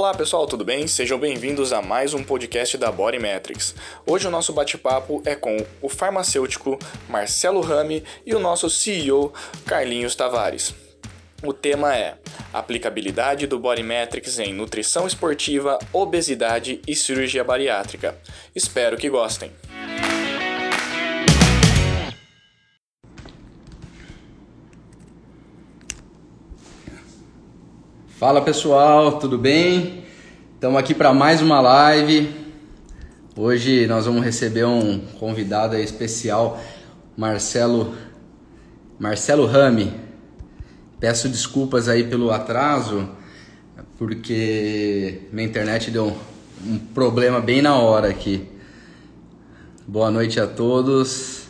Olá 0.00 0.14
pessoal, 0.14 0.46
tudo 0.46 0.64
bem? 0.64 0.86
Sejam 0.86 1.18
bem-vindos 1.18 1.74
a 1.74 1.82
mais 1.82 2.14
um 2.14 2.24
podcast 2.24 2.78
da 2.78 2.90
Body 2.90 3.18
Metrics. 3.18 3.74
Hoje 4.06 4.26
o 4.26 4.30
nosso 4.30 4.50
bate-papo 4.50 5.22
é 5.26 5.36
com 5.36 5.58
o 5.82 5.90
farmacêutico 5.90 6.78
Marcelo 7.06 7.60
Rami 7.60 8.02
e 8.24 8.34
o 8.34 8.38
nosso 8.38 8.70
CEO 8.70 9.30
Carlinhos 9.66 10.14
Tavares. 10.14 10.74
O 11.42 11.52
tema 11.52 11.94
é 11.94 12.16
aplicabilidade 12.50 13.46
do 13.46 13.58
Body 13.58 13.82
Metrics 13.82 14.38
em 14.38 14.54
nutrição 14.54 15.06
esportiva, 15.06 15.78
obesidade 15.92 16.80
e 16.88 16.96
cirurgia 16.96 17.44
bariátrica. 17.44 18.18
Espero 18.56 18.96
que 18.96 19.10
gostem. 19.10 19.52
Fala 28.20 28.42
pessoal, 28.42 29.18
tudo 29.18 29.38
bem? 29.38 30.04
Estamos 30.52 30.78
aqui 30.78 30.94
para 30.94 31.14
mais 31.14 31.40
uma 31.40 31.58
live. 31.58 32.30
Hoje 33.34 33.86
nós 33.86 34.04
vamos 34.04 34.22
receber 34.22 34.66
um 34.66 34.98
convidado 35.18 35.74
especial, 35.76 36.60
Marcelo 37.16 37.94
Marcelo 38.98 39.46
Rami. 39.46 39.94
Peço 41.00 41.30
desculpas 41.30 41.88
aí 41.88 42.04
pelo 42.04 42.30
atraso, 42.30 43.08
porque 43.96 45.22
minha 45.32 45.48
internet 45.48 45.90
deu 45.90 46.14
um 46.62 46.78
problema 46.78 47.40
bem 47.40 47.62
na 47.62 47.76
hora 47.76 48.10
aqui. 48.10 48.46
Boa 49.88 50.10
noite 50.10 50.38
a 50.38 50.46
todos. 50.46 51.48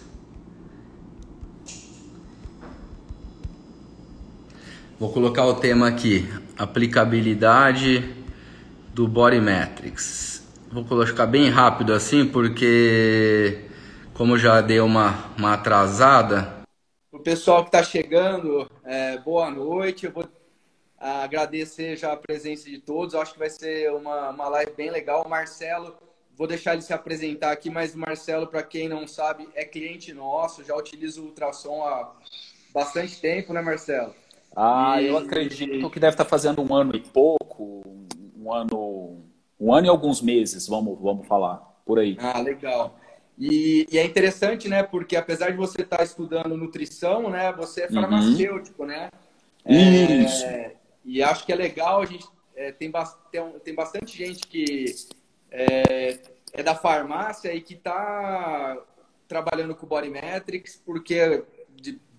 Vou 5.01 5.11
colocar 5.11 5.47
o 5.47 5.55
tema 5.55 5.89
aqui, 5.89 6.29
aplicabilidade 6.61 8.15
do 8.93 9.09
Body 9.09 9.41
Metrics. 9.41 10.47
Vou 10.71 10.85
colocar 10.85 11.25
bem 11.25 11.49
rápido 11.49 11.95
assim, 11.95 12.27
porque 12.27 13.65
como 14.13 14.37
já 14.37 14.61
deu 14.61 14.85
uma, 14.85 15.33
uma 15.39 15.55
atrasada. 15.55 16.61
O 17.11 17.19
pessoal 17.19 17.63
que 17.63 17.69
está 17.69 17.83
chegando, 17.83 18.71
é, 18.85 19.17
boa 19.17 19.51
noite. 19.51 20.05
Eu 20.05 20.13
vou 20.13 20.29
agradecer 20.99 21.97
já 21.97 22.13
a 22.13 22.17
presença 22.17 22.69
de 22.69 22.79
todos. 22.79 23.15
Eu 23.15 23.23
acho 23.23 23.33
que 23.33 23.39
vai 23.39 23.49
ser 23.49 23.91
uma, 23.95 24.29
uma 24.29 24.49
live 24.51 24.73
bem 24.77 24.91
legal. 24.91 25.23
O 25.25 25.31
Marcelo, 25.31 25.97
vou 26.37 26.47
deixar 26.47 26.75
ele 26.75 26.83
se 26.83 26.93
apresentar 26.93 27.53
aqui, 27.53 27.71
mas 27.71 27.95
o 27.95 27.99
Marcelo, 27.99 28.47
para 28.47 28.63
quem 28.63 28.87
não 28.87 29.09
sabe, 29.09 29.49
é 29.55 29.65
cliente 29.65 30.13
nosso, 30.13 30.63
já 30.63 30.77
utiliza 30.77 31.23
o 31.23 31.25
ultrassom 31.25 31.83
há 31.83 32.13
bastante 32.75 33.19
tempo, 33.19 33.55
né, 33.55 33.63
Marcelo? 33.63 34.15
Ah, 34.55 35.01
e... 35.01 35.07
eu 35.07 35.17
acredito 35.17 35.91
que 35.91 36.01
deve 36.01 36.15
estar 36.15 36.25
fazendo 36.25 36.63
um 36.63 36.75
ano 36.75 36.95
e 36.97 37.01
pouco, 37.01 37.83
um 38.37 38.53
ano, 38.53 39.23
um 39.59 39.73
ano 39.73 39.87
e 39.87 39.91
alguns 39.91 40.21
meses, 40.21 40.67
vamos, 40.67 40.99
vamos 41.01 41.27
falar, 41.27 41.57
por 41.85 41.99
aí. 41.99 42.17
Ah, 42.21 42.41
legal. 42.41 42.99
E, 43.39 43.87
e 43.91 43.99
é 43.99 44.05
interessante, 44.05 44.69
né? 44.69 44.83
Porque 44.83 45.17
apesar 45.17 45.51
de 45.51 45.57
você 45.57 45.81
estar 45.81 46.03
estudando 46.03 46.57
nutrição, 46.57 47.31
né? 47.31 47.53
Você 47.53 47.83
é 47.83 47.87
uhum. 47.87 47.95
farmacêutico, 47.95 48.83
uhum. 48.83 48.89
né? 48.89 49.11
Isso. 49.67 50.45
É, 50.45 50.75
e 51.05 51.23
acho 51.23 51.47
que 51.47 51.53
é 51.53 51.57
legal, 51.57 52.03
a 52.03 52.07
gente 52.07 52.27
é, 52.55 52.71
tem, 52.73 52.93
tem, 53.31 53.51
tem 53.65 53.75
bastante 53.75 54.17
gente 54.17 54.47
que 54.47 54.85
é, 55.51 56.19
é 56.53 56.63
da 56.63 56.75
farmácia 56.75 57.55
e 57.55 57.61
que 57.61 57.75
está 57.75 58.77
trabalhando 59.27 59.75
com 59.75 59.87
Body 59.87 60.11
Metrics, 60.11 60.83
porque 60.85 61.43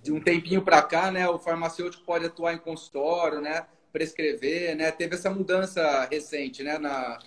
de, 0.01 0.11
um 0.11 0.21
tempinho 0.21 0.61
para 0.61 0.81
cá, 0.81 1.11
né, 1.11 1.27
o 1.29 1.39
farmacêutico 1.39 2.03
pode 2.03 2.25
atuar 2.25 2.53
em 2.53 2.57
consultório, 2.57 3.41
né, 3.41 3.65
prescrever, 3.91 4.75
né, 4.75 4.91
teve 4.91 5.15
essa 5.15 5.29
mudança 5.29 6.07
recente, 6.09 6.63
né, 6.63 6.77
na, 6.77 7.19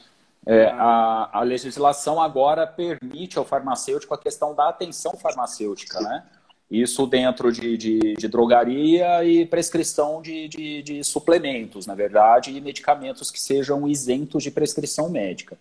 é, 0.46 0.66
a, 0.66 1.30
a, 1.32 1.42
legislação 1.42 2.20
agora 2.20 2.66
permite 2.66 3.38
ao 3.38 3.46
farmacêutico 3.46 4.12
a 4.12 4.18
questão 4.18 4.54
da 4.54 4.68
atenção 4.68 5.16
farmacêutica, 5.16 5.98
né? 6.00 6.22
Isso 6.70 7.06
dentro 7.06 7.52
de, 7.52 7.76
de, 7.78 8.14
de 8.14 8.28
drogaria 8.28 9.24
e 9.24 9.46
prescrição 9.46 10.20
de, 10.20 10.48
de, 10.48 10.82
de, 10.82 11.04
suplementos, 11.04 11.86
na 11.86 11.94
verdade, 11.94 12.50
e 12.50 12.60
medicamentos 12.60 13.30
que 13.30 13.40
sejam 13.40 13.86
isentos 13.86 14.42
de 14.42 14.50
prescrição 14.50 15.08
médica. 15.08 15.56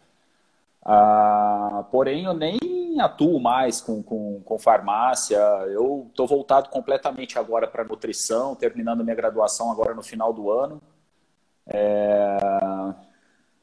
Ah, 0.84 1.86
porém, 1.92 2.26
eu 2.26 2.34
nem 2.34 2.58
atuo 3.02 3.40
mais 3.40 3.82
com, 3.82 4.02
com, 4.02 4.42
com 4.42 4.60
farmácia, 4.60 5.38
eu 5.68 6.08
estou 6.10 6.28
voltado 6.28 6.70
completamente 6.70 7.38
agora 7.38 7.68
para 7.68 7.84
nutrição, 7.84 8.56
terminando 8.56 9.04
minha 9.04 9.16
graduação 9.16 9.72
agora 9.72 9.94
no 9.94 10.04
final 10.04 10.34
do 10.34 10.52
ano. 10.52 10.82
É, 11.68 12.38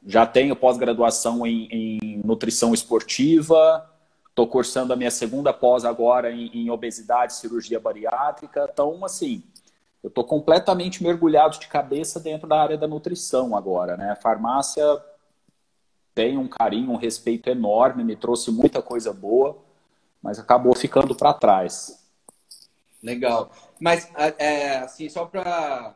já 0.05 0.25
tenho 0.25 0.55
pós-graduação 0.55 1.45
em, 1.45 1.67
em, 1.71 2.21
nutrição 2.25 2.73
esportiva, 2.73 3.89
estou 4.29 4.47
cursando 4.47 4.93
a 4.93 4.95
minha 4.95 5.11
segunda 5.11 5.53
pós 5.53 5.85
agora 5.85 6.31
em, 6.31 6.47
em 6.53 6.69
obesidade 6.69 7.33
cirurgia 7.33 7.79
bariátrica. 7.79 8.67
Então, 8.71 9.05
assim, 9.05 9.43
eu 10.03 10.07
estou 10.07 10.23
completamente 10.23 11.03
mergulhado 11.03 11.59
de 11.59 11.67
cabeça 11.67 12.19
dentro 12.19 12.47
da 12.47 12.59
área 12.59 12.77
da 12.77 12.87
nutrição 12.87 13.55
agora, 13.55 13.95
né? 13.95 14.15
Farmácia 14.15 14.83
tem 16.13 16.37
um 16.37 16.47
carinho, 16.47 16.91
um 16.91 16.97
respeito 16.97 17.49
enorme, 17.49 18.03
me 18.03 18.15
trouxe 18.15 18.51
muita 18.51 18.81
coisa 18.81 19.13
boa, 19.13 19.57
mas 20.21 20.39
acabou 20.39 20.75
ficando 20.75 21.15
para 21.15 21.33
trás. 21.33 22.01
Legal. 23.01 23.51
Mas, 23.79 24.11
é, 24.37 24.77
assim, 24.79 25.09
só 25.09 25.25
para 25.25 25.95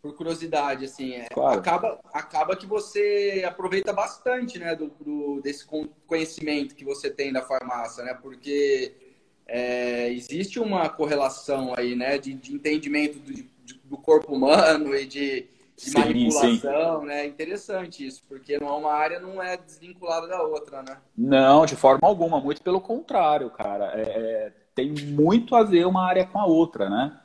por 0.00 0.16
curiosidade, 0.16 0.84
assim, 0.84 1.12
é, 1.12 1.28
claro. 1.28 1.60
acaba, 1.60 2.00
acaba 2.12 2.56
que 2.56 2.66
você 2.66 3.44
aproveita 3.46 3.92
bastante, 3.92 4.58
né, 4.58 4.74
do, 4.74 4.88
do, 4.98 5.40
desse 5.40 5.64
conhecimento 6.08 6.74
que 6.74 6.84
você 6.84 7.08
tem 7.08 7.32
da 7.32 7.40
farmácia, 7.40 8.02
né, 8.02 8.12
porque 8.12 8.92
é, 9.46 10.12
existe 10.12 10.58
uma 10.58 10.88
correlação 10.88 11.72
aí, 11.76 11.94
né, 11.94 12.18
de, 12.18 12.34
de 12.34 12.52
entendimento 12.52 13.20
do, 13.20 13.44
do 13.84 13.96
corpo 13.96 14.34
humano 14.34 14.92
e 14.92 15.06
de, 15.06 15.46
de 15.82 15.90
sim, 15.90 15.98
manipulação, 15.98 17.00
sim. 17.00 17.06
né? 17.06 17.26
Interessante 17.26 18.06
isso, 18.06 18.22
porque 18.28 18.58
não 18.58 18.68
é 18.68 18.72
uma 18.72 18.92
área 18.92 19.18
não 19.18 19.42
é 19.42 19.56
desvinculada 19.56 20.28
da 20.28 20.40
outra, 20.42 20.82
né? 20.82 20.96
Não, 21.16 21.66
de 21.66 21.74
forma 21.74 22.06
alguma, 22.06 22.40
muito 22.40 22.62
pelo 22.62 22.80
contrário, 22.80 23.50
cara. 23.50 23.92
É, 23.94 24.02
é, 24.02 24.52
tem 24.74 24.92
muito 24.92 25.56
a 25.56 25.64
ver 25.64 25.86
uma 25.86 26.06
área 26.06 26.24
com 26.24 26.38
a 26.38 26.46
outra, 26.46 26.88
né? 26.88 27.18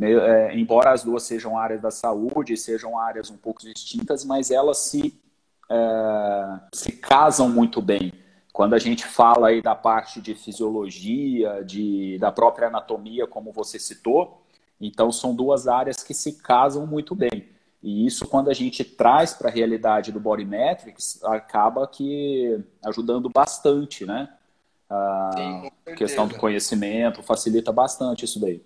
É, 0.00 0.56
embora 0.56 0.92
as 0.92 1.02
duas 1.02 1.24
sejam 1.24 1.58
áreas 1.58 1.80
da 1.80 1.90
saúde, 1.90 2.56
sejam 2.56 2.96
áreas 2.96 3.30
um 3.30 3.36
pouco 3.36 3.62
distintas, 3.62 4.24
mas 4.24 4.52
elas 4.52 4.78
se, 4.78 5.20
é, 5.68 6.60
se 6.72 6.92
casam 6.92 7.48
muito 7.48 7.82
bem. 7.82 8.12
Quando 8.52 8.74
a 8.74 8.78
gente 8.78 9.04
fala 9.04 9.48
aí 9.48 9.60
da 9.60 9.74
parte 9.74 10.20
de 10.20 10.36
fisiologia, 10.36 11.64
de, 11.64 12.16
da 12.18 12.30
própria 12.30 12.68
anatomia, 12.68 13.26
como 13.26 13.50
você 13.50 13.78
citou, 13.78 14.40
então 14.80 15.10
são 15.10 15.34
duas 15.34 15.66
áreas 15.66 16.02
que 16.02 16.14
se 16.14 16.34
casam 16.34 16.86
muito 16.86 17.12
bem. 17.14 17.57
E 17.82 18.06
isso, 18.06 18.26
quando 18.26 18.50
a 18.50 18.54
gente 18.54 18.82
traz 18.82 19.34
para 19.34 19.48
a 19.48 19.52
realidade 19.52 20.10
do 20.10 20.18
Body 20.18 20.44
Metrics, 20.44 21.22
acaba 21.24 21.86
que 21.86 22.60
ajudando 22.84 23.30
bastante, 23.30 24.04
né? 24.04 24.28
A 24.90 25.30
Sim, 25.36 25.94
questão 25.94 26.26
do 26.26 26.36
conhecimento, 26.36 27.22
facilita 27.22 27.70
bastante 27.70 28.24
isso 28.24 28.40
daí. 28.40 28.62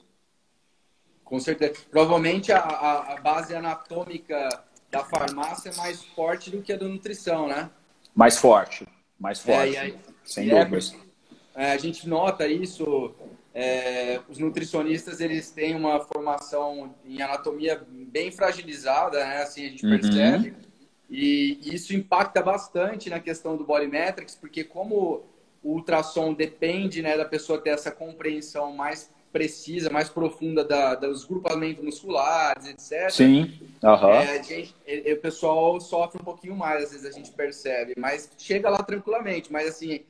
Com 1.25 1.41
certeza. 1.41 1.75
Provavelmente 1.91 2.53
a, 2.53 2.59
a, 2.59 3.21
base 3.21 3.55
anatômica 3.55 4.63
da 4.91 5.03
farmácia 5.05 5.71
é 5.71 5.77
mais 5.77 6.03
forte 6.05 6.51
do 6.51 6.63
que 6.63 6.73
a 6.73 6.77
da 6.77 6.87
nutrição, 6.87 7.49
né? 7.49 7.71
Mais 8.15 8.39
forte, 8.39 8.87
mais 9.19 9.39
é, 9.41 9.43
forte, 9.43 9.77
é, 9.77 9.81
aí, 9.81 9.99
sem 10.25 10.49
dúvidas. 10.49 10.95
É, 11.55 11.73
a 11.73 11.79
gente 11.79 12.09
nota 12.09 12.47
isso 12.47 13.15
é, 13.55 14.21
os 14.29 14.39
nutricionistas 14.39 15.21
eles 15.21 15.51
têm 15.51 15.75
uma 15.75 16.01
formação 16.01 16.95
em 17.05 17.21
anatomia 17.21 17.83
bem 17.89 18.31
fragilizada, 18.31 19.19
né? 19.25 19.43
Assim 19.43 19.67
a 19.67 19.69
gente 19.69 19.85
uhum. 19.85 19.99
percebe. 19.99 20.55
E 21.11 21.59
isso 21.63 21.95
impacta 21.95 22.41
bastante 22.41 23.11
na 23.11 23.21
questão 23.21 23.57
do 23.57 23.65
body 23.65 23.87
metrics, 23.87 24.35
porque 24.35 24.65
como 24.65 25.25
o 25.63 25.75
ultrassom 25.75 26.33
depende 26.33 27.03
né, 27.03 27.17
da 27.17 27.25
pessoa 27.25 27.61
ter 27.61 27.71
essa 27.71 27.91
compreensão 27.91 28.73
mais 28.73 29.11
precisa, 29.31 29.89
mais 29.89 30.11
profunda 30.11 30.63
da, 30.63 30.95
dos 30.95 31.25
grupamentos 31.25 31.83
musculares, 31.83 32.67
etc. 32.67 33.11
Sim. 33.11 33.61
Uhum. 33.83 34.11
É, 34.11 34.43
gente, 34.43 34.75
o 35.11 35.17
pessoal 35.17 35.81
sofre 35.81 36.21
um 36.21 36.25
pouquinho 36.25 36.55
mais, 36.55 36.85
às 36.85 36.91
vezes 36.93 37.07
a 37.07 37.11
gente 37.11 37.31
percebe, 37.33 37.95
mas 37.97 38.31
chega 38.37 38.69
lá 38.69 38.83
tranquilamente. 38.83 39.51
Mas 39.51 39.69
assim, 39.69 40.01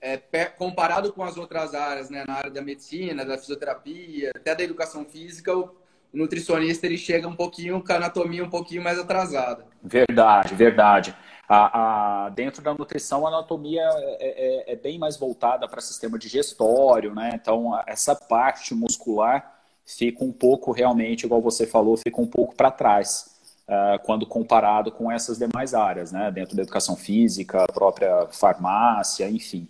é, 0.00 0.16
comparado 0.46 1.12
com 1.12 1.22
as 1.22 1.36
outras 1.36 1.74
áreas, 1.74 2.10
né, 2.10 2.24
na 2.26 2.34
área 2.34 2.50
da 2.50 2.62
medicina, 2.62 3.24
da 3.24 3.36
fisioterapia, 3.36 4.30
até 4.34 4.54
da 4.54 4.62
educação 4.62 5.04
física, 5.04 5.56
o, 5.56 5.76
nutricionista 6.12 6.86
ele 6.86 6.96
chega 6.96 7.28
um 7.28 7.36
pouquinho 7.36 7.82
com 7.82 7.92
a 7.92 7.96
anatomia 7.96 8.42
um 8.42 8.48
pouquinho 8.48 8.82
mais 8.82 8.98
atrasada. 8.98 9.66
Verdade, 9.82 10.54
verdade. 10.54 11.14
A, 11.48 12.26
a, 12.26 12.28
dentro 12.30 12.62
da 12.62 12.74
nutrição, 12.74 13.26
a 13.26 13.30
anatomia 13.30 13.82
é, 13.82 14.70
é, 14.70 14.72
é 14.72 14.76
bem 14.76 14.98
mais 14.98 15.16
voltada 15.16 15.66
para 15.68 15.80
sistema 15.80 16.18
digestório, 16.18 17.14
né? 17.14 17.30
Então, 17.34 17.78
essa 17.86 18.14
parte 18.14 18.74
muscular 18.74 19.58
fica 19.86 20.22
um 20.22 20.32
pouco, 20.32 20.72
realmente, 20.72 21.24
igual 21.24 21.40
você 21.40 21.66
falou, 21.66 21.96
fica 21.96 22.20
um 22.20 22.26
pouco 22.26 22.54
para 22.54 22.70
trás. 22.70 23.38
uh, 23.68 23.98
quando 24.04 24.26
comparado 24.26 24.90
com 24.90 25.10
essas 25.10 25.38
demais 25.38 25.74
áreas, 25.74 26.12
né? 26.12 26.30
dentro 26.30 26.56
da 26.56 26.62
educação 26.62 26.96
física, 26.96 27.64
a 27.64 27.72
própria 27.72 28.26
farmácia, 28.28 29.28
enfim. 29.28 29.68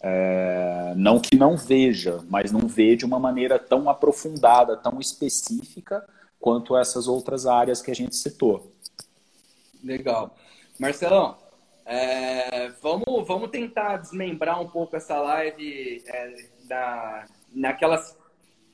É, 0.00 0.94
não 0.96 1.18
que 1.18 1.36
não 1.36 1.56
veja, 1.56 2.24
mas 2.28 2.52
não 2.52 2.68
vê 2.68 2.94
de 2.94 3.04
uma 3.04 3.18
maneira 3.18 3.58
tão 3.58 3.90
aprofundada, 3.90 4.76
tão 4.76 5.00
específica 5.00 6.06
quanto 6.38 6.76
essas 6.76 7.08
outras 7.08 7.46
áreas 7.46 7.82
que 7.82 7.90
a 7.90 7.94
gente 7.94 8.14
citou. 8.14 8.72
Legal. 9.82 10.36
Marcelão, 10.78 11.36
é, 11.84 12.68
vamos, 12.82 13.26
vamos 13.26 13.50
tentar 13.50 13.96
desmembrar 13.96 14.60
um 14.60 14.68
pouco 14.68 14.94
essa 14.94 15.18
live 15.20 16.02
é, 16.06 16.44
da, 16.64 17.26
naquelas 17.52 18.16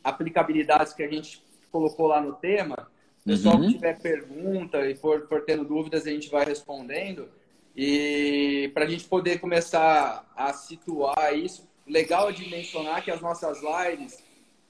aplicabilidades 0.03 0.93
que 0.93 1.03
a 1.03 1.09
gente 1.09 1.43
colocou 1.71 2.07
lá 2.07 2.21
no 2.21 2.35
tema. 2.35 2.89
O 3.23 3.29
pessoal 3.29 3.57
uhum. 3.57 3.69
que 3.69 3.75
tiver 3.75 3.99
pergunta 4.01 4.85
e 4.89 4.95
for, 4.97 5.27
for 5.27 5.43
tendo 5.45 5.65
dúvidas, 5.65 6.07
a 6.07 6.11
gente 6.11 6.29
vai 6.29 6.45
respondendo. 6.45 7.29
E 7.77 8.71
para 8.73 8.85
a 8.85 8.89
gente 8.89 9.05
poder 9.05 9.41
começar 9.41 10.31
a 10.37 10.53
situar 10.53 11.37
isso, 11.37 11.69
legal 11.87 12.31
de 12.31 12.49
mencionar 12.49 13.03
que 13.03 13.11
as 13.11 13.21
nossas 13.21 13.59
lives, 13.61 14.23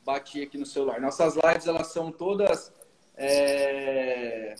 bati 0.04 0.42
aqui 0.42 0.56
no 0.56 0.64
celular, 0.64 1.00
nossas 1.00 1.34
lives 1.34 1.66
elas 1.66 1.88
são 1.88 2.10
todas 2.10 2.72
é, 3.16 4.54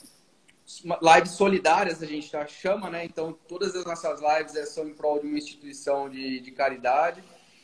lives 1.02 1.32
solidárias, 1.32 2.02
a 2.02 2.06
gente 2.06 2.30
tá, 2.30 2.46
chama, 2.46 2.90
né? 2.90 3.04
Então 3.04 3.32
todas 3.48 3.74
as 3.74 3.84
nossas 3.84 4.20
lives 4.20 4.68
são 4.70 4.88
em 4.88 4.94
prol 4.94 5.20
de 5.20 5.26
uma 5.26 5.38
instituição 5.38 6.08
de, 6.08 6.40
de 6.40 6.50
caridade. 6.50 7.22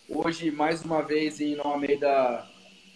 Hoje, 0.08 0.50
mais 0.50 0.82
uma 0.82 1.02
vez, 1.02 1.40
em 1.40 1.54
nome 1.56 1.96
da, 1.96 2.48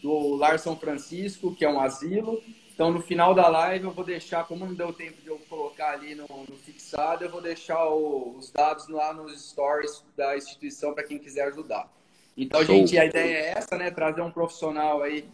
do 0.02 0.34
Lar 0.36 0.58
São 0.58 0.76
Francisco, 0.76 1.54
que 1.54 1.64
é 1.64 1.70
um 1.70 1.80
asilo. 1.80 2.42
Então, 2.74 2.90
no 2.90 3.00
final 3.00 3.32
da 3.34 3.46
live, 3.46 3.84
eu 3.84 3.92
vou 3.92 4.04
deixar, 4.04 4.44
como 4.48 4.66
não 4.66 4.74
deu 4.74 4.92
tempo 4.92 5.22
de 5.22 5.28
eu 5.28 5.38
colocar 5.48 5.92
ali 5.92 6.16
no, 6.16 6.26
no 6.26 6.56
fixado, 6.56 7.24
eu 7.24 7.30
vou 7.30 7.40
deixar 7.40 7.86
o, 7.88 8.36
os 8.36 8.50
dados 8.50 8.88
lá 8.88 9.14
nos 9.14 9.50
stories 9.50 10.04
da 10.16 10.36
instituição 10.36 10.92
para 10.92 11.04
quem 11.04 11.16
quiser 11.16 11.46
ajudar. 11.46 11.88
Então, 12.36 12.64
gente, 12.64 12.98
a 12.98 13.04
ideia 13.04 13.36
é 13.36 13.48
essa, 13.56 13.78
né? 13.78 13.92
Trazer 13.92 14.22
um 14.22 14.30
profissional 14.30 15.02
aí 15.02 15.24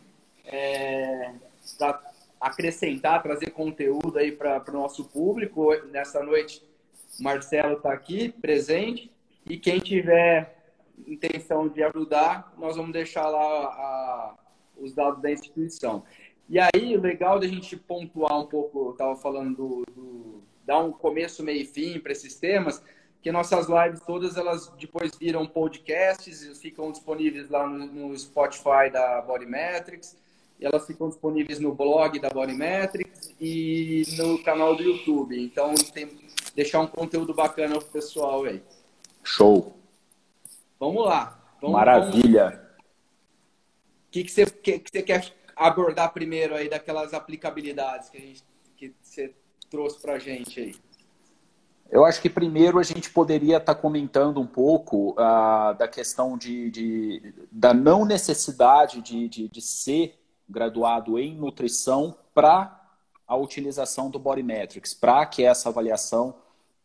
é, 0.44 1.32
para 1.78 2.02
acrescentar, 2.38 3.22
trazer 3.22 3.50
conteúdo 3.52 4.18
aí 4.18 4.32
para 4.32 4.62
o 4.68 4.72
nosso 4.72 5.06
público. 5.06 5.74
Nessa 5.86 6.22
noite, 6.22 6.62
Marcelo 7.18 7.78
está 7.78 7.90
aqui, 7.90 8.28
presente. 8.28 9.10
E 9.48 9.56
quem 9.56 9.78
tiver 9.78 10.58
intenção 11.06 11.68
de 11.68 11.82
ajudar, 11.82 12.52
nós 12.58 12.76
vamos 12.76 12.92
deixar 12.92 13.26
lá 13.28 13.40
a, 13.40 14.34
os 14.76 14.92
dados 14.92 15.22
da 15.22 15.32
instituição. 15.32 16.04
E 16.50 16.58
aí, 16.58 16.96
legal 16.96 17.38
da 17.38 17.46
gente 17.46 17.76
pontuar 17.76 18.36
um 18.36 18.44
pouco, 18.44 18.86
eu 18.86 18.90
estava 18.90 19.14
falando 19.14 19.56
do, 19.56 19.84
do, 19.94 20.42
dar 20.66 20.80
um 20.80 20.90
começo, 20.90 21.44
meio 21.44 21.62
e 21.62 21.64
fim 21.64 22.00
para 22.00 22.10
esses 22.10 22.34
temas, 22.34 22.82
que 23.22 23.30
nossas 23.30 23.68
lives 23.68 24.00
todas 24.00 24.36
elas 24.36 24.66
depois 24.70 25.16
viram 25.16 25.46
podcasts 25.46 26.42
e 26.42 26.52
ficam 26.56 26.90
disponíveis 26.90 27.48
lá 27.48 27.68
no, 27.68 27.86
no 27.86 28.18
Spotify 28.18 28.90
da 28.92 29.20
Bodymetrics, 29.22 30.16
e 30.58 30.66
elas 30.66 30.84
ficam 30.88 31.08
disponíveis 31.08 31.60
no 31.60 31.72
blog 31.72 32.18
da 32.18 32.28
Bodymetrics 32.28 33.32
e 33.40 34.02
no 34.18 34.42
canal 34.42 34.74
do 34.74 34.82
YouTube. 34.82 35.40
Então, 35.40 35.72
tem 35.94 36.08
deixar 36.56 36.80
um 36.80 36.86
conteúdo 36.88 37.32
bacana 37.32 37.78
para 37.78 37.86
o 37.86 37.90
pessoal 37.92 38.42
aí. 38.42 38.60
Show! 39.22 39.76
Vamos 40.80 41.06
lá. 41.06 41.40
Vamos, 41.60 41.76
Maravilha! 41.76 42.68
O 44.08 44.10
que, 44.10 44.24
que, 44.24 44.32
você, 44.32 44.44
que, 44.46 44.80
que 44.80 44.90
você 44.90 45.02
quer 45.02 45.39
abordar 45.60 46.12
primeiro 46.12 46.54
aí 46.54 46.68
daquelas 46.68 47.12
aplicabilidades 47.12 48.08
que, 48.08 48.16
a 48.16 48.20
gente, 48.20 48.42
que 48.76 48.94
você 49.02 49.34
trouxe 49.68 50.00
para 50.00 50.14
a 50.14 50.18
gente 50.18 50.58
aí? 50.58 50.74
Eu 51.90 52.04
acho 52.04 52.22
que 52.22 52.30
primeiro 52.30 52.78
a 52.78 52.82
gente 52.82 53.10
poderia 53.10 53.58
estar 53.58 53.74
tá 53.74 53.80
comentando 53.80 54.40
um 54.40 54.46
pouco 54.46 55.10
uh, 55.12 55.74
da 55.76 55.86
questão 55.86 56.38
de, 56.38 56.70
de, 56.70 57.34
da 57.50 57.74
não 57.74 58.04
necessidade 58.04 59.02
de, 59.02 59.28
de, 59.28 59.48
de 59.48 59.60
ser 59.60 60.18
graduado 60.48 61.18
em 61.18 61.34
nutrição 61.34 62.16
para 62.32 62.80
a 63.26 63.36
utilização 63.36 64.08
do 64.08 64.18
Body 64.18 64.42
Metrics, 64.42 64.94
para 64.94 65.26
que 65.26 65.44
essa 65.44 65.68
avaliação 65.68 66.36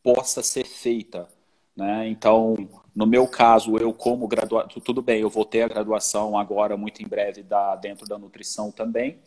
possa 0.04 0.44
ser 0.44 0.66
feita. 0.66 1.30
Né? 1.76 2.08
Então, 2.08 2.56
no 2.96 3.06
meu 3.06 3.28
caso, 3.28 3.78
eu 3.78 3.94
como 3.94 4.28
graduado, 4.28 4.80
tudo 4.82 5.02
bem, 5.02 5.22
eu 5.22 5.30
vou 5.30 5.44
ter 5.44 5.64
a 5.64 5.68
graduação 5.68 6.38
agora, 6.38 6.78
muito 6.78 7.04
em 7.04 7.08
breve, 7.08 7.44
da, 7.44 7.76
dentro 7.76 8.08
da 8.08 8.18
nutrição 8.18 8.72
também, 8.72 9.18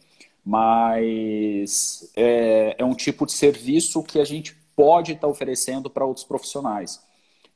mas 0.44 2.10
é, 2.16 2.74
é 2.78 2.84
um 2.84 2.94
tipo 2.94 3.26
de 3.26 3.32
serviço 3.32 4.02
que 4.02 4.18
a 4.18 4.24
gente 4.24 4.56
pode 4.74 5.12
estar 5.12 5.28
oferecendo 5.28 5.90
para 5.90 6.06
outros 6.06 6.24
profissionais. 6.24 7.06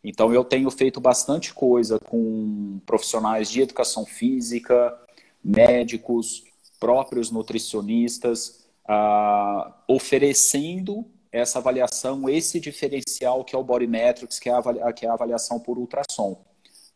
Então, 0.04 0.34
eu 0.34 0.44
tenho 0.44 0.70
feito 0.70 1.00
bastante 1.00 1.54
coisa 1.54 1.98
com 1.98 2.80
profissionais 2.84 3.48
de 3.48 3.62
educação 3.62 4.04
física, 4.04 4.98
médicos, 5.42 6.44
próprios 6.78 7.30
nutricionistas, 7.30 8.66
ah, 8.86 9.72
oferecendo 9.86 11.06
essa 11.32 11.58
avaliação, 11.58 12.28
esse 12.28 12.60
diferencial 12.60 13.42
que 13.42 13.56
é 13.56 13.58
o 13.58 13.64
Body 13.64 13.86
Metrics, 13.86 14.38
que 14.38 14.50
é 14.50 14.52
a, 14.52 14.92
que 14.92 15.06
é 15.06 15.08
a 15.08 15.14
avaliação 15.14 15.58
por 15.58 15.78
ultrassom. 15.78 16.44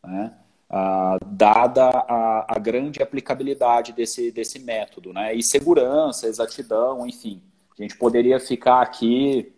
Né? 0.05 0.31
Ah, 0.69 1.17
dada 1.25 1.89
a, 1.89 2.55
a, 2.55 2.59
grande 2.59 3.01
aplicabilidade 3.01 3.93
desse, 3.93 4.31
desse 4.31 4.59
método, 4.59 5.11
né? 5.11 5.33
e 5.33 5.41
segurança, 5.41 6.27
exatidão, 6.27 7.07
enfim. 7.07 7.41
A 7.77 7.81
gente 7.81 7.97
poderia 7.97 8.39
ficar 8.39 8.81
aqui 8.81 9.53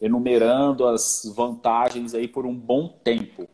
enumerando 0.00 0.86
as 0.86 1.22
vantagens 1.34 2.14
aí 2.14 2.26
por 2.26 2.46
um 2.46 2.54
bom 2.54 2.88
tempo. 2.88 3.48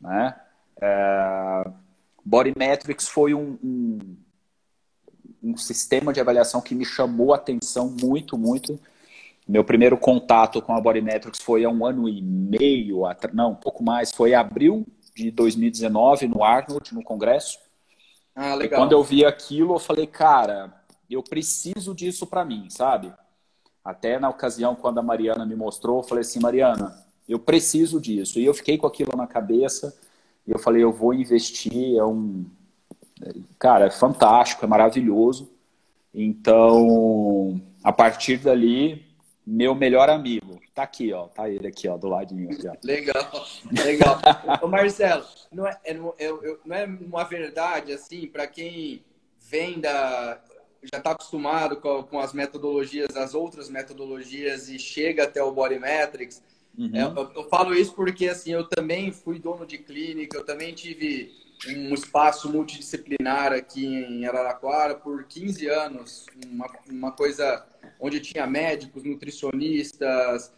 Né? 0.00 0.34
É, 0.80 1.70
foi 3.08 3.34
um, 3.34 3.58
um, 3.62 4.16
um 5.42 5.56
sistema 5.56 6.12
de 6.12 6.20
avaliação 6.20 6.60
que 6.60 6.74
me 6.74 6.84
chamou 6.84 7.32
a 7.32 7.36
atenção 7.36 7.88
muito, 7.88 8.36
muito, 8.36 8.78
meu 9.46 9.62
primeiro 9.62 9.96
contato 9.96 10.60
com 10.60 10.74
a 10.74 10.80
Bodymetrics 10.80 11.40
foi 11.40 11.64
há 11.64 11.70
um 11.70 11.86
ano 11.86 12.08
e 12.08 12.20
meio, 12.20 13.02
não, 13.32 13.52
um 13.52 13.54
pouco 13.54 13.82
mais, 13.82 14.12
foi 14.12 14.30
em 14.30 14.34
abril 14.34 14.86
de 15.14 15.30
2019, 15.30 16.28
no 16.28 16.42
Arnold, 16.42 16.94
no 16.94 17.02
congresso. 17.02 17.58
Ah, 18.34 18.54
legal. 18.54 18.64
E 18.64 18.68
quando 18.68 18.92
eu 18.92 19.02
vi 19.02 19.24
aquilo, 19.24 19.74
eu 19.74 19.78
falei, 19.78 20.06
cara, 20.06 20.74
eu 21.08 21.22
preciso 21.22 21.94
disso 21.94 22.26
para 22.26 22.44
mim, 22.44 22.68
sabe? 22.68 23.12
Até 23.84 24.18
na 24.18 24.28
ocasião, 24.28 24.74
quando 24.74 24.98
a 24.98 25.02
Mariana 25.02 25.46
me 25.46 25.54
mostrou, 25.54 25.98
eu 25.98 26.02
falei 26.02 26.22
assim, 26.22 26.40
Mariana, 26.40 27.06
eu 27.28 27.38
preciso 27.38 28.00
disso. 28.00 28.38
E 28.40 28.44
eu 28.44 28.52
fiquei 28.52 28.76
com 28.76 28.86
aquilo 28.86 29.16
na 29.16 29.26
cabeça, 29.26 29.96
e 30.46 30.50
eu 30.50 30.58
falei, 30.58 30.82
eu 30.82 30.92
vou 30.92 31.14
investir, 31.14 31.96
é 31.96 32.04
um... 32.04 32.44
Cara, 33.58 33.86
é 33.86 33.90
fantástico, 33.90 34.64
é 34.64 34.68
maravilhoso. 34.68 35.50
Então, 36.12 37.60
a 37.82 37.92
partir 37.92 38.38
dali, 38.38 39.05
meu 39.46 39.74
melhor 39.74 40.10
amigo. 40.10 40.60
Tá 40.74 40.82
aqui, 40.82 41.12
ó. 41.12 41.28
Tá 41.28 41.48
ele 41.48 41.68
aqui, 41.68 41.86
ó, 41.86 41.96
do 41.96 42.08
ladinho. 42.08 42.50
Aqui, 42.50 42.66
ó. 42.66 42.72
Legal, 42.82 43.46
legal. 43.84 44.20
Ô, 44.60 44.66
Marcelo, 44.66 45.24
não 45.52 45.66
é, 45.66 45.78
é, 45.84 45.92
é, 45.92 46.56
não 46.64 46.76
é 46.76 46.84
uma 46.84 47.22
verdade, 47.22 47.92
assim, 47.92 48.26
para 48.26 48.46
quem 48.48 49.04
vem 49.48 49.78
da. 49.78 50.40
já 50.92 50.98
está 50.98 51.12
acostumado 51.12 51.76
com, 51.76 52.02
com, 52.02 52.18
as 52.18 52.32
metodologias, 52.32 53.16
as 53.16 53.34
outras 53.34 53.70
metodologias 53.70 54.68
e 54.68 54.78
chega 54.78 55.24
até 55.24 55.40
o 55.40 55.52
Body 55.52 55.78
Metrics. 55.78 56.42
Uhum. 56.76 56.90
É, 56.92 57.02
eu, 57.02 57.32
eu 57.36 57.48
falo 57.48 57.72
isso 57.72 57.94
porque, 57.94 58.28
assim, 58.28 58.52
eu 58.52 58.68
também 58.68 59.12
fui 59.12 59.38
dono 59.38 59.64
de 59.64 59.78
clínica, 59.78 60.36
eu 60.36 60.44
também 60.44 60.74
tive 60.74 61.32
um 61.68 61.94
espaço 61.94 62.50
multidisciplinar 62.50 63.52
aqui 63.52 63.86
em 63.86 64.26
Araraquara 64.26 64.94
por 64.94 65.24
15 65.24 65.66
anos, 65.68 66.26
uma, 66.50 66.66
uma 66.90 67.12
coisa 67.12 67.64
onde 68.00 68.20
tinha 68.20 68.46
médicos, 68.46 69.04
nutricionistas, 69.04 70.52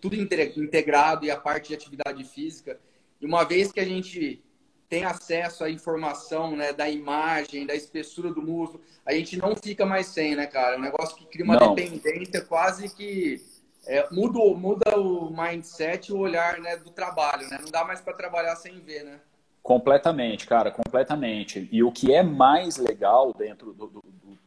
tudo 0.00 0.16
integrado 0.16 1.24
e 1.24 1.30
a 1.30 1.36
parte 1.36 1.68
de 1.68 1.74
atividade 1.74 2.24
física. 2.24 2.78
E 3.20 3.26
uma 3.26 3.44
vez 3.44 3.72
que 3.72 3.80
a 3.80 3.84
gente 3.84 4.42
tem 4.88 5.04
acesso 5.04 5.64
à 5.64 5.70
informação, 5.70 6.54
né, 6.54 6.72
da 6.72 6.88
imagem, 6.88 7.66
da 7.66 7.74
espessura 7.74 8.32
do 8.32 8.42
músculo, 8.42 8.82
a 9.04 9.12
gente 9.12 9.36
não 9.36 9.56
fica 9.56 9.84
mais 9.86 10.06
sem, 10.06 10.36
né, 10.36 10.46
cara? 10.46 10.74
É 10.76 10.78
um 10.78 10.82
negócio 10.82 11.16
que 11.16 11.26
cria 11.26 11.44
uma 11.44 11.56
não. 11.56 11.74
dependência 11.74 12.42
quase 12.42 12.94
que 12.94 13.42
é, 13.86 14.06
muda, 14.10 14.38
muda 14.54 14.98
o 14.98 15.30
mindset, 15.30 16.12
o 16.12 16.18
olhar, 16.18 16.60
né, 16.60 16.76
do 16.76 16.90
trabalho, 16.90 17.48
né? 17.48 17.58
Não 17.60 17.70
dá 17.70 17.84
mais 17.84 18.00
para 18.00 18.12
trabalhar 18.12 18.56
sem 18.56 18.80
ver, 18.80 19.04
né? 19.04 19.20
Completamente, 19.62 20.46
cara, 20.46 20.70
completamente. 20.70 21.68
E 21.72 21.82
o 21.82 21.90
que 21.90 22.12
é 22.12 22.22
mais 22.22 22.76
legal 22.76 23.32
dentro 23.32 23.72
do, 23.72 23.86
do, 23.86 24.02
do 24.02 24.38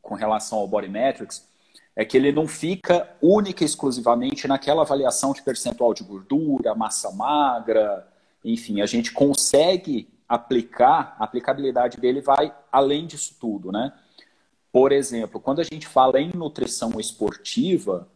com 0.00 0.14
relação 0.14 0.58
ao 0.58 0.68
Body 0.68 0.88
Metrics 0.88 1.47
é 1.98 2.04
que 2.04 2.16
ele 2.16 2.30
não 2.30 2.46
fica 2.46 3.10
única 3.20 3.62
e 3.64 3.66
exclusivamente 3.66 4.46
naquela 4.46 4.82
avaliação 4.82 5.32
de 5.32 5.42
percentual 5.42 5.92
de 5.92 6.04
gordura, 6.04 6.74
massa 6.74 7.10
magra, 7.10 8.06
enfim, 8.42 8.80
a 8.80 8.86
gente 8.86 9.12
consegue 9.12 10.08
aplicar, 10.28 11.16
a 11.18 11.24
aplicabilidade 11.24 11.98
dele 11.98 12.20
vai 12.20 12.54
além 12.70 13.06
disso 13.06 13.36
tudo, 13.38 13.72
né? 13.72 13.92
por 14.72 14.92
exemplo, 14.92 15.40
quando 15.40 15.60
a 15.60 15.64
gente 15.64 15.86
fala 15.86 16.20
em 16.20 16.30
nutrição 16.34 17.00
esportiva, 17.00 18.06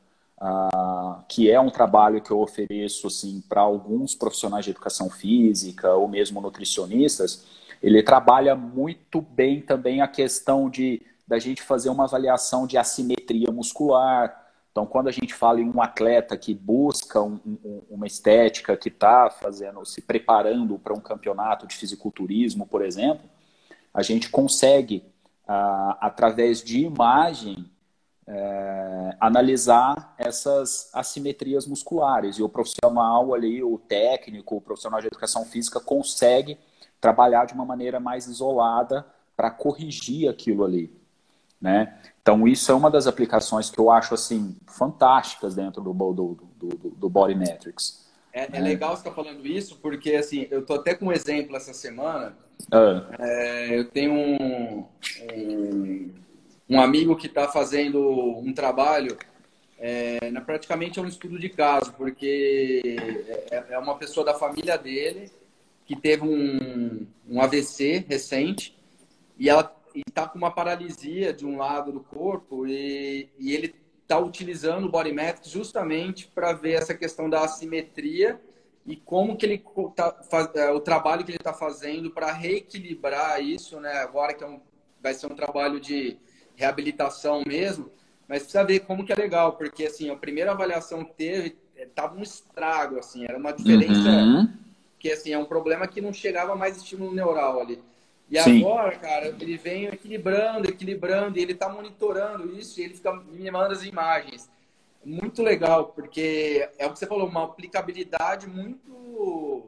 uh, 0.40 1.22
que 1.28 1.50
é 1.50 1.58
um 1.58 1.70
trabalho 1.70 2.20
que 2.20 2.30
eu 2.30 2.40
ofereço 2.40 3.06
assim, 3.06 3.42
para 3.48 3.62
alguns 3.62 4.14
profissionais 4.14 4.64
de 4.64 4.70
educação 4.70 5.10
física 5.10 5.92
ou 5.94 6.06
mesmo 6.06 6.40
nutricionistas, 6.40 7.44
ele 7.82 8.02
trabalha 8.02 8.54
muito 8.54 9.20
bem 9.20 9.60
também 9.60 10.00
a 10.00 10.06
questão 10.06 10.70
de 10.70 11.02
da 11.26 11.38
gente 11.38 11.62
fazer 11.62 11.88
uma 11.88 12.04
avaliação 12.04 12.66
de 12.66 12.76
assimetria 12.76 13.50
muscular. 13.50 14.40
Então, 14.70 14.86
quando 14.86 15.08
a 15.08 15.12
gente 15.12 15.34
fala 15.34 15.60
em 15.60 15.68
um 15.68 15.80
atleta 15.80 16.36
que 16.36 16.54
busca 16.54 17.20
um, 17.20 17.38
um, 17.46 17.82
uma 17.90 18.06
estética, 18.06 18.76
que 18.76 18.88
está 18.88 19.30
fazendo, 19.30 19.84
se 19.84 20.00
preparando 20.00 20.78
para 20.78 20.94
um 20.94 21.00
campeonato 21.00 21.66
de 21.66 21.76
fisiculturismo, 21.76 22.66
por 22.66 22.84
exemplo, 22.84 23.28
a 23.92 24.02
gente 24.02 24.30
consegue, 24.30 25.04
ah, 25.46 25.98
através 26.00 26.62
de 26.62 26.80
imagem, 26.80 27.70
é, 28.26 29.16
analisar 29.20 30.14
essas 30.16 30.90
assimetrias 30.92 31.66
musculares. 31.66 32.36
E 32.36 32.42
o 32.42 32.48
profissional 32.48 33.34
ali, 33.34 33.62
o 33.62 33.78
técnico, 33.78 34.56
o 34.56 34.60
profissional 34.60 35.00
de 35.00 35.08
educação 35.08 35.44
física, 35.44 35.80
consegue 35.80 36.58
trabalhar 37.00 37.46
de 37.46 37.54
uma 37.54 37.64
maneira 37.64 37.98
mais 37.98 38.26
isolada 38.26 39.04
para 39.36 39.50
corrigir 39.50 40.28
aquilo 40.28 40.64
ali. 40.64 41.01
Né? 41.62 41.96
Então, 42.20 42.46
isso 42.48 42.72
é 42.72 42.74
uma 42.74 42.90
das 42.90 43.06
aplicações 43.06 43.70
que 43.70 43.78
eu 43.78 43.88
acho 43.88 44.14
assim 44.14 44.56
fantásticas 44.66 45.54
dentro 45.54 45.80
do, 45.80 45.92
do, 45.92 46.38
do, 46.56 46.90
do 46.90 47.08
Body 47.08 47.36
Metrics. 47.36 48.02
É, 48.32 48.48
é, 48.50 48.60
legal 48.60 48.90
você 48.90 49.08
estar 49.08 49.10
tá 49.10 49.16
falando 49.16 49.46
isso, 49.46 49.78
porque 49.80 50.16
assim, 50.16 50.48
eu 50.50 50.66
tô 50.66 50.74
até 50.74 50.94
com 50.94 51.06
um 51.06 51.12
exemplo 51.12 51.54
essa 51.54 51.72
semana. 51.72 52.36
Ah. 52.72 53.06
É, 53.18 53.78
eu 53.78 53.84
tenho 53.84 54.12
um, 54.12 54.84
um, 55.34 56.10
um 56.68 56.80
amigo 56.80 57.14
que 57.14 57.26
está 57.28 57.46
fazendo 57.46 58.00
um 58.38 58.52
trabalho, 58.52 59.16
é, 59.78 60.30
na, 60.30 60.40
praticamente 60.40 60.98
é 60.98 61.02
um 61.02 61.06
estudo 61.06 61.38
de 61.38 61.48
caso, 61.48 61.92
porque 61.92 62.96
é, 63.50 63.64
é 63.70 63.78
uma 63.78 63.96
pessoa 63.96 64.24
da 64.24 64.34
família 64.34 64.76
dele 64.76 65.30
que 65.86 65.94
teve 65.94 66.24
um, 66.24 67.06
um 67.28 67.40
AVC 67.40 68.04
recente 68.08 68.76
e 69.38 69.48
ela 69.48 69.62
está 69.94 70.26
com 70.26 70.38
uma 70.38 70.50
paralisia 70.50 71.32
de 71.32 71.44
um 71.44 71.58
lado 71.58 71.92
do 71.92 72.00
corpo 72.00 72.66
e, 72.66 73.28
e 73.38 73.54
ele 73.54 73.74
está 74.02 74.18
utilizando 74.18 74.86
o 74.86 74.90
body 74.90 75.14
justamente 75.44 76.26
para 76.26 76.52
ver 76.52 76.72
essa 76.72 76.94
questão 76.94 77.30
da 77.30 77.44
assimetria 77.44 78.40
e 78.84 78.96
como 78.96 79.36
que 79.36 79.46
ele 79.46 79.64
tá, 79.94 80.12
faz, 80.28 80.50
é, 80.54 80.70
o 80.70 80.80
trabalho 80.80 81.24
que 81.24 81.30
ele 81.30 81.38
está 81.38 81.52
fazendo 81.52 82.10
para 82.10 82.32
reequilibrar 82.32 83.40
isso, 83.42 83.78
né? 83.80 83.92
Agora 83.98 84.34
que 84.34 84.42
é 84.42 84.46
um, 84.46 84.60
vai 85.00 85.14
ser 85.14 85.26
um 85.26 85.36
trabalho 85.36 85.80
de 85.80 86.18
reabilitação 86.56 87.42
mesmo, 87.46 87.90
mas 88.28 88.42
precisa 88.42 88.64
ver 88.64 88.80
como 88.80 89.04
que 89.04 89.12
é 89.12 89.16
legal, 89.16 89.52
porque 89.52 89.86
assim 89.86 90.10
a 90.10 90.16
primeira 90.16 90.52
avaliação 90.52 91.04
que 91.04 91.14
teve 91.14 91.56
estava 91.76 92.14
é, 92.16 92.18
um 92.18 92.22
estrago, 92.22 92.98
assim, 92.98 93.24
era 93.24 93.38
uma 93.38 93.52
diferença 93.52 94.08
uhum. 94.08 94.48
que 94.98 95.10
assim 95.10 95.32
é 95.32 95.38
um 95.38 95.44
problema 95.44 95.86
que 95.86 96.00
não 96.00 96.12
chegava 96.12 96.54
mais 96.56 96.76
estímulo 96.76 97.14
neural 97.14 97.60
ali. 97.60 97.82
E 98.32 98.42
Sim. 98.42 98.64
agora, 98.64 98.96
cara, 98.96 99.26
ele 99.38 99.58
vem 99.58 99.84
equilibrando, 99.84 100.66
equilibrando, 100.66 101.38
e 101.38 101.42
ele 101.42 101.52
está 101.52 101.68
monitorando 101.68 102.50
isso, 102.58 102.80
e 102.80 102.84
ele 102.84 102.94
fica 102.94 103.12
me 103.12 103.50
manda 103.50 103.74
as 103.74 103.84
imagens. 103.84 104.50
Muito 105.04 105.42
legal, 105.42 105.88
porque 105.88 106.66
é 106.78 106.86
o 106.86 106.92
que 106.92 106.98
você 106.98 107.06
falou, 107.06 107.28
uma 107.28 107.44
aplicabilidade 107.44 108.46
muito 108.46 109.66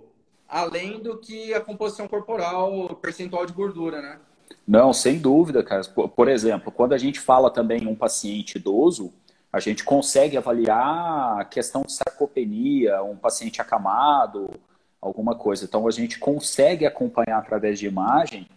além 0.49 0.99
do 0.99 1.19
que 1.19 1.53
a 1.53 1.61
composição 1.61 2.09
corporal, 2.09 2.97
percentual 3.03 3.45
de 3.45 3.53
gordura, 3.53 4.01
né? 4.01 4.19
Não, 4.67 4.95
sem 4.95 5.19
dúvida, 5.19 5.63
cara. 5.63 5.83
Por 5.85 6.29
exemplo, 6.29 6.73
quando 6.73 6.95
a 6.95 6.99
gente 6.99 7.21
fala 7.21 7.51
também 7.51 7.83
em 7.83 7.87
um 7.87 7.95
paciente 7.95 8.57
idoso, 8.57 9.13
a 9.53 9.61
gente 9.61 9.85
consegue 9.85 10.39
avaliar 10.39 11.39
a 11.39 11.45
questão 11.45 11.83
de 11.83 11.93
sarcopenia, 11.93 13.03
um 13.03 13.17
paciente 13.17 13.61
acamado, 13.61 14.59
alguma 15.05 15.35
coisa. 15.35 15.65
Então 15.65 15.87
a 15.87 15.91
gente 15.91 16.19
consegue 16.19 16.87
acompanhar 16.87 17.39
através 17.39 17.79
de 17.79 17.87
imagem, 17.87 18.49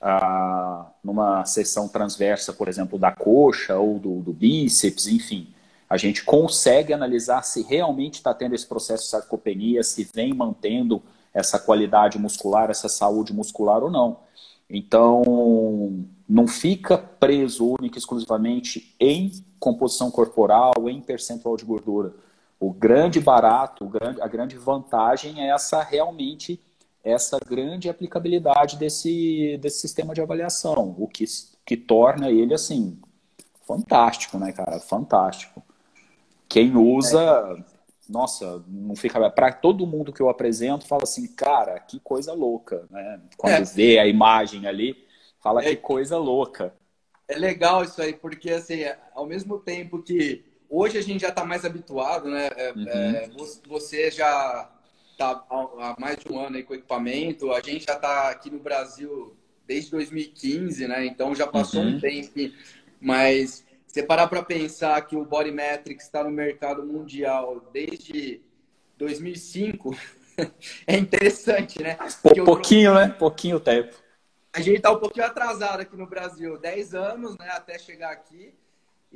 ah, 0.00 0.86
numa 1.02 1.44
seção 1.44 1.88
transversa, 1.88 2.52
por 2.52 2.68
exemplo, 2.68 2.98
da 2.98 3.10
coxa 3.10 3.76
ou 3.76 3.98
do, 3.98 4.20
do 4.20 4.32
bíceps, 4.32 5.06
enfim. 5.06 5.48
A 5.88 5.96
gente 5.96 6.24
consegue 6.24 6.92
analisar 6.92 7.42
se 7.42 7.62
realmente 7.62 8.14
está 8.14 8.32
tendo 8.32 8.54
esse 8.54 8.66
processo 8.66 9.04
de 9.04 9.10
sarcopenia, 9.10 9.82
se 9.82 10.04
vem 10.04 10.32
mantendo 10.32 11.02
essa 11.34 11.58
qualidade 11.58 12.18
muscular, 12.18 12.70
essa 12.70 12.88
saúde 12.88 13.32
muscular 13.32 13.82
ou 13.82 13.90
não. 13.90 14.18
Então, 14.68 15.22
não 16.28 16.48
fica 16.48 16.98
preso 16.98 17.74
única 17.78 17.96
e 17.96 18.00
exclusivamente 18.00 18.94
em 18.98 19.30
composição 19.60 20.10
corporal, 20.10 20.72
em 20.88 21.00
percentual 21.00 21.56
de 21.56 21.64
gordura. 21.64 22.12
O 22.58 22.72
grande 22.72 23.20
barato, 23.20 23.90
a 24.20 24.28
grande 24.28 24.56
vantagem 24.56 25.42
é 25.42 25.50
essa 25.50 25.82
realmente 25.82 26.60
essa 27.04 27.38
grande 27.38 27.88
aplicabilidade 27.88 28.76
desse, 28.76 29.56
desse 29.58 29.78
sistema 29.78 30.12
de 30.12 30.20
avaliação, 30.20 30.92
o 30.98 31.06
que, 31.06 31.24
que 31.64 31.76
torna 31.76 32.28
ele 32.30 32.52
assim 32.52 32.98
fantástico, 33.66 34.38
né, 34.38 34.52
cara? 34.52 34.80
Fantástico. 34.80 35.62
Quem 36.48 36.76
usa, 36.76 37.64
nossa, 38.08 38.64
não 38.68 38.94
fica 38.94 39.28
para 39.30 39.52
todo 39.52 39.86
mundo 39.86 40.12
que 40.12 40.20
eu 40.20 40.28
apresento 40.28 40.86
fala 40.86 41.02
assim, 41.02 41.26
cara, 41.34 41.78
que 41.80 41.98
coisa 42.00 42.32
louca, 42.32 42.86
né? 42.90 43.20
Quando 43.36 43.54
é. 43.54 43.62
vê 43.62 43.98
a 43.98 44.06
imagem 44.06 44.66
ali, 44.66 44.96
fala 45.40 45.62
é. 45.62 45.70
que 45.70 45.76
coisa 45.76 46.16
louca. 46.16 46.74
É 47.28 47.36
legal 47.36 47.82
isso 47.82 48.00
aí, 48.00 48.12
porque 48.12 48.50
assim, 48.50 48.82
ao 49.12 49.26
mesmo 49.26 49.58
tempo 49.58 50.00
que 50.00 50.44
Hoje 50.68 50.98
a 50.98 51.02
gente 51.02 51.20
já 51.22 51.28
está 51.28 51.44
mais 51.44 51.64
habituado, 51.64 52.28
né? 52.28 52.48
É, 52.56 52.72
uhum. 52.72 52.88
É, 52.88 53.30
você 53.66 54.10
já 54.10 54.70
está 55.12 55.44
há 55.50 55.96
mais 55.98 56.18
de 56.18 56.30
um 56.30 56.38
ano 56.38 56.56
aí 56.56 56.62
com 56.62 56.74
equipamento. 56.74 57.52
A 57.52 57.60
gente 57.60 57.84
já 57.84 57.94
está 57.94 58.30
aqui 58.30 58.50
no 58.50 58.58
Brasil 58.58 59.36
desde 59.66 59.90
2015, 59.90 60.86
né? 60.86 61.06
Então 61.06 61.34
já 61.34 61.46
passou 61.46 61.82
uhum. 61.82 61.96
um 61.96 62.00
tempo. 62.00 62.54
Mas 63.00 63.64
você 63.86 64.02
parar 64.02 64.28
para 64.28 64.42
pensar 64.42 65.00
que 65.06 65.16
o 65.16 65.24
Body 65.24 65.50
Metrics 65.50 66.04
está 66.04 66.22
no 66.22 66.30
mercado 66.30 66.84
mundial 66.84 67.70
desde 67.72 68.42
2005, 68.98 69.96
é 70.86 70.96
interessante, 70.96 71.82
né? 71.82 71.96
Porque 72.22 72.42
pouquinho, 72.42 72.94
né? 72.94 73.08
Pouquinho 73.08 73.58
tempo. 73.60 73.96
A 74.52 74.60
gente 74.60 74.78
está 74.78 74.90
um 74.90 74.98
pouquinho 74.98 75.26
atrasado 75.26 75.80
aqui 75.80 75.96
no 75.96 76.06
Brasil, 76.06 76.58
10 76.58 76.94
anos, 76.94 77.36
né? 77.38 77.48
Até 77.50 77.78
chegar 77.78 78.10
aqui. 78.10 78.54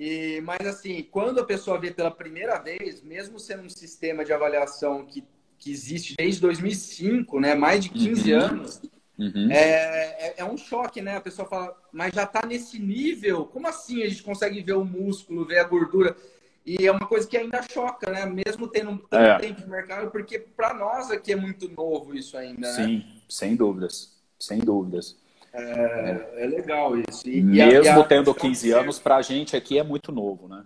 E, 0.01 0.41
mas 0.41 0.67
assim, 0.67 1.07
quando 1.11 1.41
a 1.41 1.45
pessoa 1.45 1.79
vê 1.79 1.91
pela 1.91 2.11
primeira 2.11 2.59
vez, 2.59 3.03
mesmo 3.03 3.39
sendo 3.39 3.65
um 3.65 3.69
sistema 3.69 4.25
de 4.25 4.33
avaliação 4.33 5.05
que, 5.05 5.23
que 5.59 5.71
existe 5.71 6.15
desde 6.17 6.41
2005, 6.41 7.39
né, 7.39 7.55
mais 7.55 7.85
de 7.85 7.91
15 7.91 8.33
uhum. 8.33 8.41
anos, 8.41 8.81
uhum. 9.19 9.51
É, 9.51 9.59
é, 9.59 10.35
é, 10.39 10.45
um 10.47 10.57
choque, 10.57 11.03
né? 11.03 11.17
A 11.19 11.21
pessoa 11.21 11.47
fala, 11.47 11.77
mas 11.93 12.15
já 12.15 12.23
está 12.23 12.47
nesse 12.47 12.79
nível? 12.79 13.45
Como 13.45 13.69
assim 13.69 14.03
a 14.03 14.09
gente 14.09 14.23
consegue 14.23 14.63
ver 14.63 14.73
o 14.73 14.87
músculo, 14.87 15.45
ver 15.45 15.59
a 15.59 15.65
gordura? 15.65 16.17
E 16.65 16.87
é 16.87 16.91
uma 16.91 17.07
coisa 17.07 17.29
que 17.29 17.37
ainda 17.37 17.61
choca, 17.61 18.11
né? 18.11 18.25
Mesmo 18.25 18.69
tendo 18.69 18.97
tanto 19.01 19.23
é. 19.23 19.39
tempo 19.39 19.61
de 19.61 19.69
mercado, 19.69 20.11
porque 20.11 20.39
para 20.39 20.73
nós 20.73 21.11
aqui 21.11 21.33
é 21.33 21.37
muito 21.37 21.69
novo 21.69 22.17
isso 22.17 22.39
ainda, 22.39 22.73
né? 22.73 22.87
Sim, 22.87 23.05
sem 23.29 23.55
dúvidas, 23.55 24.17
sem 24.39 24.61
dúvidas. 24.61 25.15
É, 25.53 26.45
é 26.45 26.47
legal 26.47 26.97
isso. 26.97 27.29
E, 27.29 27.43
Mesmo 27.43 27.85
e 27.85 27.89
a, 27.89 28.05
tendo 28.05 28.35
15 28.35 28.73
anos, 28.73 28.99
para 28.99 29.17
a 29.17 29.23
gente 29.23 29.57
aqui 29.57 29.79
é 29.79 29.83
muito 29.83 30.13
novo, 30.13 30.49
né? 30.49 30.65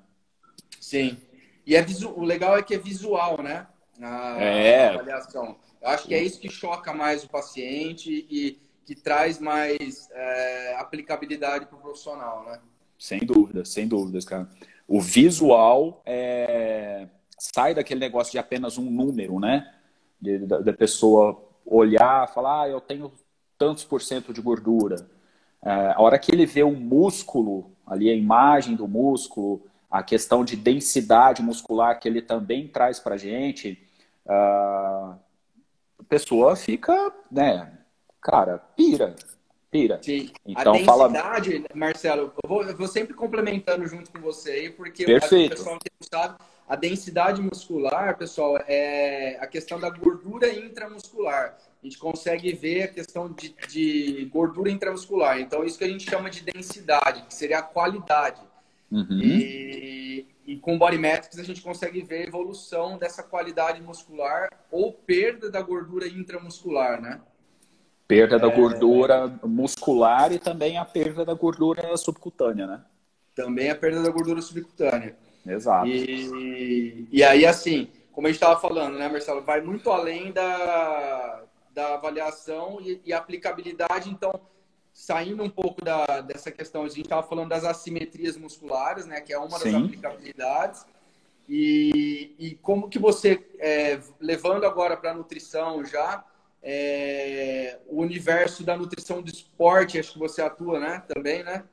Sim. 0.81 1.17
E 1.67 1.75
é 1.75 1.83
visu... 1.83 2.11
o 2.11 2.23
legal 2.23 2.57
é 2.57 2.63
que 2.63 2.75
é 2.75 2.79
visual, 2.79 3.43
né? 3.43 3.67
A, 4.01 4.43
é. 4.43 4.89
A 4.89 4.95
avaliação. 4.95 5.57
Eu 5.81 5.89
acho 5.89 6.07
que 6.07 6.15
é 6.15 6.23
isso 6.23 6.41
que 6.41 6.51
choca 6.51 6.93
mais 6.93 7.25
o 7.25 7.29
paciente 7.29 8.27
e 8.31 8.59
que 8.85 8.95
traz 8.95 9.39
mais 9.39 10.09
é, 10.13 10.77
aplicabilidade 10.79 11.67
para 11.67 11.77
o 11.77 11.81
profissional, 11.81 12.45
né? 12.45 12.61
Sem 12.99 13.21
dúvida, 13.21 13.65
sem 13.65 13.89
dúvidas, 13.89 14.25
cara. 14.25 14.49
O 14.87 15.01
visual 15.01 16.03
é... 16.05 17.09
sai 17.39 17.75
daquele 17.75 18.01
negócio 18.01 18.33
de 18.33 18.39
apenas 18.39 18.77
um 18.77 18.91
número, 18.91 19.41
né? 19.41 19.75
Da 20.21 20.73
pessoa 20.73 21.43
olhar, 21.67 22.29
falar, 22.33 22.63
ah, 22.63 22.69
eu 22.69 22.81
tenho 22.81 23.13
tantos 23.59 23.85
por 23.85 24.03
cento 24.03 24.33
de 24.33 24.41
gordura. 24.41 25.09
É, 25.63 25.93
a 25.93 26.01
hora 26.01 26.19
que 26.19 26.33
ele 26.33 26.47
vê 26.47 26.63
o 26.63 26.73
músculo, 26.73 27.71
ali 27.87 28.11
a 28.11 28.15
imagem 28.15 28.77
do 28.77 28.87
músculo, 28.87 29.63
a 29.91 30.03
questão 30.03 30.45
de 30.45 30.57
densidade 30.57 31.43
muscular 31.43 31.99
que 31.99 32.09
ele 32.09 32.21
também 32.21 32.67
traz 32.67 32.99
para 32.99 33.15
a 33.15 33.19
gente, 33.19 33.81
a 34.29 35.17
pessoa 36.09 36.57
fica, 36.57 37.13
né, 37.31 37.79
cara, 38.21 38.59
pira, 38.59 39.15
pira. 39.71 40.01
Sim. 40.03 40.31
Então, 40.47 40.73
a 40.73 40.77
densidade, 40.77 41.51
fala... 41.53 41.69
Marcelo, 41.75 42.33
eu 42.43 42.49
vou, 42.49 42.63
eu 42.63 42.77
vou, 42.77 42.89
sempre 42.89 43.15
complementando 43.15 43.87
junto 43.87 44.11
com 44.11 44.21
você 44.21 44.51
aí, 44.51 44.71
porque 44.71 45.05
Perfeito. 45.05 45.55
o 45.55 45.57
pessoal 45.57 45.75
não 45.75 46.09
sabe, 46.11 46.39
a 46.69 46.77
densidade 46.77 47.43
muscular, 47.43 48.17
pessoal, 48.17 48.57
é 48.67 49.39
a 49.41 49.47
questão 49.47 49.79
da 49.79 49.91
gordura 49.91 50.53
intramuscular. 50.53 51.57
A 51.85 51.87
gente 51.87 51.99
consegue 51.99 52.51
ver 52.55 52.85
a 52.85 52.89
questão 52.89 53.31
de, 53.31 53.55
de 53.69 54.25
gordura 54.33 54.71
intramuscular. 54.71 55.39
Então, 55.39 55.63
isso 55.63 55.77
que 55.77 55.85
a 55.85 55.89
gente 55.89 56.09
chama 56.09 56.31
de 56.31 56.41
densidade, 56.41 57.23
que 57.29 57.35
seria 57.35 57.59
a 57.59 57.63
qualidade. 57.63 58.41
Uhum. 58.91 59.21
E, 59.21 60.27
e 60.47 60.57
com 60.57 60.79
Body 60.79 60.97
Metrics 60.97 61.39
a 61.39 61.43
gente 61.43 61.61
consegue 61.61 62.01
ver 62.01 62.23
a 62.23 62.27
evolução 62.27 62.97
dessa 62.97 63.23
qualidade 63.23 63.83
muscular 63.83 64.49
ou 64.71 64.95
perda 64.95 65.51
da 65.51 65.61
gordura 65.61 66.09
intramuscular, 66.09 67.03
né? 67.03 67.21
Perda 68.09 68.39
da 68.39 68.49
é... 68.49 68.57
gordura 68.57 69.39
muscular 69.43 70.33
e 70.33 70.39
também 70.39 70.79
a 70.79 70.87
perda 70.87 71.23
da 71.23 71.35
gordura 71.35 71.95
subcutânea, 71.99 72.67
né? 72.67 72.81
Também 73.35 73.69
a 73.69 73.75
perda 73.75 74.03
da 74.03 74.09
gordura 74.09 74.41
subcutânea. 74.41 75.15
Exato. 75.47 75.87
E, 75.87 77.07
e 77.13 77.23
aí, 77.23 77.45
assim, 77.45 77.89
como 78.11 78.27
a 78.27 78.31
gente 78.31 78.37
estava 78.37 78.59
falando, 78.59 78.97
né, 78.97 79.07
Marcelo, 79.07 79.43
vai 79.43 79.61
muito 79.61 79.91
além 79.91 80.33
da, 80.33 81.45
da 81.75 81.95
avaliação 81.95 82.79
e, 82.81 83.01
e 83.05 83.13
aplicabilidade. 83.13 84.09
Então, 84.09 84.33
saindo 84.93 85.43
um 85.43 85.51
pouco 85.51 85.85
da, 85.85 86.21
dessa 86.21 86.51
questão, 86.51 86.85
a 86.85 86.89
gente 86.89 87.03
estava 87.03 87.27
falando 87.27 87.49
das 87.49 87.65
assimetrias 87.65 88.37
musculares, 88.37 89.07
né, 89.07 89.21
que 89.21 89.33
é 89.33 89.39
uma 89.39 89.59
Sim. 89.59 89.73
das 89.73 89.83
aplicabilidades. 89.83 90.87
E, 91.49 92.35
e 92.39 92.55
como 92.63 92.89
que 92.89 92.99
você, 92.99 93.45
é, 93.59 94.01
levando 94.21 94.65
agora 94.65 94.97
para 94.97 95.11
a 95.11 95.15
nutrição 95.15 95.85
já, 95.85 96.25
é, 96.63 97.79
o 97.87 98.01
universo 98.01 98.65
da 98.65 98.77
nutrição 98.77 99.21
do 99.21 99.29
esporte, 99.29 99.99
acho 99.99 100.13
que 100.13 100.19
você 100.19 100.41
atua, 100.41 100.79
né, 100.79 101.03
também, 101.07 101.43
né? 101.43 101.65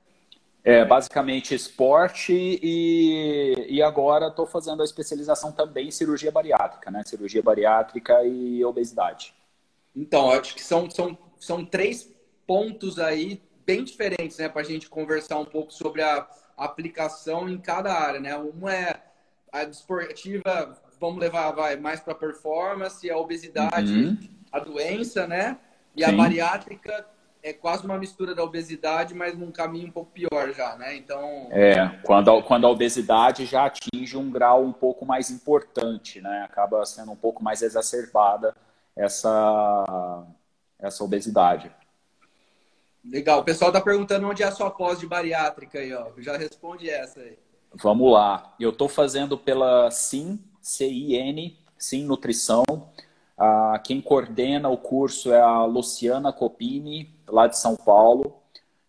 É, 0.63 0.85
basicamente 0.85 1.55
esporte 1.55 2.33
e, 2.33 3.65
e 3.67 3.81
agora 3.81 4.27
estou 4.27 4.45
fazendo 4.45 4.81
a 4.81 4.85
especialização 4.85 5.51
também 5.51 5.87
em 5.87 5.91
cirurgia 5.91 6.31
bariátrica, 6.31 6.91
né? 6.91 7.01
Cirurgia 7.03 7.41
bariátrica 7.41 8.23
e 8.23 8.63
obesidade. 8.63 9.33
Então, 9.95 10.31
acho 10.31 10.55
que 10.55 10.63
são, 10.63 10.89
são, 10.89 11.17
são 11.39 11.65
três 11.65 12.09
pontos 12.47 12.99
aí 12.99 13.41
bem 13.65 13.83
diferentes, 13.83 14.37
né? 14.37 14.49
Para 14.49 14.61
a 14.61 14.65
gente 14.65 14.89
conversar 14.89 15.37
um 15.37 15.45
pouco 15.45 15.71
sobre 15.71 16.01
a 16.01 16.27
aplicação 16.57 17.49
em 17.49 17.57
cada 17.57 17.93
área, 17.93 18.19
né? 18.19 18.35
Uma 18.35 18.73
é 18.73 19.01
a 19.51 19.65
desportiva, 19.65 20.77
vamos 20.99 21.19
levar 21.19 21.51
vai, 21.51 21.75
mais 21.75 21.99
para 21.99 22.15
performance, 22.15 23.09
a 23.09 23.17
obesidade, 23.17 23.91
uhum. 23.91 24.17
a 24.51 24.59
doença, 24.59 25.27
né? 25.27 25.57
E 25.95 26.05
Sim. 26.05 26.11
a 26.11 26.15
bariátrica 26.15 27.05
é 27.43 27.51
quase 27.51 27.83
uma 27.85 27.97
mistura 27.97 28.35
da 28.35 28.43
obesidade, 28.43 29.13
mas 29.13 29.37
num 29.37 29.51
caminho 29.51 29.87
um 29.87 29.91
pouco 29.91 30.11
pior 30.11 30.53
já, 30.53 30.75
né? 30.77 30.95
Então. 30.95 31.47
É, 31.51 31.99
quando 32.03 32.31
a, 32.31 32.43
quando 32.43 32.65
a 32.65 32.69
obesidade 32.69 33.45
já 33.45 33.65
atinge 33.65 34.15
um 34.15 34.29
grau 34.29 34.63
um 34.63 34.71
pouco 34.71 35.05
mais 35.05 35.29
importante, 35.29 36.21
né? 36.21 36.43
Acaba 36.43 36.85
sendo 36.85 37.11
um 37.11 37.15
pouco 37.15 37.43
mais 37.43 37.61
exacerbada 37.61 38.55
essa, 38.95 40.25
essa 40.79 41.03
obesidade. 41.03 41.71
Legal. 43.03 43.39
O 43.39 43.43
pessoal 43.43 43.71
está 43.71 43.81
perguntando 43.81 44.27
onde 44.27 44.43
é 44.43 44.45
a 44.45 44.51
sua 44.51 44.69
pós 44.69 44.99
de 44.99 45.07
bariátrica 45.07 45.79
aí, 45.79 45.93
ó. 45.93 46.07
Já 46.17 46.37
responde 46.37 46.89
essa 46.89 47.19
aí. 47.19 47.37
Vamos 47.73 48.11
lá. 48.11 48.53
Eu 48.59 48.69
estou 48.69 48.87
fazendo 48.87 49.37
pela 49.37 49.89
SIN, 49.89 50.43
C-I-N, 50.61 51.57
SIN 51.77 52.05
Nutrição. 52.05 52.63
Ah, 53.37 53.81
quem 53.83 54.01
coordena 54.01 54.69
o 54.69 54.77
curso 54.77 55.33
é 55.33 55.39
a 55.39 55.65
Luciana 55.65 56.31
Copini, 56.31 57.15
lá 57.27 57.47
de 57.47 57.57
São 57.57 57.75
Paulo. 57.75 58.41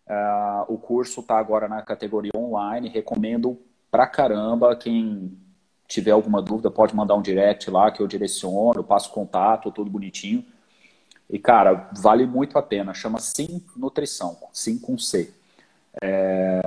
Uh, 0.05 0.73
o 0.73 0.77
curso 0.77 1.21
está 1.21 1.39
agora 1.39 1.67
na 1.67 1.81
categoria 1.81 2.31
online. 2.35 2.89
Recomendo 2.89 3.59
pra 3.89 4.05
caramba. 4.05 4.75
Quem 4.75 5.37
tiver 5.87 6.11
alguma 6.11 6.41
dúvida, 6.41 6.71
pode 6.71 6.95
mandar 6.95 7.15
um 7.15 7.21
direct 7.21 7.69
lá 7.69 7.91
que 7.91 8.01
eu 8.01 8.07
direciono, 8.07 8.83
passo 8.83 9.11
contato, 9.11 9.71
tudo 9.71 9.89
bonitinho. 9.89 10.45
E, 11.29 11.39
cara, 11.39 11.89
vale 11.97 12.25
muito 12.25 12.57
a 12.57 12.61
pena. 12.61 12.93
Chama 12.93 13.19
Sim 13.19 13.63
Nutrição, 13.75 14.37
Sim 14.51 14.77
com 14.77 14.97
C. 14.97 15.33
É... 16.01 16.61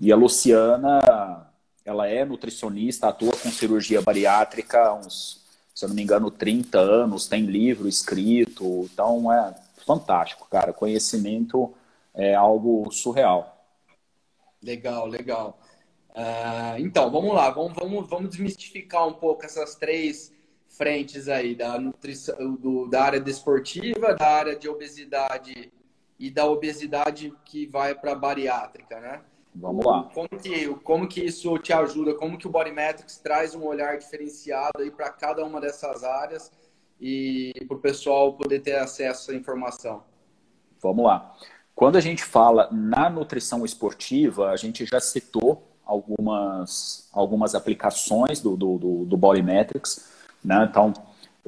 E 0.00 0.12
a 0.12 0.16
Luciana, 0.16 1.46
ela 1.84 2.06
é 2.08 2.24
nutricionista, 2.24 3.08
atua 3.08 3.32
com 3.36 3.50
cirurgia 3.50 4.00
bariátrica 4.00 4.80
há 4.80 4.94
uns, 4.94 5.44
se 5.74 5.84
eu 5.84 5.88
não 5.88 5.96
me 5.96 6.02
engano, 6.02 6.30
30 6.30 6.78
anos, 6.78 7.26
tem 7.26 7.44
livro 7.44 7.88
escrito. 7.88 8.88
Então, 8.92 9.32
é 9.32 9.54
fantástico, 9.86 10.48
cara. 10.48 10.72
Conhecimento 10.72 11.74
é 12.14 12.34
algo 12.34 12.90
surreal. 12.90 13.56
Legal, 14.62 15.06
legal. 15.06 15.58
Uh, 16.10 16.78
então, 16.78 17.10
vamos 17.10 17.34
lá, 17.34 17.50
vamos, 17.50 17.72
vamos, 17.74 18.08
vamos 18.08 18.30
desmistificar 18.30 19.06
um 19.06 19.14
pouco 19.14 19.44
essas 19.44 19.76
três 19.76 20.32
frentes 20.68 21.28
aí, 21.28 21.54
da, 21.54 21.78
nutrição, 21.78 22.54
do, 22.54 22.86
da 22.88 23.02
área 23.02 23.20
desportiva, 23.20 24.14
da 24.14 24.26
área 24.26 24.56
de 24.56 24.68
obesidade 24.68 25.72
e 26.18 26.30
da 26.30 26.46
obesidade 26.46 27.32
que 27.44 27.66
vai 27.66 27.94
para 27.94 28.12
a 28.12 28.14
bariátrica, 28.14 29.00
né? 29.00 29.22
Vamos 29.54 29.84
lá. 29.84 30.04
Como 30.14 30.28
que, 30.28 30.68
como 30.84 31.08
que 31.08 31.24
isso 31.24 31.58
te 31.58 31.72
ajuda? 31.72 32.14
Como 32.14 32.38
que 32.38 32.46
o 32.46 32.50
Body 32.50 32.70
Metrics 32.70 33.18
traz 33.18 33.54
um 33.54 33.64
olhar 33.64 33.98
diferenciado 33.98 34.80
aí 34.80 34.90
para 34.90 35.10
cada 35.10 35.44
uma 35.44 35.60
dessas 35.60 36.04
áreas 36.04 36.52
e 37.00 37.52
para 37.66 37.76
o 37.76 37.80
pessoal 37.80 38.34
poder 38.34 38.60
ter 38.60 38.76
acesso 38.76 39.32
à 39.32 39.34
informação? 39.34 40.04
Vamos 40.80 41.04
lá. 41.04 41.34
Quando 41.74 41.96
a 41.96 42.00
gente 42.00 42.22
fala 42.22 42.68
na 42.70 43.10
nutrição 43.10 43.64
esportiva, 43.64 44.50
a 44.50 44.56
gente 44.56 44.86
já 44.86 45.00
citou 45.00 45.69
algumas, 45.90 47.08
algumas 47.12 47.54
aplicações 47.56 48.40
do, 48.40 48.56
do, 48.56 48.78
do, 48.78 49.04
do 49.06 49.16
Body 49.16 49.42
Metrics. 49.42 50.08
Né? 50.42 50.68
Então, 50.70 50.92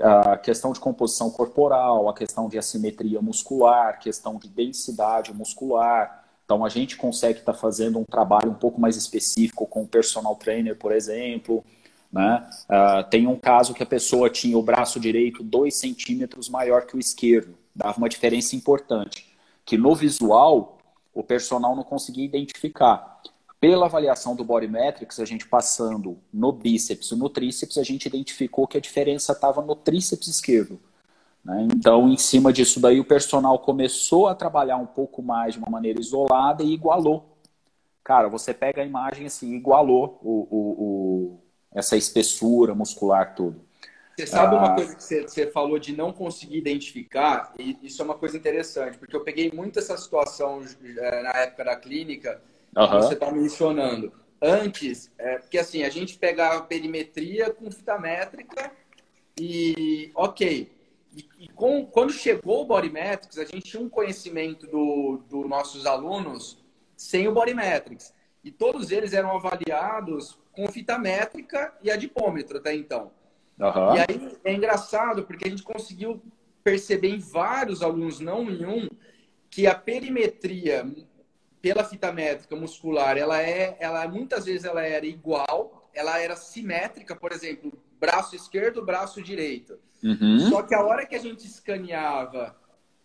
a 0.01 0.37
questão 0.37 0.73
de 0.73 0.81
composição 0.81 1.31
corporal, 1.31 2.09
a 2.09 2.15
questão 2.15 2.49
de 2.49 2.59
assimetria 2.59 3.23
muscular, 3.23 4.01
questão 4.01 4.37
de 4.37 4.49
densidade 4.49 5.33
muscular. 5.33 6.25
Então, 6.45 6.65
a 6.65 6.69
gente 6.69 6.97
consegue 6.97 7.39
estar 7.39 7.53
tá 7.53 7.59
fazendo 7.59 8.01
um 8.01 8.05
trabalho 8.05 8.51
um 8.51 8.55
pouco 8.55 8.81
mais 8.81 8.97
específico 8.97 9.65
com 9.65 9.83
o 9.83 9.89
personal 9.89 10.35
trainer, 10.35 10.77
por 10.77 10.91
exemplo, 10.91 11.65
né? 12.13 12.47
Uh, 12.65 13.09
tem 13.09 13.27
um 13.27 13.39
caso 13.39 13.73
que 13.73 13.83
a 13.83 13.87
pessoa 13.87 14.29
tinha 14.29 14.59
o 14.59 14.63
braço 14.63 15.01
direito 15.01 15.43
2 15.43 15.75
centímetros 15.75 16.49
maior 16.49 16.85
que 16.85 16.97
o 16.97 17.01
esquerdo, 17.01 17.55
dava 17.75 17.97
uma 17.97 18.09
diferença 18.09 18.55
importante, 18.55 19.35
que 19.65 19.79
no 19.79 19.95
visual 19.95 20.79
o 21.15 21.23
personal 21.23 21.75
não 21.77 21.85
conseguia 21.85 22.25
identificar. 22.25 23.23
Pela 23.63 23.87
avaliação 23.87 24.35
do 24.35 24.43
Body 24.43 24.67
Metrics, 24.67 25.21
a 25.21 25.25
gente 25.25 25.47
passando 25.47 26.19
no 26.35 26.51
bíceps 26.51 27.13
e 27.13 27.15
no 27.15 27.29
tríceps, 27.29 27.79
a 27.79 27.85
gente 27.85 28.07
identificou 28.07 28.67
que 28.67 28.77
a 28.77 28.81
diferença 28.81 29.31
estava 29.31 29.63
no 29.63 29.77
tríceps 29.77 30.27
esquerdo. 30.27 30.81
Né? 31.45 31.69
Então, 31.73 32.09
em 32.09 32.17
cima 32.17 32.53
disso 32.53 32.81
daí, 32.81 32.99
o 32.99 33.05
personal 33.05 33.57
começou 33.61 34.27
a 34.27 34.35
trabalhar 34.35 34.79
um 34.79 34.87
pouco 34.87 35.23
mais 35.23 35.55
de 35.55 35.61
uma 35.61 35.71
maneira 35.71 36.01
isolada 36.01 36.65
e 36.65 36.73
igualou. 36.73 37.39
Cara, 38.03 38.29
você 38.29 38.53
pega 38.53 38.83
a 38.83 38.85
imagem 38.85 39.27
assim, 39.27 39.55
igualou 39.55 40.19
o, 40.25 40.49
o, 40.51 40.59
o 40.59 41.41
essa 41.73 41.97
espessura 41.97 42.75
muscular, 42.75 43.37
tudo. 43.37 43.61
Você 44.17 44.27
sabe 44.27 44.57
uma 44.57 44.73
ah. 44.73 44.75
coisa 44.75 44.97
que 44.97 45.05
você, 45.05 45.23
você, 45.23 45.47
falou 45.53 45.79
de 45.79 45.95
não 45.95 46.13
conseguir 46.13 46.59
identificar, 46.59 47.55
e 47.57 47.79
isso 47.81 48.03
é 48.03 48.05
uma 48.05 48.17
coisa 48.17 48.37
interessante, 48.37 48.99
porque 48.99 49.15
eu 49.15 49.23
peguei 49.23 49.53
muito 49.55 49.79
essa 49.79 49.97
situação 49.97 50.63
é, 50.85 51.23
na 51.23 51.31
época 51.31 51.65
da 51.65 51.77
clínica, 51.77 52.43
uhum. 52.77 52.87
que 52.87 52.95
você 52.95 53.15
está 53.15 53.31
mencionando. 53.31 54.13
Antes, 54.41 55.11
é, 55.19 55.39
porque 55.39 55.59
assim, 55.59 55.85
a 55.85 55.89
gente 55.89 56.19
pegava 56.19 56.63
perimetria 56.63 57.51
com 57.53 57.71
fita 57.71 57.99
métrica 57.99 58.73
e 59.39 60.11
ok. 60.15 60.71
E, 61.15 61.29
e 61.39 61.49
com, 61.49 61.87
quando 61.87 62.13
chegou 62.13 62.63
o 62.63 62.67
Bodymetrics, 62.67 63.39
a 63.39 63.45
gente 63.45 63.71
tinha 63.71 63.83
um 63.83 63.89
conhecimento 63.89 64.67
dos 64.67 65.23
do 65.29 65.49
nossos 65.49 65.87
alunos 65.87 66.63
sem 66.97 67.29
o 67.29 67.33
Bodymetrics. 67.33 68.13
E 68.43 68.51
todos 68.51 68.91
eles 68.91 69.13
eram 69.13 69.37
avaliados 69.37 70.39
com 70.53 70.67
fita 70.69 70.99
métrica 70.99 71.73
e 71.83 71.91
adipômetro 71.91 72.59
até 72.59 72.75
então. 72.75 73.13
Uhum. 73.59 73.95
E 73.95 73.99
aí 74.01 74.39
é 74.45 74.53
engraçado 74.53 75.25
porque 75.25 75.47
a 75.47 75.51
gente 75.51 75.63
conseguiu 75.63 76.21
perceber 76.65 77.09
em 77.09 77.19
vários 77.19 77.83
alunos, 77.83 78.21
não 78.21 78.51
em 78.51 78.65
um, 78.65 78.89
que 79.51 79.67
a 79.67 79.75
perimetria 79.75 80.85
pela 81.63 81.85
fita 81.85 82.13
métrica 82.13 82.55
muscular, 82.57 83.17
ela 83.17 83.41
é, 83.41 83.77
ela 83.81 84.07
muitas 84.09 84.45
vezes 84.45 84.65
ela 84.65 84.83
era 84.83 85.07
igual, 85.07 85.89
ela 85.95 86.19
era 86.19 86.37
simétrica, 86.37 87.17
por 87.17 87.33
exemplo, 87.33 87.73
braço 87.99 88.37
esquerdo, 88.37 88.85
braço 88.85 89.23
direito. 89.23 89.79
Uhum. 90.03 90.51
Só 90.51 90.63
que 90.63 90.75
a 90.75 90.83
hora 90.83 91.07
que 91.07 91.15
a 91.15 91.21
gente 91.21 91.47
escaneava 91.47 92.57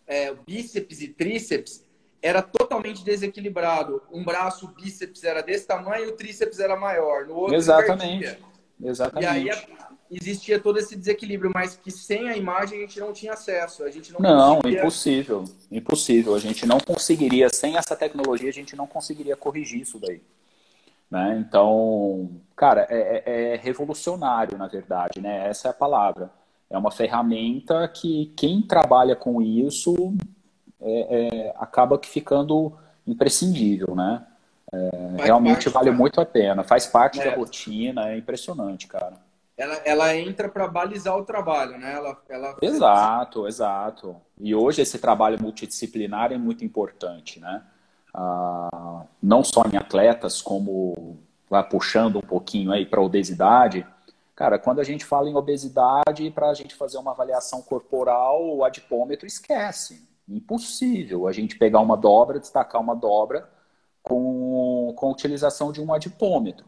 é, 0.08 0.34
bíceps 0.34 1.02
e 1.02 1.08
tríceps, 1.08 1.86
era 2.20 2.42
totalmente 2.42 3.04
desequilibrado. 3.04 4.02
Um 4.10 4.24
braço, 4.24 4.66
o 4.66 4.68
bíceps 4.70 5.22
era 5.22 5.42
desse 5.42 5.66
tamanho, 5.66 6.08
o 6.08 6.12
tríceps 6.12 6.58
era 6.58 6.76
maior. 6.76 7.26
No 7.26 7.34
outro, 7.34 7.54
Exatamente. 7.54 8.38
Exatamente. 8.82 9.24
E 9.24 9.50
aí 9.50 9.77
existia 10.10 10.58
todo 10.58 10.78
esse 10.78 10.96
desequilíbrio, 10.96 11.50
mas 11.54 11.76
que 11.76 11.90
sem 11.90 12.28
a 12.28 12.36
imagem 12.36 12.78
a 12.78 12.80
gente 12.82 13.00
não 13.00 13.12
tinha 13.12 13.32
acesso. 13.32 13.84
A 13.84 13.90
gente 13.90 14.12
não, 14.12 14.20
não 14.20 14.56
conseguia... 14.56 14.80
impossível. 14.80 15.44
Impossível. 15.70 16.34
A 16.34 16.38
gente 16.38 16.66
não 16.66 16.78
conseguiria, 16.78 17.48
sem 17.48 17.76
essa 17.76 17.94
tecnologia, 17.94 18.48
a 18.48 18.52
gente 18.52 18.74
não 18.74 18.86
conseguiria 18.86 19.36
corrigir 19.36 19.82
isso 19.82 19.98
daí. 19.98 20.20
Né? 21.10 21.42
Então, 21.46 22.30
cara, 22.54 22.86
é, 22.90 23.22
é, 23.24 23.54
é 23.54 23.56
revolucionário, 23.56 24.58
na 24.58 24.66
verdade, 24.66 25.20
né? 25.20 25.48
Essa 25.48 25.68
é 25.68 25.70
a 25.70 25.74
palavra. 25.74 26.30
é 26.68 26.76
uma 26.76 26.90
ferramenta 26.90 27.88
que 27.88 28.32
quem 28.36 28.60
trabalha 28.60 29.16
com 29.16 29.40
isso 29.40 30.14
é, 30.80 31.46
é, 31.46 31.54
acaba 31.56 31.98
que 31.98 32.08
ficando 32.08 32.72
imprescindível, 33.06 33.94
né? 33.94 34.24
É, 34.70 35.24
realmente 35.24 35.70
vale 35.70 35.90
muito 35.90 36.20
a 36.20 36.26
pena, 36.26 36.62
faz 36.62 36.86
parte 36.86 37.18
da 37.18 37.30
é. 37.30 37.34
rotina, 37.34 38.10
é 38.10 38.18
impressionante, 38.18 38.86
cara. 38.86 39.14
Ela, 39.58 39.74
ela 39.84 40.16
entra 40.16 40.48
para 40.48 40.68
balizar 40.68 41.16
o 41.16 41.24
trabalho, 41.24 41.76
né? 41.78 41.92
Ela, 41.92 42.16
ela... 42.28 42.56
Exato, 42.62 43.48
exato. 43.48 44.16
E 44.38 44.54
hoje 44.54 44.82
esse 44.82 45.00
trabalho 45.00 45.42
multidisciplinar 45.42 46.32
é 46.32 46.38
muito 46.38 46.64
importante, 46.64 47.40
né? 47.40 47.64
Ah, 48.14 49.02
não 49.20 49.42
só 49.42 49.64
em 49.64 49.76
atletas, 49.76 50.40
como 50.40 51.18
vai 51.50 51.68
puxando 51.68 52.18
um 52.18 52.22
pouquinho 52.22 52.70
aí 52.70 52.86
para 52.86 53.00
obesidade. 53.00 53.84
Cara, 54.36 54.60
quando 54.60 54.78
a 54.78 54.84
gente 54.84 55.04
fala 55.04 55.28
em 55.28 55.34
obesidade, 55.34 56.30
para 56.30 56.50
a 56.50 56.54
gente 56.54 56.76
fazer 56.76 56.98
uma 56.98 57.10
avaliação 57.10 57.60
corporal, 57.60 58.56
o 58.56 58.64
adipômetro 58.64 59.26
esquece. 59.26 60.06
Impossível 60.28 61.26
a 61.26 61.32
gente 61.32 61.58
pegar 61.58 61.80
uma 61.80 61.96
dobra, 61.96 62.38
destacar 62.38 62.80
uma 62.80 62.94
dobra 62.94 63.48
com, 64.04 64.94
com 64.96 65.06
a 65.06 65.10
utilização 65.10 65.72
de 65.72 65.82
um 65.82 65.92
adipômetro. 65.92 66.66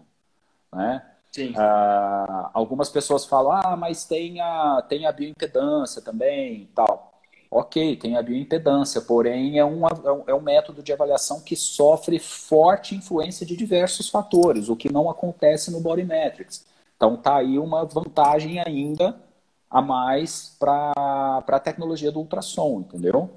Né? 0.72 1.02
Sim. 1.32 1.54
Ah, 1.56 2.50
algumas 2.52 2.88
pessoas 2.88 3.24
falam, 3.24 3.52
ah, 3.52 3.76
mas 3.76 4.04
tem 4.04 4.40
a, 4.40 4.82
tem 4.88 5.06
a 5.06 5.12
bioimpedância 5.12 6.02
também 6.02 6.68
tal. 6.74 7.10
Ok, 7.50 7.96
tem 7.96 8.16
a 8.16 8.22
bioimpedância, 8.22 9.00
porém 9.00 9.56
é, 9.56 9.58
é 9.58 9.64
um, 9.64 9.82
é 10.28 10.34
um 10.34 10.40
método 10.40 10.82
de 10.82 10.92
avaliação 10.92 11.40
que 11.40 11.56
sofre 11.56 12.18
forte 12.20 12.94
influência 12.94 13.44
de 13.44 13.56
diversos 13.56 14.08
fatores, 14.08 14.68
o 14.68 14.76
que 14.76 14.92
não 14.92 15.10
acontece 15.10 15.70
no 15.70 15.80
Body 15.80 16.04
Metrics. 16.04 16.64
Então 16.96 17.16
tá 17.16 17.38
aí 17.38 17.58
uma 17.58 17.84
vantagem 17.84 18.60
ainda 18.60 19.20
a 19.68 19.82
mais 19.82 20.56
para 20.60 20.92
a 21.46 21.60
tecnologia 21.60 22.12
do 22.12 22.20
ultrassom, 22.20 22.80
entendeu? 22.80 23.30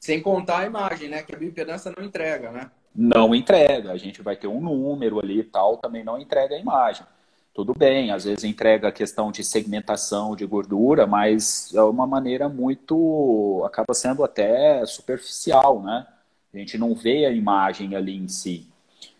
Sem 0.00 0.22
contar 0.22 0.60
a 0.60 0.66
imagem, 0.66 1.08
né? 1.08 1.22
Que 1.22 1.34
a 1.34 1.38
bioimpedância 1.38 1.92
não 1.96 2.04
entrega, 2.04 2.50
né? 2.50 2.70
Não 2.94 3.34
entrega. 3.34 3.92
A 3.92 3.96
gente 3.96 4.22
vai 4.22 4.36
ter 4.36 4.48
um 4.48 4.60
número 4.60 5.20
ali 5.20 5.40
e 5.40 5.44
tal, 5.44 5.76
também 5.76 6.04
não 6.04 6.18
entrega 6.18 6.54
a 6.54 6.58
imagem. 6.58 7.06
Tudo 7.54 7.74
bem, 7.76 8.12
às 8.12 8.24
vezes 8.24 8.44
entrega 8.44 8.86
a 8.86 8.92
questão 8.92 9.32
de 9.32 9.42
segmentação 9.42 10.36
de 10.36 10.46
gordura, 10.46 11.06
mas 11.08 11.74
é 11.74 11.82
uma 11.82 12.06
maneira 12.06 12.48
muito. 12.48 13.62
acaba 13.66 13.94
sendo 13.94 14.22
até 14.22 14.86
superficial, 14.86 15.82
né? 15.82 16.06
A 16.54 16.56
gente 16.56 16.78
não 16.78 16.94
vê 16.94 17.26
a 17.26 17.32
imagem 17.32 17.96
ali 17.96 18.16
em 18.16 18.28
si. 18.28 18.66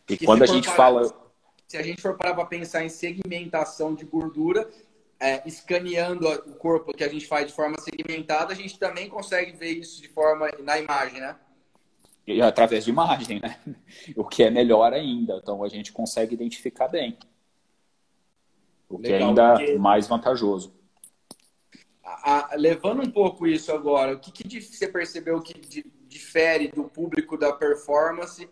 E 0.09 0.17
quando 0.19 0.43
a 0.43 0.47
gente 0.47 0.69
fala. 0.69 1.13
Se 1.67 1.77
a 1.77 1.83
gente 1.83 2.01
for 2.01 2.17
parar 2.17 2.35
para 2.35 2.47
pensar 2.47 2.85
em 2.85 2.89
segmentação 2.89 3.95
de 3.95 4.05
gordura, 4.05 4.71
é, 5.21 5.43
escaneando 5.45 6.29
o 6.29 6.55
corpo 6.55 6.93
que 6.93 7.05
a 7.05 7.09
gente 7.09 7.27
faz 7.27 7.49
de 7.49 7.53
forma 7.53 7.77
segmentada, 7.81 8.53
a 8.53 8.57
gente 8.57 8.79
também 8.79 9.09
consegue 9.09 9.53
ver 9.53 9.73
isso 9.73 10.01
de 10.01 10.09
forma 10.09 10.49
na 10.61 10.79
imagem, 10.79 11.21
né? 11.21 11.37
E 12.35 12.43
através 12.43 12.85
de 12.85 12.91
imagem, 12.91 13.41
né? 13.41 13.59
O 14.17 14.25
que 14.25 14.43
é 14.43 14.51
melhor 14.51 14.93
ainda. 14.93 15.39
Então 15.43 15.63
a 15.63 15.69
gente 15.69 15.93
consegue 15.93 16.35
identificar 16.35 16.89
bem. 16.89 17.19
O 18.89 18.99
Legal, 18.99 19.03
que 19.03 19.13
é 19.13 19.27
ainda 19.27 19.55
porque... 19.55 19.79
mais 19.79 20.07
vantajoso. 20.07 20.75
A, 22.03 22.53
a, 22.53 22.57
levando 22.57 23.03
um 23.03 23.11
pouco 23.11 23.47
isso 23.47 23.71
agora, 23.73 24.15
o 24.15 24.19
que, 24.19 24.33
que 24.33 24.61
você 24.61 24.89
percebeu 24.89 25.41
que 25.43 25.55
difere 26.07 26.69
do 26.69 26.85
público 26.85 27.37
da 27.37 27.53
performance 27.53 28.49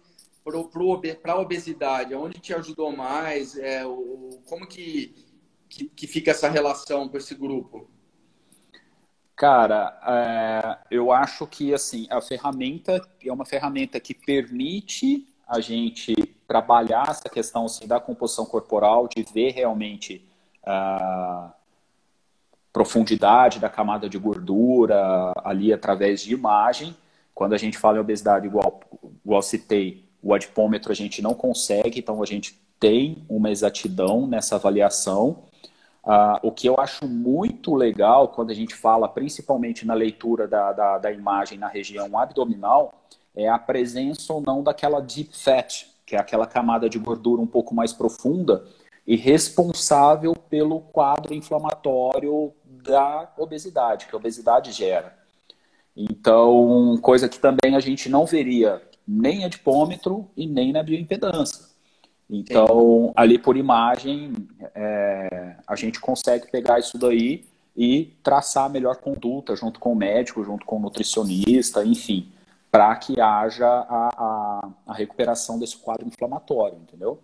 para 1.22 1.32
a 1.32 1.40
obesidade? 1.40 2.14
Onde 2.14 2.38
te 2.38 2.52
ajudou 2.54 2.94
mais? 2.94 3.56
É, 3.56 3.86
o, 3.86 4.40
como 4.46 4.66
que 4.66 5.26
que, 5.68 5.88
que 5.88 6.06
fica 6.06 6.30
essa 6.30 6.48
relação 6.48 7.08
com 7.08 7.16
esse 7.16 7.34
grupo? 7.34 7.90
Cara, 9.34 10.00
é, 10.06 10.75
eu 10.90 11.12
acho 11.12 11.46
que 11.46 11.72
assim 11.74 12.06
a 12.10 12.20
ferramenta 12.20 13.00
é 13.24 13.32
uma 13.32 13.44
ferramenta 13.44 13.98
que 14.00 14.14
permite 14.14 15.26
a 15.46 15.60
gente 15.60 16.14
trabalhar 16.46 17.06
essa 17.08 17.28
questão 17.28 17.66
assim, 17.66 17.86
da 17.86 18.00
composição 18.00 18.44
corporal, 18.44 19.08
de 19.08 19.22
ver 19.22 19.52
realmente 19.52 20.24
a 20.64 21.52
profundidade 22.72 23.58
da 23.58 23.70
camada 23.70 24.08
de 24.08 24.18
gordura 24.18 25.32
ali 25.44 25.72
através 25.72 26.20
de 26.20 26.34
imagem. 26.34 26.94
Quando 27.34 27.54
a 27.54 27.58
gente 27.58 27.78
fala 27.78 27.98
em 27.98 28.00
obesidade, 28.00 28.46
igual, 28.46 28.80
igual 29.24 29.42
citei, 29.42 30.04
o 30.22 30.34
adipômetro 30.34 30.90
a 30.90 30.94
gente 30.94 31.22
não 31.22 31.34
consegue, 31.34 32.00
então 32.00 32.22
a 32.22 32.26
gente 32.26 32.60
tem 32.80 33.24
uma 33.28 33.50
exatidão 33.50 34.26
nessa 34.26 34.56
avaliação. 34.56 35.44
Uh, 36.06 36.38
o 36.40 36.52
que 36.52 36.68
eu 36.68 36.78
acho 36.78 37.08
muito 37.08 37.74
legal 37.74 38.28
quando 38.28 38.52
a 38.52 38.54
gente 38.54 38.76
fala, 38.76 39.08
principalmente 39.08 39.84
na 39.84 39.92
leitura 39.92 40.46
da, 40.46 40.72
da, 40.72 40.98
da, 40.98 41.10
imagem 41.10 41.58
na 41.58 41.66
região 41.66 42.16
abdominal, 42.16 43.02
é 43.34 43.48
a 43.48 43.58
presença 43.58 44.32
ou 44.32 44.40
não 44.40 44.62
daquela 44.62 45.00
deep 45.00 45.36
fat, 45.36 45.88
que 46.06 46.14
é 46.14 46.18
aquela 46.20 46.46
camada 46.46 46.88
de 46.88 46.96
gordura 46.96 47.42
um 47.42 47.46
pouco 47.46 47.74
mais 47.74 47.92
profunda 47.92 48.64
e 49.04 49.16
responsável 49.16 50.32
pelo 50.48 50.78
quadro 50.80 51.34
inflamatório 51.34 52.52
da 52.64 53.28
obesidade, 53.36 54.06
que 54.06 54.14
a 54.14 54.18
obesidade 54.18 54.70
gera. 54.70 55.12
Então, 55.96 56.96
coisa 57.02 57.28
que 57.28 57.40
também 57.40 57.74
a 57.74 57.80
gente 57.80 58.08
não 58.08 58.24
veria 58.26 58.80
nem 59.06 59.44
adipômetro 59.44 60.30
e 60.36 60.46
nem 60.46 60.72
na 60.72 60.84
bioimpedância. 60.84 61.65
Então, 62.28 63.06
Sim. 63.06 63.12
ali 63.16 63.38
por 63.38 63.56
imagem, 63.56 64.32
é, 64.74 65.56
a 65.66 65.76
gente 65.76 66.00
consegue 66.00 66.50
pegar 66.50 66.78
isso 66.78 66.98
daí 66.98 67.44
e 67.76 68.16
traçar 68.22 68.64
a 68.64 68.68
melhor 68.68 68.96
conduta 68.96 69.54
junto 69.54 69.78
com 69.78 69.92
o 69.92 69.96
médico, 69.96 70.42
junto 70.42 70.66
com 70.66 70.76
o 70.76 70.80
nutricionista, 70.80 71.84
enfim, 71.84 72.32
para 72.70 72.94
que 72.96 73.20
haja 73.20 73.66
a, 73.66 74.10
a, 74.16 74.68
a, 74.88 74.94
recuperação 74.94 75.58
desse 75.58 75.76
quadro 75.76 76.06
inflamatório, 76.06 76.78
entendeu? 76.78 77.20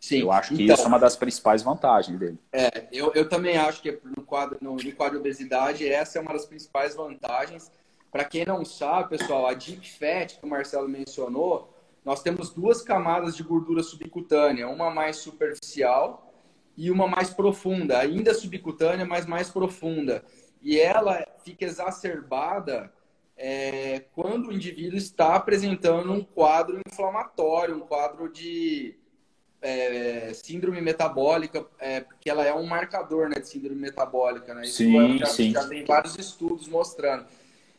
Sim. 0.00 0.20
Eu 0.20 0.32
acho 0.32 0.54
que 0.54 0.64
então, 0.64 0.74
isso 0.74 0.84
é 0.84 0.88
uma 0.88 0.98
das 0.98 1.16
principais 1.16 1.62
vantagens 1.62 2.18
dele. 2.18 2.38
É, 2.52 2.88
eu, 2.92 3.12
eu 3.14 3.28
também 3.28 3.56
acho 3.56 3.80
que 3.80 3.98
no 4.04 4.22
quadro, 4.22 4.58
no, 4.60 4.76
no 4.76 4.92
quadro 4.92 5.14
de 5.14 5.20
obesidade, 5.20 5.88
essa 5.88 6.18
é 6.18 6.22
uma 6.22 6.32
das 6.32 6.44
principais 6.44 6.94
vantagens. 6.94 7.70
Para 8.10 8.24
quem 8.24 8.44
não 8.44 8.64
sabe, 8.64 9.10
pessoal, 9.10 9.46
a 9.46 9.54
deep 9.54 9.90
fat 9.90 10.38
que 10.38 10.44
o 10.44 10.48
Marcelo 10.48 10.88
mencionou, 10.88 11.73
nós 12.04 12.22
temos 12.22 12.50
duas 12.50 12.82
camadas 12.82 13.34
de 13.34 13.42
gordura 13.42 13.82
subcutânea, 13.82 14.68
uma 14.68 14.90
mais 14.90 15.16
superficial 15.16 16.32
e 16.76 16.90
uma 16.90 17.06
mais 17.06 17.30
profunda, 17.30 17.98
ainda 17.98 18.34
subcutânea, 18.34 19.06
mas 19.06 19.26
mais 19.26 19.48
profunda. 19.48 20.24
E 20.62 20.78
ela 20.78 21.26
fica 21.44 21.64
exacerbada 21.64 22.92
é, 23.36 24.04
quando 24.14 24.48
o 24.48 24.52
indivíduo 24.52 24.98
está 24.98 25.34
apresentando 25.34 26.12
um 26.12 26.22
quadro 26.22 26.80
inflamatório, 26.86 27.76
um 27.76 27.80
quadro 27.80 28.30
de 28.30 28.96
é, 29.62 30.32
síndrome 30.34 30.80
metabólica, 30.80 31.66
é, 31.78 32.00
porque 32.00 32.28
ela 32.28 32.44
é 32.44 32.52
um 32.54 32.66
marcador 32.66 33.28
né, 33.28 33.40
de 33.40 33.48
síndrome 33.48 33.80
metabólica. 33.80 34.52
Né? 34.54 34.64
Isso 34.64 34.76
sim, 34.76 35.18
já, 35.18 35.26
sim. 35.26 35.50
já 35.52 35.66
tem 35.66 35.84
vários 35.84 36.18
estudos 36.18 36.68
mostrando. 36.68 37.26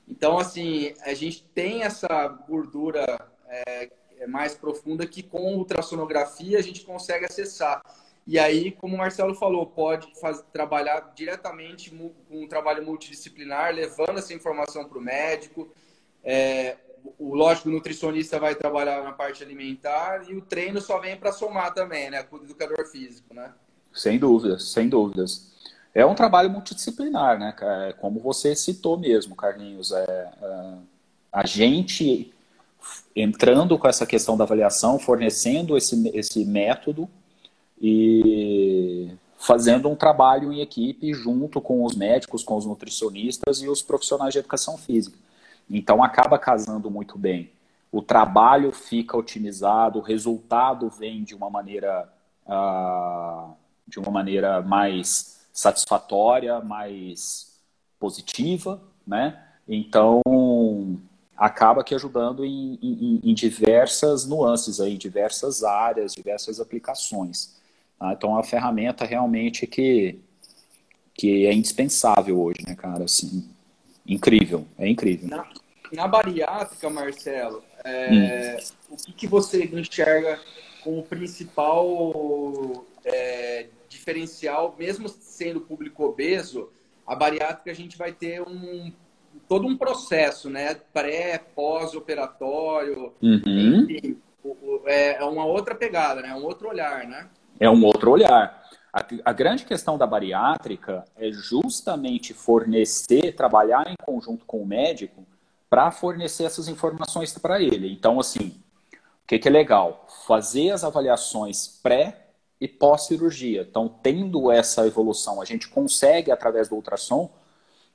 Então, 0.07 0.37
assim, 0.37 0.93
a 1.01 1.13
gente 1.13 1.43
tem 1.53 1.83
essa 1.83 2.27
gordura 2.27 3.19
é, 3.47 3.83
é 3.83 3.89
mais 4.27 4.55
profunda 4.55 5.05
que 5.05 5.23
com 5.23 5.55
ultrassonografia 5.55 6.59
a 6.59 6.61
gente 6.61 6.81
consegue 6.81 7.25
acessar. 7.25 7.81
E 8.27 8.39
aí, 8.39 8.71
como 8.71 8.95
o 8.95 8.97
Marcelo 8.97 9.35
falou, 9.35 9.67
pode 9.67 10.07
fazer, 10.19 10.43
trabalhar 10.51 11.13
diretamente 11.15 11.91
com 11.91 12.11
um 12.43 12.47
trabalho 12.47 12.83
multidisciplinar, 12.83 13.73
levando 13.73 14.17
essa 14.17 14.33
informação 14.33 14.85
para 14.85 14.97
o 14.97 15.01
médico. 15.01 15.69
É, 16.23 16.77
o 17.19 17.35
lógico, 17.35 17.69
o 17.69 17.71
nutricionista 17.71 18.39
vai 18.39 18.55
trabalhar 18.55 19.03
na 19.03 19.11
parte 19.11 19.43
alimentar 19.43 20.27
e 20.27 20.35
o 20.35 20.41
treino 20.41 20.81
só 20.81 20.99
vem 20.99 21.15
para 21.15 21.31
somar 21.31 21.73
também, 21.73 22.09
né? 22.09 22.23
Com 22.23 22.37
o 22.37 22.43
educador 22.43 22.83
físico, 22.87 23.33
né? 23.33 23.53
Sem 23.93 24.17
dúvidas, 24.17 24.71
sem 24.71 24.89
dúvidas. 24.89 25.53
É 25.93 26.05
um 26.05 26.15
trabalho 26.15 26.49
multidisciplinar, 26.49 27.39
né? 27.39 27.53
Como 27.99 28.19
você 28.19 28.55
citou 28.55 28.97
mesmo, 28.97 29.35
Carlinhos. 29.35 29.91
É, 29.91 30.03
é, 30.41 30.73
a 31.31 31.45
gente 31.45 32.33
entrando 33.15 33.77
com 33.77 33.87
essa 33.87 34.05
questão 34.05 34.35
da 34.35 34.43
avaliação, 34.43 34.99
fornecendo 34.99 35.77
esse, 35.77 36.09
esse 36.09 36.45
método 36.45 37.09
e 37.81 39.11
fazendo 39.37 39.89
um 39.89 39.95
trabalho 39.95 40.51
em 40.51 40.61
equipe 40.61 41.13
junto 41.13 41.61
com 41.61 41.83
os 41.83 41.95
médicos, 41.95 42.43
com 42.43 42.55
os 42.55 42.65
nutricionistas 42.65 43.61
e 43.61 43.69
os 43.69 43.81
profissionais 43.81 44.33
de 44.33 44.39
educação 44.39 44.77
física. 44.77 45.17
Então 45.69 46.03
acaba 46.03 46.37
casando 46.37 46.89
muito 46.89 47.17
bem. 47.17 47.51
O 47.91 48.01
trabalho 48.01 48.71
fica 48.71 49.15
otimizado, 49.15 49.99
o 49.99 50.01
resultado 50.01 50.89
vem 50.89 51.23
de 51.23 51.33
uma 51.33 51.49
maneira 51.49 52.09
uh, 52.45 53.53
de 53.87 53.99
uma 53.99 54.11
maneira 54.11 54.61
mais 54.61 55.47
satisfatória, 55.53 56.59
mais 56.59 57.59
positiva, 57.99 58.81
né? 59.05 59.41
Então 59.67 60.21
acaba 61.37 61.83
que 61.83 61.93
ajudando 61.93 62.45
em, 62.45 62.79
em, 62.81 63.21
em 63.23 63.33
diversas 63.33 64.25
nuances, 64.25 64.79
aí, 64.79 64.97
diversas 64.97 65.63
áreas, 65.63 66.13
diversas 66.13 66.59
aplicações. 66.59 67.55
Tá? 67.99 68.13
Então, 68.13 68.31
é 68.31 68.33
uma 68.33 68.43
ferramenta 68.43 69.05
realmente 69.05 69.67
que 69.67 70.19
que 71.15 71.47
é 71.47 71.53
indispensável 71.53 72.39
hoje, 72.39 72.59
né, 72.67 72.75
cara? 72.75 73.05
Assim, 73.05 73.49
incrível, 74.05 74.67
é 74.77 74.87
incrível. 74.87 75.29
Na, 75.29 75.47
na 75.93 76.07
bariátrica, 76.07 76.89
Marcelo, 76.89 77.63
é, 77.83 78.57
hum. 78.89 78.93
o 78.93 78.97
que, 78.97 79.13
que, 79.13 79.27
você 79.27 79.63
enxerga 79.63 80.39
como 80.83 81.01
principal 81.03 82.85
é, 83.05 83.67
diferencial, 83.87 84.75
mesmo 84.77 85.07
sendo 85.07 85.61
público 85.61 86.03
obeso, 86.03 86.69
a 87.07 87.15
bariátrica 87.15 87.71
a 87.71 87.73
gente 87.75 87.97
vai 87.97 88.11
ter 88.11 88.41
um 88.41 88.91
todo 89.47 89.67
um 89.67 89.77
processo, 89.77 90.49
né? 90.49 90.75
Pré, 90.93 91.37
pós-operatório, 91.37 93.13
uhum. 93.21 93.41
enfim, 93.83 94.17
é, 94.85 95.17
é 95.21 95.23
uma 95.23 95.45
outra 95.45 95.75
pegada, 95.75 96.21
né? 96.21 96.33
Um 96.33 96.43
outro 96.43 96.69
olhar, 96.69 97.05
né? 97.07 97.27
É 97.59 97.69
um 97.69 97.83
outro 97.83 98.11
olhar. 98.11 98.63
A, 98.91 99.05
a, 99.25 99.33
grande 99.33 99.65
questão 99.65 99.97
da 99.97 100.07
bariátrica 100.07 101.03
é 101.17 101.31
justamente 101.31 102.33
fornecer, 102.33 103.33
trabalhar 103.33 103.85
em 103.89 103.95
conjunto 104.03 104.45
com 104.45 104.61
o 104.61 104.65
médico 104.65 105.25
para 105.69 105.91
fornecer 105.91 106.45
essas 106.45 106.67
informações 106.67 107.37
para 107.37 107.61
ele. 107.61 107.91
Então, 107.91 108.19
assim, 108.19 108.55
o 109.23 109.27
que, 109.27 109.39
que 109.39 109.47
é 109.47 109.51
legal? 109.51 110.05
Fazer 110.25 110.71
as 110.71 110.83
avaliações 110.83 111.79
pré 111.81 112.27
e 112.59 112.67
pós-cirurgia. 112.67 113.65
Então, 113.69 113.87
tendo 114.01 114.49
essa 114.49 114.87
evolução, 114.87 115.41
a 115.41 115.45
gente 115.45 115.67
consegue, 115.67 116.31
através 116.31 116.69
do 116.69 116.75
ultrassom, 116.75 117.29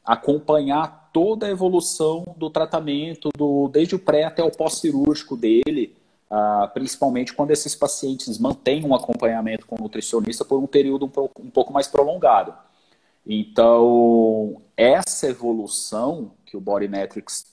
acompanhar 0.04 0.99
toda 1.12 1.46
a 1.46 1.50
evolução 1.50 2.24
do 2.36 2.50
tratamento, 2.50 3.30
do, 3.36 3.68
desde 3.68 3.94
o 3.94 3.98
pré 3.98 4.24
até 4.24 4.42
o 4.42 4.50
pós-cirúrgico 4.50 5.36
dele, 5.36 5.96
uh, 6.30 6.68
principalmente 6.72 7.32
quando 7.32 7.50
esses 7.50 7.74
pacientes 7.74 8.38
mantêm 8.38 8.84
um 8.84 8.94
acompanhamento 8.94 9.66
com 9.66 9.76
o 9.76 9.82
nutricionista 9.82 10.44
por 10.44 10.58
um 10.58 10.66
período 10.66 11.06
um 11.06 11.08
pouco, 11.08 11.42
um 11.42 11.50
pouco 11.50 11.72
mais 11.72 11.86
prolongado. 11.86 12.54
Então, 13.26 14.62
essa 14.76 15.28
evolução 15.28 16.32
que 16.46 16.56
o 16.56 16.60
Body 16.60 16.88
Metrics 16.88 17.46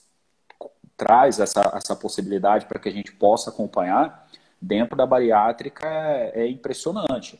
traz, 0.96 1.38
essa, 1.38 1.72
essa 1.74 1.94
possibilidade 1.94 2.66
para 2.66 2.78
que 2.78 2.88
a 2.88 2.92
gente 2.92 3.12
possa 3.12 3.50
acompanhar, 3.50 4.28
dentro 4.60 4.96
da 4.96 5.06
bariátrica 5.06 5.86
é, 5.86 6.42
é 6.42 6.48
impressionante. 6.48 7.38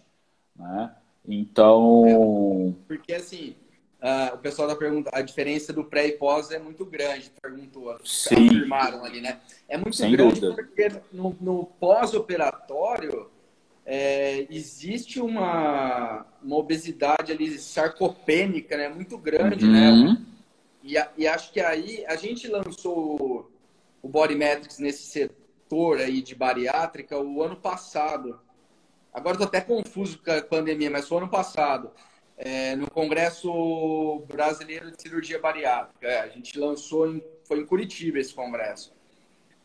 Né? 0.55 0.95
Então. 1.27 2.77
Porque 2.87 3.13
assim, 3.13 3.55
Uh, 4.01 4.37
o 4.37 4.39
pessoal 4.39 4.69
da 4.69 4.77
pergunta, 4.77 5.11
a 5.13 5.21
diferença 5.21 5.73
do 5.73 5.83
pré 5.83 6.07
e 6.07 6.13
pós 6.13 6.53
é 6.53 6.59
muito 6.61 6.87
grande, 6.87 7.33
perguntou, 7.43 7.99
Sim. 8.05 8.47
afirmaram 8.47 9.05
ali, 9.05 9.21
né? 9.21 9.41
É 9.69 9.77
muito 9.77 9.97
Sem 9.97 10.13
grande 10.13 10.41
dúvida. 10.41 10.55
porque 10.55 10.89
no, 11.13 11.37
no 11.41 11.65
pós-operatório 11.81 13.29
é, 13.85 14.47
existe 14.51 15.21
uma, 15.21 16.25
uma 16.41 16.57
obesidade 16.57 17.33
ali 17.33 17.59
sarcopênica, 17.59 18.77
né? 18.77 18.89
Muito 18.89 19.19
grande, 19.19 19.67
né? 19.67 19.91
uhum. 19.91 20.13
né? 20.13 20.23
E, 20.85 20.95
e, 21.17 21.27
acho 21.27 21.53
que 21.53 21.59
aí 21.59 22.05
a 22.07 22.15
gente 22.15 22.47
lançou 22.47 23.51
o 24.01 24.09
Body 24.09 24.37
Metrics 24.37 24.79
nesse 24.79 25.07
setor 25.07 25.99
aí 25.99 26.23
de 26.23 26.37
bariátrica 26.37 27.19
o 27.19 27.43
ano 27.43 27.57
passado. 27.57 28.39
Agora 29.13 29.35
estou 29.35 29.49
até 29.49 29.61
confuso 29.61 30.21
com 30.23 30.31
a 30.31 30.41
pandemia, 30.41 30.89
mas 30.89 31.09
foi 31.09 31.19
o 31.19 31.21
ano 31.23 31.31
passado 31.31 31.91
é, 32.39 32.77
no 32.77 32.89
Congresso 32.89 34.23
Brasileiro 34.29 34.93
de 34.93 35.03
Cirurgia 35.03 35.41
Bariátrica. 35.41 36.07
É, 36.07 36.21
a 36.21 36.29
gente 36.29 36.59
lançou, 36.59 37.13
em, 37.13 37.23
foi 37.45 37.59
em 37.59 37.67
Curitiba 37.67 38.19
esse 38.19 38.33
congresso, 38.33 38.95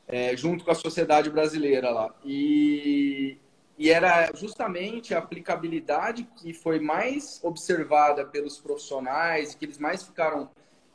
é, 0.07 0.35
junto 0.35 0.65
com 0.65 0.71
a 0.71 0.75
Sociedade 0.75 1.29
Brasileira 1.29 1.91
lá. 1.91 2.13
E, 2.25 3.37
e 3.77 3.91
era 3.91 4.31
justamente 4.33 5.13
a 5.13 5.19
aplicabilidade 5.19 6.23
que 6.37 6.51
foi 6.51 6.79
mais 6.79 7.39
observada 7.43 8.25
pelos 8.25 8.59
profissionais, 8.59 9.53
que 9.53 9.65
eles 9.65 9.77
mais 9.77 10.01
ficaram 10.01 10.49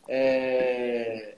é, 0.08 1.36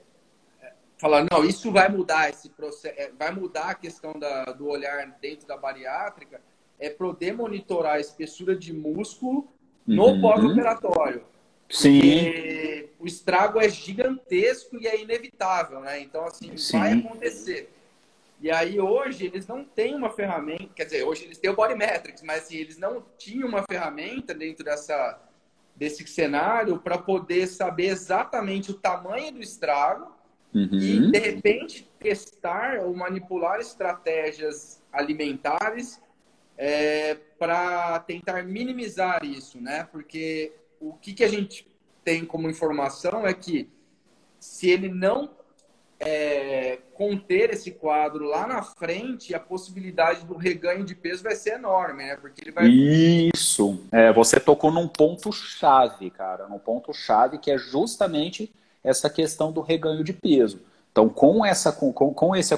falando, 0.97 1.29
não, 1.31 1.45
isso 1.45 1.71
vai 1.71 1.87
mudar 1.87 2.29
esse 2.29 2.49
processo, 2.49 2.95
é, 2.97 3.11
vai 3.11 3.31
mudar 3.31 3.69
a 3.69 3.75
questão 3.75 4.17
da, 4.17 4.45
do 4.45 4.67
olhar 4.67 5.05
dentro 5.21 5.47
da 5.47 5.55
bariátrica, 5.55 6.41
é 6.79 6.89
poder 6.89 7.31
monitorar 7.31 7.93
a 7.93 7.99
espessura 7.99 8.55
de 8.55 8.73
músculo 8.73 9.47
no 9.85 10.07
uhum. 10.07 10.21
pós-operatório. 10.21 11.23
Sim. 11.69 12.89
o 12.99 13.07
estrago 13.07 13.59
é 13.59 13.69
gigantesco 13.69 14.77
e 14.77 14.87
é 14.87 15.01
inevitável, 15.01 15.79
né? 15.79 16.01
Então, 16.01 16.25
assim, 16.25 16.55
Sim. 16.57 16.79
vai 16.79 16.93
acontecer. 16.93 17.71
E 18.41 18.51
aí, 18.51 18.79
hoje, 18.79 19.25
eles 19.25 19.47
não 19.47 19.63
têm 19.63 19.95
uma 19.95 20.09
ferramenta, 20.09 20.67
quer 20.75 20.85
dizer, 20.85 21.03
hoje 21.03 21.25
eles 21.25 21.37
têm 21.37 21.49
o 21.49 21.55
Body 21.55 21.75
Metrics, 21.75 22.23
mas 22.23 22.43
assim, 22.43 22.57
eles 22.57 22.77
não 22.77 23.03
tinham 23.17 23.47
uma 23.47 23.63
ferramenta 23.63 24.33
dentro 24.33 24.65
dessa, 24.65 25.19
desse 25.75 26.05
cenário 26.07 26.79
para 26.79 26.97
poder 26.97 27.47
saber 27.47 27.87
exatamente 27.87 28.71
o 28.71 28.73
tamanho 28.73 29.33
do 29.33 29.41
estrago 29.41 30.11
uhum. 30.53 30.69
e, 30.71 31.11
de 31.11 31.19
repente, 31.19 31.87
testar 31.99 32.79
ou 32.79 32.95
manipular 32.95 33.59
estratégias 33.59 34.81
alimentares 34.91 36.01
é, 36.57 37.17
para 37.41 37.97
tentar 38.01 38.43
minimizar 38.43 39.25
isso, 39.25 39.59
né? 39.59 39.87
Porque 39.91 40.53
o 40.79 40.93
que, 40.93 41.11
que 41.11 41.23
a 41.23 41.27
gente 41.27 41.67
tem 42.03 42.23
como 42.23 42.47
informação 42.47 43.25
é 43.25 43.33
que 43.33 43.67
se 44.39 44.69
ele 44.69 44.89
não 44.89 45.31
é, 45.99 46.77
conter 46.93 47.49
esse 47.49 47.71
quadro 47.71 48.25
lá 48.25 48.45
na 48.45 48.61
frente, 48.61 49.33
a 49.33 49.39
possibilidade 49.39 50.23
do 50.23 50.35
reganho 50.35 50.85
de 50.85 50.93
peso 50.93 51.23
vai 51.23 51.35
ser 51.35 51.55
enorme, 51.55 52.03
né? 52.03 52.15
Porque 52.15 52.43
ele 52.43 52.51
vai. 52.51 52.67
Isso. 52.67 53.83
É, 53.91 54.13
você 54.13 54.39
tocou 54.39 54.71
num 54.71 54.87
ponto 54.87 55.31
chave, 55.31 56.11
cara, 56.11 56.47
num 56.47 56.59
ponto 56.59 56.93
chave 56.93 57.39
que 57.39 57.49
é 57.49 57.57
justamente 57.57 58.53
essa 58.83 59.09
questão 59.09 59.51
do 59.51 59.61
reganho 59.61 60.03
de 60.03 60.13
peso. 60.13 60.61
Então, 60.91 61.09
com 61.09 61.43
essa, 61.43 61.71
com, 61.71 61.91
com 61.91 62.35
esse 62.35 62.53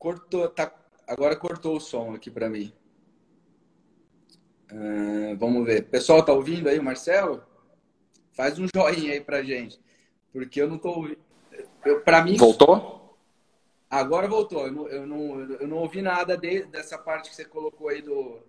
Cortou, 0.00 0.48
tá, 0.48 0.74
agora 1.06 1.36
cortou 1.36 1.76
o 1.76 1.80
som 1.80 2.14
aqui 2.14 2.30
para 2.30 2.48
mim. 2.48 2.72
Uh, 4.72 5.36
vamos 5.36 5.66
ver. 5.66 5.90
Pessoal, 5.90 6.24
tá 6.24 6.32
ouvindo 6.32 6.70
aí 6.70 6.78
o 6.78 6.82
Marcelo? 6.82 7.44
Faz 8.32 8.58
um 8.58 8.66
joinha 8.74 9.12
aí 9.12 9.20
pra 9.20 9.42
gente. 9.42 9.78
Porque 10.32 10.62
eu 10.62 10.70
não 10.70 10.78
tô 10.78 10.88
ouvindo. 10.88 11.18
Para 12.02 12.24
mim. 12.24 12.38
Voltou? 12.38 13.14
Agora 13.90 14.26
voltou. 14.26 14.66
Eu 14.66 14.72
não, 14.72 14.88
eu 14.88 15.06
não, 15.06 15.40
eu 15.40 15.68
não 15.68 15.76
ouvi 15.76 16.00
nada 16.00 16.34
de, 16.34 16.62
dessa 16.64 16.96
parte 16.96 17.28
que 17.28 17.36
você 17.36 17.44
colocou 17.44 17.90
aí 17.90 18.00
do, 18.00 18.40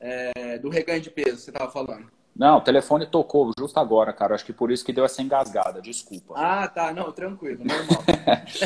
é, 0.00 0.58
do 0.58 0.70
reganho 0.70 1.02
de 1.02 1.10
peso, 1.10 1.42
você 1.42 1.52
tava 1.52 1.70
falando. 1.70 2.10
Não, 2.38 2.58
o 2.58 2.60
telefone 2.60 3.06
tocou 3.06 3.50
justo 3.58 3.80
agora, 3.80 4.12
cara. 4.12 4.34
Acho 4.34 4.44
que 4.44 4.52
por 4.52 4.70
isso 4.70 4.84
que 4.84 4.92
deu 4.92 5.04
essa 5.04 5.22
engasgada. 5.22 5.80
Desculpa. 5.80 6.34
Ah, 6.36 6.68
tá. 6.68 6.92
Não, 6.92 7.10
tranquilo, 7.10 7.64
normal. 7.64 8.04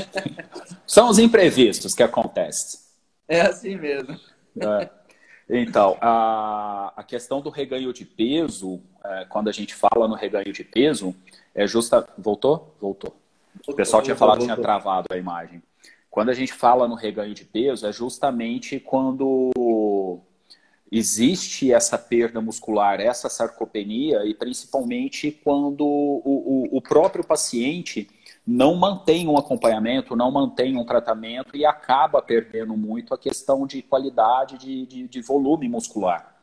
São 0.84 1.08
os 1.08 1.18
imprevistos 1.20 1.94
que 1.94 2.02
acontecem. 2.02 2.80
É 3.28 3.42
assim 3.42 3.76
mesmo. 3.76 4.18
É. 4.60 4.90
Então, 5.48 5.96
a, 6.00 6.92
a 6.96 7.04
questão 7.04 7.40
do 7.40 7.48
reganho 7.48 7.92
de 7.92 8.04
peso, 8.04 8.80
é, 9.04 9.26
quando 9.28 9.48
a 9.48 9.52
gente 9.52 9.74
fala 9.74 10.08
no 10.08 10.14
reganho 10.14 10.52
de 10.52 10.64
peso, 10.64 11.14
é 11.54 11.64
justa. 11.64 12.08
Voltou? 12.18 12.74
Voltou. 12.80 13.16
O 13.68 13.74
pessoal 13.74 14.02
tinha 14.02 14.16
falado 14.16 14.38
que 14.38 14.44
tinha 14.44 14.56
travado 14.56 15.06
a 15.12 15.16
imagem. 15.16 15.62
Quando 16.10 16.30
a 16.30 16.34
gente 16.34 16.52
fala 16.52 16.88
no 16.88 16.96
reganho 16.96 17.34
de 17.34 17.44
peso, 17.44 17.86
é 17.86 17.92
justamente 17.92 18.80
quando 18.80 20.20
existe 20.90 21.72
essa 21.72 21.96
perda 21.96 22.40
muscular, 22.40 23.00
essa 23.00 23.28
sarcopenia, 23.28 24.24
e 24.24 24.34
principalmente 24.34 25.30
quando 25.30 25.86
o, 25.86 26.66
o, 26.72 26.76
o, 26.78 26.82
próprio 26.82 27.24
paciente 27.24 28.08
não 28.44 28.74
mantém 28.74 29.28
um 29.28 29.38
acompanhamento, 29.38 30.16
não 30.16 30.32
mantém 30.32 30.76
um 30.76 30.84
tratamento 30.84 31.56
e 31.56 31.64
acaba 31.64 32.20
perdendo 32.20 32.76
muito 32.76 33.14
a 33.14 33.18
questão 33.18 33.66
de 33.66 33.82
qualidade 33.82 34.58
de, 34.58 34.86
de, 34.86 35.08
de 35.08 35.20
volume 35.20 35.68
muscular. 35.68 36.34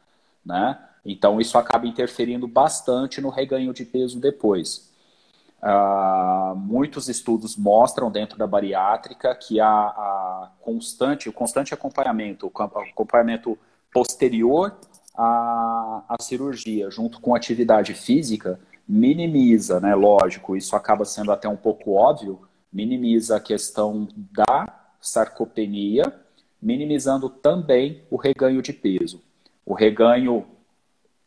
Né? 0.46 0.80
Então, 1.04 1.42
isso 1.42 1.58
acaba 1.58 1.86
interferindo 1.86 2.48
bastante 2.48 3.20
no 3.20 3.30
reganho 3.30 3.74
de 3.74 3.84
peso 3.84 4.20
depois. 4.20 4.88
Uh, 5.62 6.56
muitos 6.56 7.10
estudos 7.10 7.58
mostram 7.58 8.12
dentro 8.12 8.38
da 8.38 8.46
bariátrica 8.46 9.34
que 9.36 9.60
a, 9.60 9.68
a 9.68 10.52
constante, 10.62 11.28
o 11.28 11.34
constante 11.34 11.74
acompanhamento, 11.74 12.48
o 12.48 12.62
acompanhamento 12.62 13.58
posterior 13.92 14.78
à, 15.16 16.04
à 16.10 16.16
cirurgia, 16.22 16.90
junto 16.90 17.20
com 17.20 17.36
atividade 17.36 17.94
física, 17.94 18.60
minimiza, 18.88 19.80
né? 19.80 19.94
Lógico, 19.96 20.56
isso 20.56 20.76
acaba 20.76 21.04
sendo 21.06 21.32
até 21.32 21.48
um 21.50 21.58
pouco 21.58 21.94
óbvio, 21.94 22.42
minimiza 22.72 23.38
a 23.38 23.40
questão 23.40 24.08
da 24.16 24.68
sarcopenia, 25.02 26.14
minimizando 26.62 27.30
também 27.30 28.04
o 28.10 28.16
reganho 28.16 28.62
de 28.62 28.74
peso. 28.74 29.22
O 29.66 29.74
reganho 29.74 30.46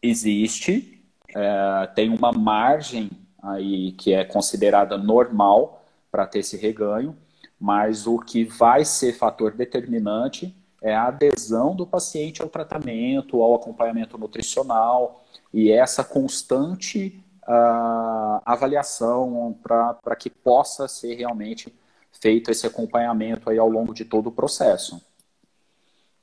existe, 0.03 1.03
é, 1.35 1.87
tem 1.95 2.09
uma 2.09 2.33
margem 2.33 3.11
aí 3.43 3.93
que 3.93 4.13
é 4.13 4.25
considerada 4.25 4.97
normal 4.97 5.85
para 6.11 6.27
ter 6.27 6.41
esse 6.41 6.57
reganho, 6.57 7.17
mas 7.59 8.07
o 8.07 8.19
que 8.19 8.45
vai 8.45 8.85
ser 8.85 9.13
fator 9.13 9.53
determinante 9.53 10.55
é 10.83 10.95
a 10.95 11.09
adesão 11.09 11.75
do 11.75 11.87
paciente 11.87 12.41
ao 12.41 12.49
tratamento, 12.49 13.43
ao 13.43 13.55
acompanhamento 13.55 14.17
nutricional 14.17 15.23
e 15.53 15.71
essa 15.71 16.03
constante 16.03 17.23
uh, 17.43 18.41
avaliação 18.45 19.59
para 19.63 20.17
que 20.17 20.31
possa 20.31 20.89
ser 20.89 21.15
realmente 21.15 21.73
feito 22.13 22.51
esse 22.51 22.67
acompanhamento 22.67 23.51
aí 23.51 23.59
ao 23.59 23.69
longo 23.69 23.93
de 23.93 24.05
todo 24.05 24.29
o 24.29 24.33
processo. 24.33 25.01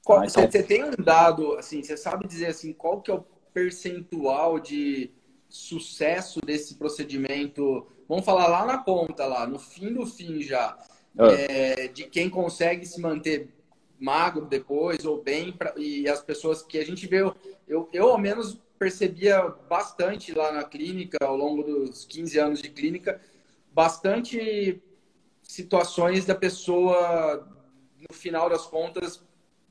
Qual, 0.04 0.22
ah, 0.22 0.26
então... 0.26 0.44
você, 0.44 0.60
você, 0.60 0.64
tem 0.64 0.84
um 0.86 0.92
dado, 0.92 1.54
assim, 1.58 1.84
você 1.84 1.98
sabe 1.98 2.28
dizer 2.28 2.48
assim, 2.48 2.74
qual 2.74 3.02
que 3.02 3.12
é 3.12 3.14
o 3.14 3.26
percentual 3.54 4.60
de 4.60 5.12
sucesso 5.50 6.40
desse 6.40 6.76
procedimento? 6.76 7.86
Vamos 8.08 8.26
falar 8.26 8.48
lá 8.48 8.66
na 8.66 8.78
ponta, 8.78 9.26
lá, 9.26 9.46
no 9.46 9.60
fim 9.60 9.94
do 9.94 10.06
fim 10.06 10.42
já, 10.42 10.78
ah. 11.18 11.28
é, 11.28 11.88
de 11.90 12.06
quem 12.06 12.30
consegue 12.30 12.86
se 12.86 13.02
manter 13.02 13.57
magro 14.00 14.46
depois 14.46 15.06
ou 15.06 15.22
bem, 15.22 15.52
pra, 15.52 15.74
e 15.78 16.08
as 16.08 16.22
pessoas 16.22 16.62
que 16.62 16.78
a 16.78 16.86
gente 16.86 17.08
vê, 17.08 17.22
eu, 17.68 17.90
eu 17.92 18.10
ao 18.10 18.18
menos 18.18 18.60
percebia 18.78 19.42
bastante 19.70 20.34
lá 20.34 20.52
na 20.52 20.64
clínica, 20.64 21.18
ao 21.22 21.36
longo 21.36 21.64
dos 21.64 22.06
15 22.06 22.40
anos 22.40 22.62
de 22.62 22.70
clínica, 22.70 23.20
bastante 23.74 24.82
situações 25.42 26.26
da 26.26 26.36
pessoa, 26.36 27.48
no 28.10 28.16
final 28.16 28.50
das 28.50 28.66
contas, 28.66 29.24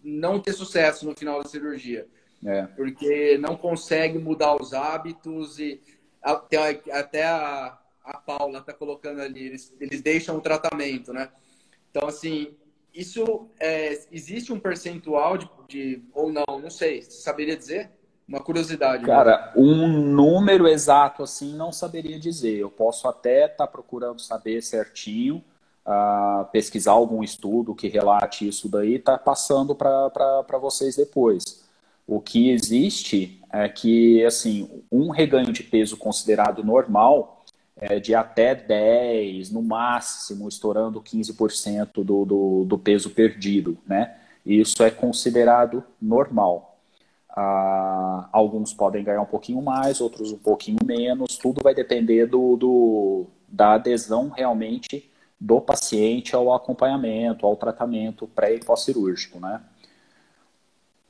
não 0.03 0.41
ter 0.41 0.53
sucesso 0.53 1.07
no 1.07 1.15
final 1.15 1.43
da 1.43 1.49
cirurgia. 1.49 2.07
É. 2.45 2.63
Porque 2.69 3.39
não 3.39 3.57
consegue 3.57 4.19
mudar 4.19 4.61
os 4.61 4.73
hábitos 4.73 5.59
e 5.59 5.81
até, 6.23 6.83
até 6.93 7.25
a, 7.25 7.79
a 8.05 8.19
Paula 8.19 8.59
está 8.59 8.73
colocando 8.73 9.21
ali, 9.21 9.47
eles, 9.47 9.75
eles 9.81 10.03
deixam 10.03 10.37
o 10.37 10.41
tratamento, 10.41 11.13
né? 11.13 11.31
Então, 11.91 12.09
assim, 12.09 12.57
isso 12.97 13.47
é, 13.61 13.93
existe 14.11 14.53
um 14.53 14.59
percentual 14.59 15.37
de, 15.37 15.49
de, 15.69 16.03
ou 16.15 16.33
não, 16.33 16.45
não 16.61 16.71
sei, 16.71 17.03
saberia 17.03 17.57
dizer? 17.57 17.91
Uma 18.27 18.41
curiosidade. 18.41 19.05
Cara, 19.05 19.53
um 19.55 19.87
número 19.87 20.67
exato 20.67 21.23
assim 21.23 21.55
não 21.55 21.71
saberia 21.71 22.19
dizer. 22.19 22.57
Eu 22.57 22.71
posso 22.71 23.07
até 23.07 23.45
estar 23.45 23.59
tá 23.59 23.67
procurando 23.69 24.21
saber 24.21 24.63
certinho, 24.63 25.45
uh, 25.87 26.45
pesquisar 26.51 26.93
algum 26.93 27.23
estudo 27.23 27.75
que 27.75 27.87
relate 27.87 28.49
isso 28.49 28.69
daí, 28.69 28.99
tá 28.99 29.17
passando 29.17 29.77
para 29.77 30.59
vocês 30.59 30.97
depois. 30.97 31.65
O 32.07 32.21
que 32.21 32.51
existe 32.51 33.41
é 33.53 33.69
que, 33.69 34.25
assim, 34.25 34.83
um 34.91 35.11
reganho 35.11 35.53
de 35.53 35.63
peso 35.63 35.97
considerado 35.97 36.65
normal 36.65 37.36
é 37.77 38.01
de 38.01 38.15
até 38.15 38.55
10, 38.55 39.51
no 39.51 39.63
máximo, 39.63 40.49
estourando 40.49 41.01
15% 41.01 42.03
do, 42.03 42.25
do, 42.25 42.65
do 42.65 42.79
peso 42.79 43.11
perdido, 43.11 43.77
né? 43.87 44.17
Isso 44.45 44.83
é 44.83 44.91
considerado 44.91 45.85
normal. 46.01 46.79
Ah, 47.29 48.29
alguns 48.33 48.73
podem 48.73 49.05
ganhar 49.05 49.21
um 49.21 49.27
pouquinho 49.27 49.61
mais, 49.61 50.01
outros 50.01 50.33
um 50.33 50.39
pouquinho 50.39 50.79
menos, 50.85 51.37
tudo 51.37 51.63
vai 51.63 51.75
depender 51.75 52.27
do, 52.27 52.57
do 52.57 53.27
da 53.49 53.75
adesão 53.75 54.31
realmente 54.31 55.11
do 55.39 55.61
paciente 55.61 56.35
ao 56.35 56.53
acompanhamento, 56.55 57.45
ao 57.45 57.57
tratamento 57.57 58.27
pré 58.27 58.55
e 58.55 58.65
pós-cirúrgico, 58.65 59.39
né? 59.39 59.61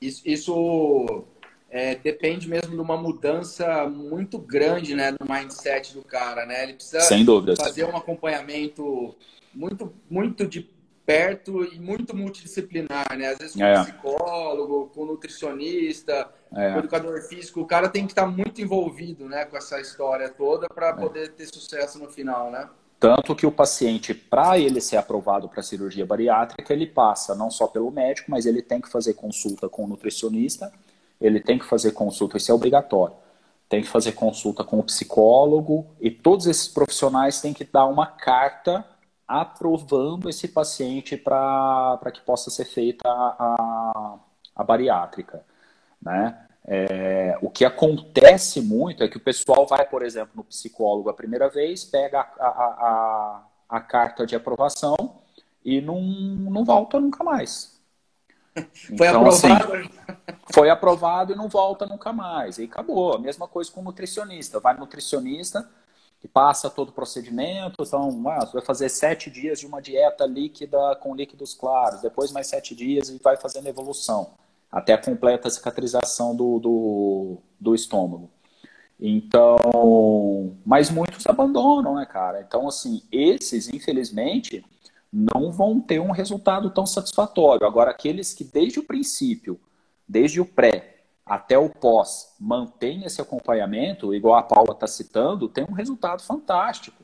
Isso, 0.01 0.23
isso 0.29 1.25
é, 1.69 1.95
depende 1.95 2.49
mesmo 2.49 2.75
de 2.75 2.81
uma 2.81 2.97
mudança 2.97 3.87
muito 3.87 4.39
grande, 4.39 4.95
né, 4.95 5.13
no 5.13 5.27
mindset 5.29 5.95
do 5.95 6.03
cara, 6.03 6.47
né? 6.47 6.63
Ele 6.63 6.75
precisa 6.75 7.01
Sem 7.01 7.25
dúvidas. 7.25 7.59
fazer 7.59 7.85
um 7.85 7.97
acompanhamento 7.97 9.15
muito, 9.55 9.93
muito 10.09 10.47
de 10.47 10.71
perto 11.05 11.65
e 11.65 11.79
muito 11.79 12.17
multidisciplinar, 12.17 13.17
né? 13.17 13.29
Às 13.29 13.39
vezes 13.39 13.57
com 13.57 13.65
é. 13.65 13.83
psicólogo, 13.83 14.91
com 14.95 15.07
nutricionista, 15.07 16.29
é. 16.53 16.73
com 16.73 16.79
educador 16.81 17.23
físico, 17.23 17.61
o 17.61 17.67
cara 17.67 17.89
tem 17.89 18.07
que 18.07 18.13
estar 18.13 18.27
muito 18.27 18.61
envolvido, 18.61 19.29
né, 19.29 19.45
com 19.45 19.57
essa 19.57 19.81
história 19.81 20.29
toda 20.29 20.69
para 20.69 20.89
é. 20.89 20.93
poder 20.93 21.33
ter 21.33 21.47
sucesso 21.47 21.99
no 21.99 22.09
final, 22.09 22.51
né? 22.51 22.69
Tanto 22.99 23.37
que 23.37 23.47
o 23.47 23.53
paciente, 23.53 24.15
para 24.15 24.59
ele 24.59 24.81
ser 24.81 24.97
aprovado 24.97 25.49
para 25.49 25.63
cirurgia 25.63 26.07
bariátrica, 26.07 26.73
ele 26.73 26.87
passa 26.87 27.35
não 27.35 27.51
só 27.51 27.67
pelo 27.67 27.91
médico, 27.91 28.31
mas 28.31 28.47
ele 28.47 28.63
tem 28.63 28.81
que 28.81 28.89
fazer 28.89 29.13
consulta 29.13 29.69
com 29.69 29.85
o 29.85 29.87
nutricionista, 29.87 30.73
ele 31.21 31.41
tem 31.41 31.59
que 31.59 31.65
fazer 31.65 31.93
consulta, 31.93 32.37
isso 32.37 32.51
é 32.51 32.55
obrigatório. 32.55 33.17
Tem 33.69 33.83
que 33.83 33.89
fazer 33.89 34.13
consulta 34.13 34.63
com 34.63 34.79
o 34.79 34.85
psicólogo 34.85 35.87
e 36.01 36.11
todos 36.11 36.47
esses 36.47 36.69
profissionais 36.69 37.41
têm 37.41 37.53
que 37.53 37.65
dar 37.65 37.87
uma 37.87 38.07
carta 38.07 38.85
aprovando 39.27 40.29
esse 40.29 40.47
paciente 40.47 41.17
para 41.17 41.99
que 42.13 42.21
possa 42.21 42.49
ser 42.49 42.65
feita 42.65 43.09
a, 43.09 44.19
a, 44.55 44.65
bariátrica. 44.65 45.45
Né? 46.01 46.39
É, 46.65 47.37
o 47.43 47.51
que 47.51 47.65
acontece 47.65 48.61
muito 48.61 49.03
é 49.03 49.09
que 49.09 49.17
o 49.17 49.21
pessoal 49.21 49.67
vai, 49.67 49.85
por 49.85 50.05
exemplo, 50.05 50.31
no 50.37 50.45
psicólogo 50.45 51.09
a 51.09 51.15
primeira 51.15 51.49
vez, 51.49 51.85
pega 51.85 52.21
a, 52.21 52.47
a, 52.47 52.49
a, 52.49 53.77
a 53.77 53.81
carta 53.81 54.25
de 54.25 54.37
aprovação 54.37 54.97
e 55.65 55.81
não, 55.81 56.01
não 56.01 56.65
volta 56.65 57.01
nunca 57.01 57.25
mais. 57.25 57.76
Foi 58.97 59.07
então, 59.07 59.21
aprovado. 59.21 59.75
Assim, 59.75 59.91
foi 60.53 60.71
aprovado 60.71 61.33
e 61.33 61.37
não 61.37 61.49
volta 61.49 61.87
nunca 61.87 62.13
mais. 62.13 62.59
E 62.59 62.65
acabou. 62.65 63.15
A 63.15 63.19
mesma 63.19 63.47
coisa 63.47 63.71
com 63.71 63.81
o 63.81 63.85
nutricionista. 63.85 64.61
Vai 64.61 64.77
nutricionista 64.77 65.69
e 66.23 66.29
passa 66.29 66.71
todo 66.71 66.91
o 66.91 66.93
procedimento. 66.93 67.83
Então, 67.83 68.09
ah, 68.29 68.47
você 68.47 68.53
vai 68.53 68.63
fazer 68.63 68.89
sete 68.89 69.31
dias 69.31 69.61
de 69.61 69.67
uma 69.67 69.81
dieta 69.81 70.25
líquida 70.27 70.97
com 70.97 71.15
líquidos 71.15 71.55
claros, 71.55 72.01
depois 72.01 72.33
mais 72.33 72.47
sete 72.47 72.75
dias 72.75 73.09
e 73.09 73.19
vai 73.23 73.37
fazendo 73.37 73.67
evolução 73.67 74.33
até 74.71 74.93
a 74.93 74.99
completa 74.99 75.49
cicatrização 75.49 76.35
do, 76.35 76.59
do, 76.59 77.37
do 77.61 77.75
estômago. 77.75 78.31
Então, 78.99 80.57
mas 80.65 80.91
muitos 80.91 81.27
abandonam, 81.27 81.95
né, 81.97 82.07
cara? 82.07 82.41
Então, 82.41 82.67
assim, 82.67 83.03
esses, 83.13 83.69
infelizmente, 83.69 84.65
não 85.17 85.51
vão 85.51 85.81
ter 85.81 85.99
um 85.99 86.11
resultado 86.11 86.69
tão 86.69 86.85
satisfatório. 86.85 87.67
Agora, 87.67 87.91
aqueles 87.91 88.35
que 88.35 88.45
desde 88.45 88.81
o 88.81 88.85
princípio, 88.85 89.59
desde 90.07 90.43
o 90.43 90.45
pré 90.45 91.05
até 91.25 91.57
o 91.59 91.71
pós, 91.71 92.35
mantêm 92.39 93.03
esse 93.05 93.21
acompanhamento, 93.21 94.15
igual 94.15 94.35
a 94.37 94.43
Paula 94.43 94.73
está 94.73 94.87
citando, 94.87 95.49
tem 95.49 95.65
um 95.65 95.73
resultado 95.73 96.23
fantástico. 96.23 97.03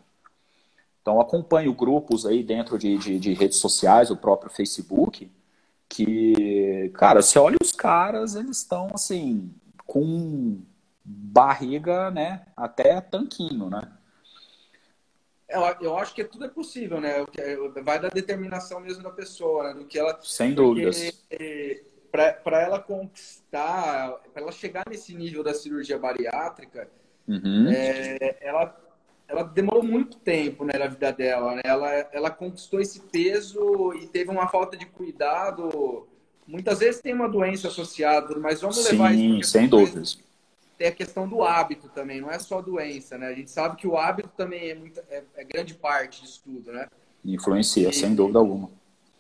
Então, 1.01 1.21
acompanho 1.21 1.75
grupos 1.75 2.27
aí 2.27 2.43
dentro 2.43 2.79
de, 2.79 2.99
de, 2.99 3.19
de 3.19 3.33
redes 3.33 3.59
sociais, 3.59 4.11
o 4.11 4.17
próprio 4.17 4.51
Facebook, 4.51 5.33
que, 5.89 6.93
cara, 6.95 7.23
você 7.23 7.39
olha 7.39 7.57
os 7.61 7.73
caras, 7.73 8.35
eles 8.35 8.59
estão 8.59 8.89
assim, 8.93 9.51
com 9.87 10.61
barriga, 11.03 12.11
né, 12.11 12.43
até 12.55 13.01
tanquinho, 13.01 13.71
né? 13.71 13.83
Eu, 15.53 15.89
eu 15.89 15.97
acho 15.99 16.15
que 16.15 16.25
tudo 16.25 16.45
é 16.45 16.49
possível, 16.49 17.01
né? 17.01 17.25
Vai 17.83 18.01
da 18.01 18.09
determinação 18.09 18.81
mesmo 18.81 19.03
da 19.03 19.11
pessoa, 19.11 19.65
né? 19.65 19.75
Do 19.75 19.85
que 19.85 19.99
ela. 19.99 20.19
Sem 20.23 20.55
dúvidas. 20.55 21.13
Para 22.11 22.61
ela 22.61 22.79
conquistar, 22.79 24.21
para 24.33 24.43
ela 24.43 24.53
chegar 24.53 24.85
nesse 24.89 25.15
nível 25.15 25.43
da 25.43 25.55
cirurgia 25.55 25.99
bariátrica, 25.99 26.89
uhum. 27.27 27.71
é, 27.71 28.37
ela 28.41 28.79
ela 29.33 29.43
demorou 29.45 29.83
muito 29.83 30.19
tempo 30.19 30.65
né, 30.65 30.75
na 30.79 30.87
vida 30.87 31.11
dela. 31.11 31.55
Né? 31.57 31.63
Ela, 31.65 31.91
ela 32.13 32.31
conquistou 32.31 32.81
esse 32.81 33.01
peso 33.01 33.95
e 33.95 34.07
teve 34.07 34.31
uma 34.31 34.47
falta 34.47 34.77
de 34.77 34.85
cuidado. 34.85 36.07
Muitas 36.47 36.81
vezes 36.81 37.01
tem 37.01 37.15
uma 37.15 37.29
doença 37.29 37.69
associada, 37.69 38.39
mas 38.39 38.61
vamos 38.61 38.77
Sim, 38.77 38.93
levar 38.93 39.15
isso. 39.15 39.51
Sem 39.51 39.67
dúvidas. 39.67 40.19
Tem 40.83 40.89
a 40.89 40.93
questão 40.93 41.29
do 41.29 41.45
hábito 41.45 41.89
também, 41.89 42.21
não 42.21 42.29
é 42.29 42.41
só 42.41 42.61
doença, 42.61 43.17
né? 43.17 43.29
A 43.29 43.33
gente 43.33 43.53
sabe 43.53 43.77
que 43.77 43.87
o 43.87 43.97
hábito 43.97 44.31
também 44.37 44.71
é, 44.71 44.75
muito, 44.75 44.99
é, 45.09 45.23
é 45.37 45.45
grande 45.45 45.75
parte 45.75 46.23
disso 46.23 46.43
tudo, 46.45 46.73
né? 46.73 46.89
Influencia, 47.25 47.89
e, 47.89 47.93
sem 47.93 48.13
dúvida 48.17 48.41
alguma. 48.41 48.69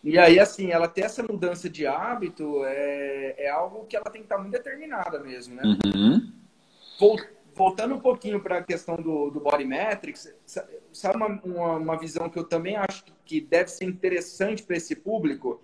E 0.03 0.18
aí, 0.18 0.40
assim, 0.40 0.72
ela 0.72 0.88
ter 0.88 1.03
essa 1.03 1.22
mudança 1.22 1.70
de 1.70 1.87
hábito 1.87 2.64
é, 2.64 3.44
é 3.44 3.48
algo 3.48 3.87
que 3.87 3.94
ela 3.94 4.07
tem 4.07 4.22
que 4.22 4.27
estar 4.27 4.38
muito 4.38 4.51
determinada 4.51 5.20
mesmo, 5.20 5.55
né? 5.55 5.62
Uhum 5.86 6.32
voltando 7.55 7.95
um 7.95 8.01
pouquinho 8.01 8.41
para 8.41 8.59
a 8.59 8.62
questão 8.62 8.97
do, 8.97 9.30
do 9.30 9.41
body 9.41 9.64
metrics, 9.64 10.32
sabe 10.93 11.16
uma, 11.16 11.41
uma, 11.45 11.76
uma, 11.76 11.99
visão 11.99 12.30
que 12.30 12.39
eu 12.39 12.45
também 12.45 12.76
acho 12.76 13.05
que 13.24 13.41
deve 13.41 13.70
ser 13.70 13.84
interessante 13.84 14.62
para 14.62 14.76
esse 14.76 14.95
público? 14.95 15.61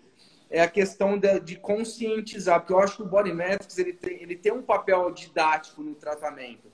É 0.50 0.60
a 0.60 0.68
questão 0.68 1.18
de, 1.18 1.40
de, 1.40 1.56
conscientizar, 1.56 2.60
porque 2.60 2.72
eu 2.72 2.78
acho 2.78 2.96
que 2.96 3.02
o 3.02 3.06
body 3.06 3.32
metrics 3.32 3.76
ele 3.78 3.92
tem, 3.92 4.22
ele 4.22 4.36
tem 4.36 4.52
um 4.52 4.62
papel 4.62 5.10
didático 5.10 5.82
no 5.82 5.94
tratamento. 5.94 6.72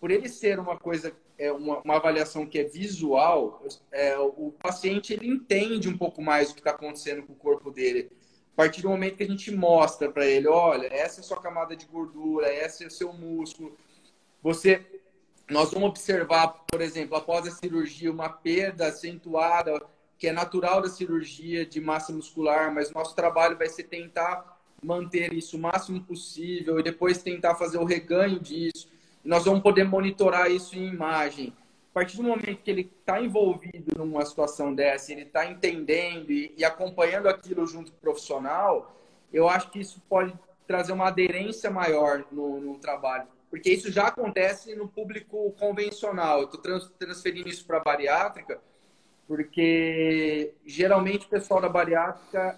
Por 0.00 0.10
ele 0.10 0.28
ser 0.28 0.58
uma 0.60 0.76
coisa, 0.76 1.12
é 1.36 1.50
uma, 1.50 1.78
uma 1.80 1.96
avaliação 1.96 2.46
que 2.46 2.58
é 2.58 2.64
visual, 2.64 3.64
é, 3.90 4.16
o 4.18 4.54
paciente 4.62 5.12
ele 5.12 5.26
entende 5.26 5.88
um 5.88 5.98
pouco 5.98 6.22
mais 6.22 6.50
o 6.50 6.54
que 6.54 6.60
está 6.60 6.70
acontecendo 6.70 7.22
com 7.24 7.32
o 7.32 7.36
corpo 7.36 7.70
dele. 7.70 8.10
A 8.52 8.56
partir 8.56 8.82
do 8.82 8.88
momento 8.88 9.16
que 9.16 9.24
a 9.24 9.28
gente 9.28 9.50
mostra 9.50 10.10
para 10.10 10.26
ele, 10.26 10.48
olha, 10.48 10.86
essa 10.86 11.20
é 11.20 11.22
a 11.22 11.24
sua 11.24 11.40
camada 11.40 11.76
de 11.76 11.86
gordura, 11.86 12.52
esse 12.52 12.84
é 12.84 12.86
o 12.86 12.90
seu 12.90 13.12
músculo, 13.12 13.76
você, 14.42 14.84
nós 15.50 15.72
vamos 15.72 15.88
observar, 15.90 16.64
por 16.70 16.80
exemplo, 16.80 17.16
após 17.16 17.46
a 17.46 17.50
cirurgia, 17.50 18.10
uma 18.10 18.28
perda 18.28 18.86
acentuada, 18.86 19.80
que 20.18 20.26
é 20.26 20.32
natural 20.32 20.82
da 20.82 20.88
cirurgia 20.88 21.64
de 21.64 21.80
massa 21.80 22.12
muscular, 22.12 22.74
mas 22.74 22.90
nosso 22.90 23.14
trabalho 23.14 23.56
vai 23.56 23.68
ser 23.68 23.84
tentar 23.84 24.58
manter 24.82 25.32
isso 25.32 25.56
o 25.56 25.60
máximo 25.60 26.02
possível 26.02 26.78
e 26.78 26.82
depois 26.82 27.22
tentar 27.22 27.54
fazer 27.54 27.78
o 27.78 27.84
reganho 27.84 28.40
disso. 28.40 28.88
Nós 29.24 29.44
vamos 29.44 29.62
poder 29.62 29.84
monitorar 29.84 30.50
isso 30.50 30.76
em 30.76 30.88
imagem. 30.88 31.52
A 31.90 31.94
partir 31.94 32.16
do 32.16 32.22
momento 32.22 32.62
que 32.62 32.70
ele 32.70 32.92
está 33.00 33.20
envolvido 33.20 33.96
numa 33.96 34.24
situação 34.24 34.74
dessa, 34.74 35.12
ele 35.12 35.22
está 35.22 35.46
entendendo 35.46 36.30
e, 36.30 36.54
e, 36.56 36.64
acompanhando 36.64 37.28
aquilo 37.28 37.66
junto 37.66 37.90
com 37.90 37.96
o 37.96 38.00
profissional, 38.00 38.96
eu 39.32 39.48
acho 39.48 39.70
que 39.70 39.80
isso 39.80 40.00
pode 40.08 40.32
trazer 40.66 40.92
uma 40.92 41.08
aderência 41.08 41.70
maior 41.70 42.24
no, 42.30 42.60
no 42.60 42.78
trabalho. 42.78 43.26
Porque 43.50 43.70
isso 43.70 43.90
já 43.90 44.08
acontece 44.08 44.74
no 44.74 44.86
público 44.86 45.52
convencional. 45.58 46.40
Eu 46.40 46.44
estou 46.44 46.60
trans, 46.60 46.90
transferindo 46.98 47.48
isso 47.48 47.66
para 47.66 47.78
a 47.78 47.82
bariátrica, 47.82 48.60
porque 49.28 50.54
geralmente 50.66 51.26
o 51.26 51.28
pessoal 51.28 51.60
da 51.60 51.68
bariátrica 51.68 52.56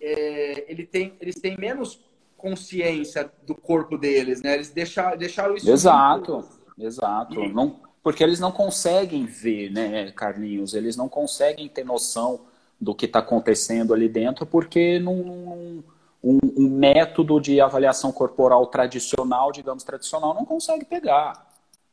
é, 0.00 0.64
ele 0.70 0.86
tem, 0.86 1.14
eles 1.20 1.34
têm 1.34 1.56
menos 1.58 2.00
consciência 2.36 3.30
do 3.46 3.54
corpo 3.54 3.98
deles, 3.98 4.40
né? 4.40 4.54
Eles 4.54 4.70
deixaram, 4.70 5.16
deixaram 5.16 5.56
isso. 5.56 5.70
Exato, 5.70 6.32
muito... 6.32 6.48
exato. 6.78 7.40
E... 7.42 7.52
Não, 7.52 7.80
porque 8.02 8.22
eles 8.22 8.38
não 8.38 8.52
conseguem 8.52 9.24
ver, 9.24 9.70
né, 9.72 10.12
Carlinhos? 10.12 10.74
Eles 10.74 10.96
não 10.96 11.08
conseguem 11.08 11.68
ter 11.68 11.84
noção 11.84 12.42
do 12.78 12.94
que 12.94 13.06
está 13.06 13.20
acontecendo 13.20 13.94
ali 13.94 14.08
dentro, 14.08 14.44
porque 14.44 14.98
num, 14.98 15.82
um, 16.22 16.38
um, 16.56 16.68
método 16.68 17.40
de 17.40 17.60
avaliação 17.60 18.12
corporal 18.12 18.66
tradicional, 18.66 19.50
digamos 19.50 19.82
tradicional, 19.82 20.34
não 20.34 20.44
consegue 20.44 20.84
pegar. 20.84 21.46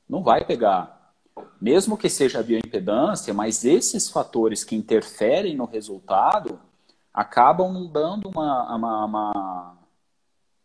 Não 0.08 0.22
vai 0.22 0.44
pegar. 0.44 1.01
Mesmo 1.60 1.98
que 1.98 2.10
seja 2.10 2.44
bioimpedância, 2.44 3.34
mas 3.34 3.64
esses 3.64 4.10
fatores 4.10 4.64
que 4.64 4.76
interferem 4.76 5.56
no 5.56 5.66
resultado 5.66 6.60
acabam 7.14 7.88
dando 7.92 8.30
uma, 8.30 8.76
uma, 8.76 9.06
uma, 9.06 9.78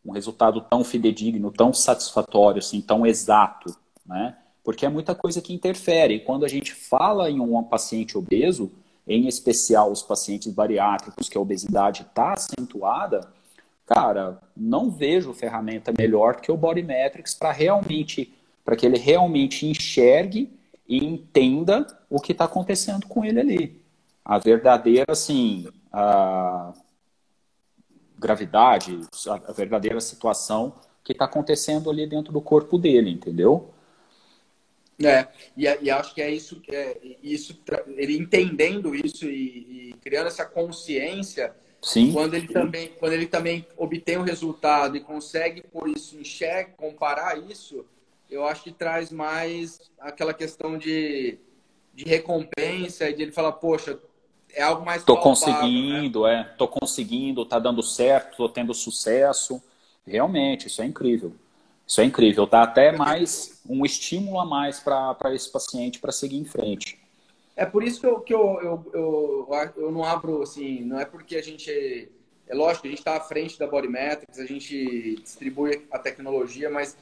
um 0.05 0.12
resultado 0.12 0.61
tão 0.61 0.85
fidedigno, 0.85 1.51
tão 1.51 1.72
satisfatório, 1.72 2.61
assim, 2.61 2.81
tão 2.81 3.07
exato, 3.07 3.77
né? 4.05 4.37
Porque 4.62 4.87
é 4.87 4.89
muita 4.89 5.14
coisa 5.14 5.41
que 5.41 5.55
interfere. 5.55 6.14
E 6.14 6.20
quando 6.20 6.45
a 6.45 6.49
gente 6.49 6.74
fala 6.74 7.31
em 7.31 7.41
um 7.41 7.62
paciente 7.62 8.18
obeso, 8.18 8.72
em 9.07 9.29
especial 9.29 9.91
os 9.93 10.03
pacientes 10.03 10.53
bariátricos, 10.53 11.29
que 11.29 11.39
a 11.39 11.41
obesidade 11.41 12.03
está 12.03 12.33
acentuada, 12.33 13.20
cara, 13.85 14.41
não 14.57 14.91
vejo 14.91 15.33
ferramenta 15.33 15.93
melhor 15.97 16.41
que 16.41 16.51
o 16.51 16.57
Body 16.57 16.83
Metrics 16.83 17.35
para 17.35 17.53
realmente, 17.53 18.35
para 18.64 18.74
que 18.74 18.85
ele 18.85 18.99
realmente 18.99 19.66
enxergue 19.66 20.51
e 20.89 21.05
entenda 21.05 21.87
o 22.09 22.20
que 22.20 22.32
está 22.32 22.45
acontecendo 22.45 23.07
com 23.07 23.24
ele 23.24 23.41
ali. 23.41 23.82
A 24.24 24.39
verdadeira, 24.39 25.07
assim, 25.09 25.68
a 25.93 26.72
gravidade, 28.18 29.01
a 29.28 29.53
verdadeira 29.53 30.01
situação 30.01 30.74
que 31.05 31.12
está 31.12 31.24
acontecendo 31.24 31.91
ali 31.91 32.07
dentro 32.07 32.32
do 32.32 32.41
corpo 32.41 32.78
dele, 32.78 33.11
entendeu? 33.11 33.72
É, 35.03 35.28
e, 35.57 35.64
e 35.64 35.91
acho 35.91 36.14
que 36.14 36.22
é 36.22 36.30
isso, 36.30 36.62
é, 36.68 36.97
isso 37.22 37.59
ele 37.97 38.16
entendendo 38.16 38.95
isso 38.95 39.26
e, 39.26 39.91
e, 39.91 39.95
criando 40.03 40.28
essa 40.28 40.47
consciência, 40.47 41.55
Sim. 41.82 42.12
quando 42.12 42.34
ele 42.34 42.49
também, 42.49 42.89
quando 42.99 43.12
ele 43.12 43.26
também 43.26 43.66
obtém 43.76 44.16
o 44.16 44.20
um 44.20 44.24
resultado 44.24 44.97
e 44.97 45.01
consegue 45.01 45.62
pôr 45.62 45.89
isso 45.91 46.18
em 46.18 46.24
xeque, 46.24 46.72
comparar 46.78 47.39
isso, 47.39 47.84
eu 48.31 48.47
acho 48.47 48.62
que 48.62 48.72
traz 48.72 49.11
mais 49.11 49.81
aquela 50.01 50.35
questão 50.35 50.77
de, 50.77 51.39
de 51.95 52.05
recompensa 52.05 53.09
e 53.09 53.14
de 53.14 53.22
ele 53.22 53.33
falar, 53.33 53.53
poxa, 53.53 53.99
é 54.53 54.62
algo 54.62 54.85
mais 54.85 55.05
Tô 55.05 55.14
palpável, 55.14 55.47
né? 55.47 55.61
conseguindo, 55.61 56.22
né? 56.24 56.35
é. 56.41 56.57
Tô 56.57 56.68
conseguindo, 56.68 57.45
tá 57.45 57.59
dando 57.59 57.83
certo, 57.83 58.37
tô 58.37 58.49
tendo 58.49 58.72
sucesso. 58.74 59.62
Realmente, 60.07 60.68
isso 60.68 60.83
é 60.83 60.87
incrível. 60.87 61.35
Isso 61.87 62.01
é 62.01 62.05
incrível. 62.05 62.47
Dá 62.47 62.62
até 62.62 62.91
mais 62.91 63.61
um 63.68 63.85
estímulo 63.85 64.41
a 64.41 64.45
mais 64.45 64.81
para 64.81 65.35
esse 65.35 65.51
paciente 65.51 66.01
para 66.01 66.11
seguir 66.11 66.39
em 66.39 66.45
frente. 66.45 66.99
É 67.55 67.64
por 67.64 67.83
isso 67.83 68.01
que, 68.01 68.07
eu, 68.07 68.20
que 68.20 68.35
eu, 68.35 68.61
eu, 68.61 68.91
eu, 68.93 69.72
eu, 69.77 69.93
não 69.93 70.05
abro, 70.05 70.43
assim, 70.43 70.81
não 70.81 70.99
é 70.99 71.05
porque 71.05 71.37
a 71.37 71.43
gente. 71.43 72.11
É 72.49 72.55
lógico 72.55 72.87
a 72.87 72.91
gente 72.91 72.99
está 72.99 73.16
à 73.16 73.20
frente 73.20 73.59
da 73.59 73.66
Bodymetrics, 73.66 74.39
a 74.39 74.47
gente 74.47 75.16
distribui 75.16 75.85
a 75.91 75.99
tecnologia, 75.99 76.70
mas 76.70 76.97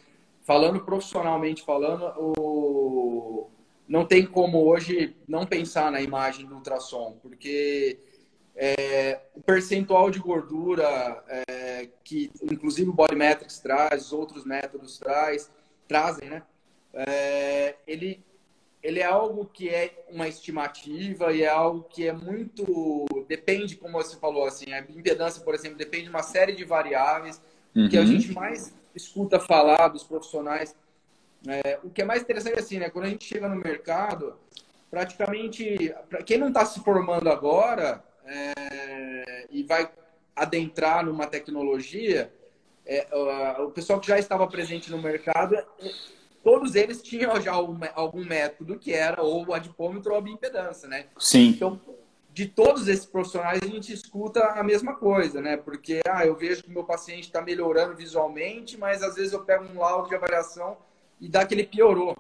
falando 0.44 0.80
profissionalmente 0.80 1.62
falando, 1.62 2.04
o, 2.18 3.50
não 3.88 4.04
tem 4.04 4.26
como 4.26 4.64
hoje 4.64 5.16
não 5.26 5.46
pensar 5.46 5.90
na 5.90 6.00
imagem 6.00 6.46
do 6.46 6.54
ultrassom, 6.54 7.16
porque 7.22 7.98
é, 8.54 9.20
o 9.34 9.40
percentual 9.40 10.10
de 10.10 10.18
gordura 10.18 11.24
é, 11.48 11.88
que 12.04 12.30
inclusive 12.42 12.90
o 12.90 12.92
Body 12.92 13.16
Metrics 13.16 13.58
traz, 13.58 14.12
outros 14.12 14.44
métodos 14.44 14.98
traz, 14.98 15.50
trazem, 15.88 16.28
né? 16.28 16.42
É, 16.92 17.74
ele, 17.86 18.22
ele 18.82 19.00
é 19.00 19.04
algo 19.04 19.46
que 19.46 19.68
é 19.68 20.04
uma 20.08 20.28
estimativa 20.28 21.32
e 21.32 21.42
é 21.42 21.48
algo 21.48 21.82
que 21.84 22.06
é 22.06 22.12
muito 22.12 23.06
depende, 23.26 23.76
como 23.76 23.94
você 23.94 24.16
falou 24.16 24.44
assim, 24.44 24.72
a 24.72 24.80
impedância, 24.80 25.42
por 25.42 25.54
exemplo, 25.54 25.78
depende 25.78 26.04
de 26.04 26.10
uma 26.10 26.22
série 26.22 26.52
de 26.52 26.64
variáveis 26.64 27.40
uhum. 27.74 27.88
que 27.88 27.96
a 27.96 28.04
gente 28.04 28.30
mais 28.32 28.72
escuta 28.94 29.40
falar 29.40 29.88
dos 29.88 30.04
profissionais 30.04 30.74
é, 31.46 31.78
o 31.82 31.90
que 31.90 32.02
é 32.02 32.04
mais 32.04 32.22
interessante 32.22 32.56
é 32.56 32.60
assim, 32.60 32.78
né? 32.78 32.88
Quando 32.88 33.04
a 33.04 33.08
gente 33.08 33.24
chega 33.24 33.48
no 33.48 33.56
mercado, 33.56 34.34
praticamente, 34.90 35.94
para 36.08 36.22
quem 36.22 36.38
não 36.38 36.48
está 36.48 36.64
se 36.64 36.80
formando 36.80 37.28
agora 37.28 38.02
é, 38.24 39.46
e 39.50 39.62
vai 39.62 39.90
adentrar 40.34 41.04
numa 41.04 41.26
tecnologia, 41.26 42.32
é, 42.86 43.06
o 43.60 43.70
pessoal 43.70 44.00
que 44.00 44.08
já 44.08 44.18
estava 44.18 44.46
presente 44.46 44.90
no 44.90 45.00
mercado, 45.00 45.56
todos 46.42 46.74
eles 46.74 47.02
tinham 47.02 47.40
já 47.40 47.52
algum 47.52 48.24
método 48.24 48.78
que 48.78 48.92
era 48.92 49.22
ou 49.22 49.46
o 49.46 49.54
adipômetro 49.54 50.12
ou 50.12 50.18
a 50.18 50.20
bioimpedância, 50.20 50.88
né? 50.88 51.06
Sim. 51.18 51.48
Então, 51.48 51.80
de 52.34 52.46
todos 52.46 52.88
esses 52.88 53.06
profissionais, 53.06 53.60
a 53.62 53.66
gente 53.66 53.92
escuta 53.92 54.40
a 54.40 54.62
mesma 54.64 54.96
coisa, 54.96 55.40
né? 55.40 55.56
Porque, 55.56 56.00
ah, 56.04 56.26
eu 56.26 56.34
vejo 56.34 56.64
que 56.64 56.70
meu 56.70 56.82
paciente 56.82 57.22
está 57.22 57.40
melhorando 57.40 57.94
visualmente, 57.94 58.76
mas 58.76 59.04
às 59.04 59.14
vezes 59.14 59.32
eu 59.32 59.44
pego 59.44 59.64
um 59.72 59.78
laudo 59.78 60.08
de 60.08 60.16
avaliação 60.16 60.76
e 61.20 61.28
dá 61.28 61.46
que 61.46 61.54
ele 61.54 61.62
piorou. 61.62 62.16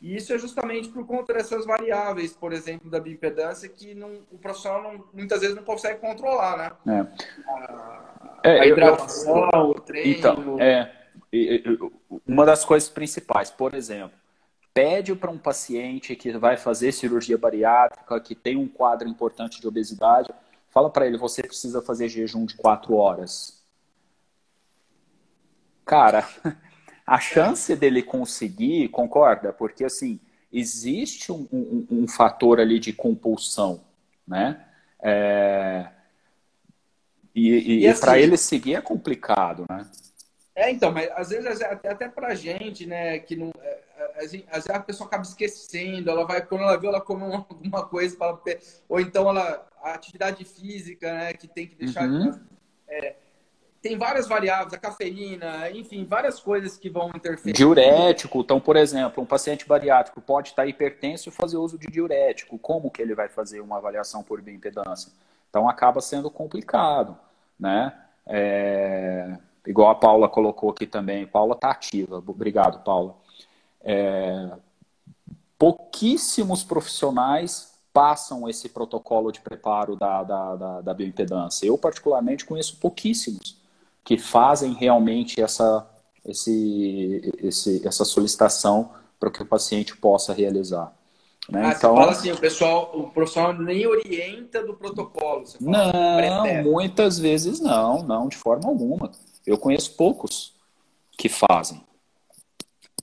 E 0.00 0.16
isso 0.16 0.32
é 0.32 0.38
justamente 0.38 0.88
por 0.88 1.06
conta 1.06 1.34
dessas 1.34 1.66
variáveis, 1.66 2.32
por 2.32 2.54
exemplo, 2.54 2.90
da 2.90 2.98
bioimpedância, 2.98 3.68
que 3.68 3.94
não, 3.94 4.20
o 4.32 4.38
profissional 4.38 4.82
não, 4.82 5.04
muitas 5.12 5.42
vezes 5.42 5.54
não 5.54 5.64
consegue 5.64 6.00
controlar, 6.00 6.56
né? 6.56 6.94
É. 6.94 7.06
A, 7.50 8.40
é, 8.42 8.60
a 8.60 8.66
hidratação, 8.66 9.50
eu, 9.52 9.60
eu, 9.60 9.68
o 9.68 9.80
treino. 9.80 10.18
Então, 10.18 10.58
é, 10.58 10.90
uma 12.26 12.46
das 12.46 12.64
coisas 12.64 12.88
principais, 12.88 13.50
por 13.50 13.74
exemplo, 13.74 14.16
pede 14.76 15.14
para 15.14 15.30
um 15.30 15.38
paciente 15.38 16.14
que 16.14 16.36
vai 16.36 16.58
fazer 16.58 16.92
cirurgia 16.92 17.38
bariátrica, 17.38 18.20
que 18.20 18.34
tem 18.34 18.58
um 18.58 18.68
quadro 18.68 19.08
importante 19.08 19.58
de 19.58 19.66
obesidade, 19.66 20.28
fala 20.68 20.90
para 20.90 21.06
ele, 21.06 21.16
você 21.16 21.42
precisa 21.42 21.80
fazer 21.80 22.10
jejum 22.10 22.44
de 22.44 22.56
quatro 22.56 22.94
horas. 22.94 23.64
Cara, 25.82 26.28
a 27.06 27.18
chance 27.18 27.74
dele 27.74 28.02
conseguir, 28.02 28.90
concorda? 28.90 29.50
Porque 29.50 29.82
assim, 29.82 30.20
existe 30.52 31.32
um, 31.32 31.48
um, 31.50 31.86
um 31.90 32.06
fator 32.06 32.60
ali 32.60 32.78
de 32.78 32.92
compulsão, 32.92 33.82
né? 34.28 34.62
É... 35.00 35.88
E, 37.34 37.48
e, 37.48 37.78
e 37.78 37.88
assim, 37.88 38.00
para 38.02 38.18
ele 38.18 38.36
seguir 38.36 38.74
é 38.74 38.82
complicado, 38.82 39.64
né? 39.70 39.86
É, 40.54 40.70
então, 40.70 40.92
mas 40.92 41.10
às 41.12 41.30
vezes 41.30 41.62
até, 41.62 41.88
até 41.88 42.08
pra 42.10 42.34
gente, 42.34 42.84
né, 42.84 43.18
que 43.18 43.36
não. 43.36 43.50
É, 43.58 43.85
às 44.16 44.32
vezes 44.32 44.70
a 44.70 44.80
pessoa 44.80 45.06
acaba 45.06 45.22
esquecendo, 45.22 46.10
ela 46.10 46.24
vai, 46.24 46.44
quando 46.44 46.62
ela 46.62 46.76
vê, 46.76 46.86
ela 46.86 47.00
come 47.00 47.22
alguma 47.34 47.86
coisa, 47.86 48.16
fala, 48.16 48.40
ou 48.88 49.00
então 49.00 49.28
ela, 49.28 49.66
a 49.82 49.92
atividade 49.92 50.44
física, 50.44 51.12
né, 51.12 51.32
que 51.34 51.46
tem 51.46 51.66
que 51.66 51.74
deixar. 51.74 52.08
Uhum. 52.08 52.38
É, 52.88 53.16
tem 53.82 53.96
várias 53.96 54.26
variáveis, 54.26 54.72
a 54.72 54.78
cafeína, 54.78 55.70
enfim, 55.70 56.04
várias 56.04 56.40
coisas 56.40 56.76
que 56.76 56.90
vão 56.90 57.10
interferir. 57.14 57.52
Diurético, 57.52 58.40
então, 58.40 58.58
por 58.58 58.76
exemplo, 58.76 59.22
um 59.22 59.26
paciente 59.26 59.66
bariátrico 59.66 60.20
pode 60.20 60.48
estar 60.48 60.66
hipertenso 60.66 61.28
e 61.28 61.32
fazer 61.32 61.56
uso 61.56 61.78
de 61.78 61.86
diurético. 61.86 62.58
Como 62.58 62.90
que 62.90 63.00
ele 63.00 63.14
vai 63.14 63.28
fazer 63.28 63.60
uma 63.60 63.76
avaliação 63.76 64.24
por 64.24 64.40
bioimpedância? 64.42 65.12
Então, 65.48 65.68
acaba 65.68 66.00
sendo 66.00 66.28
complicado, 66.30 67.16
né? 67.58 67.92
É... 68.26 69.36
Igual 69.64 69.90
a 69.90 69.94
Paula 69.94 70.28
colocou 70.28 70.70
aqui 70.70 70.86
também. 70.86 71.26
Paula 71.26 71.54
está 71.54 71.70
ativa. 71.70 72.16
Obrigado, 72.18 72.82
Paula. 72.82 73.16
É... 73.86 74.50
Pouquíssimos 75.58 76.62
profissionais 76.62 77.76
passam 77.96 78.46
esse 78.46 78.68
protocolo 78.68 79.32
de 79.32 79.40
preparo 79.40 79.96
da, 79.96 80.22
da, 80.22 80.56
da, 80.56 80.80
da 80.82 80.92
bioimpedância. 80.94 81.64
Eu, 81.64 81.78
particularmente, 81.78 82.44
conheço 82.44 82.76
pouquíssimos 82.76 83.56
que 84.04 84.18
fazem 84.18 84.74
realmente 84.74 85.40
essa, 85.40 85.88
esse, 86.22 87.32
esse, 87.38 87.88
essa 87.88 88.04
solicitação 88.04 88.90
para 89.18 89.30
que 89.30 89.42
o 89.42 89.46
paciente 89.46 89.96
possa 89.96 90.34
realizar. 90.34 90.94
Né? 91.48 91.62
Ah, 91.64 91.74
então, 91.76 91.94
fala 91.94 92.12
assim, 92.12 92.30
o 92.32 92.36
pessoal, 92.36 92.90
o 92.92 93.10
profissional 93.10 93.54
nem 93.54 93.86
orienta 93.86 94.62
do 94.62 94.74
protocolo. 94.74 95.44
não, 95.60 96.62
muitas 96.64 97.18
vezes 97.18 97.60
não, 97.60 98.02
não, 98.02 98.28
de 98.28 98.36
forma 98.36 98.68
alguma. 98.68 99.10
Eu 99.46 99.56
conheço 99.56 99.94
poucos 99.94 100.54
que 101.16 101.28
fazem. 101.28 101.80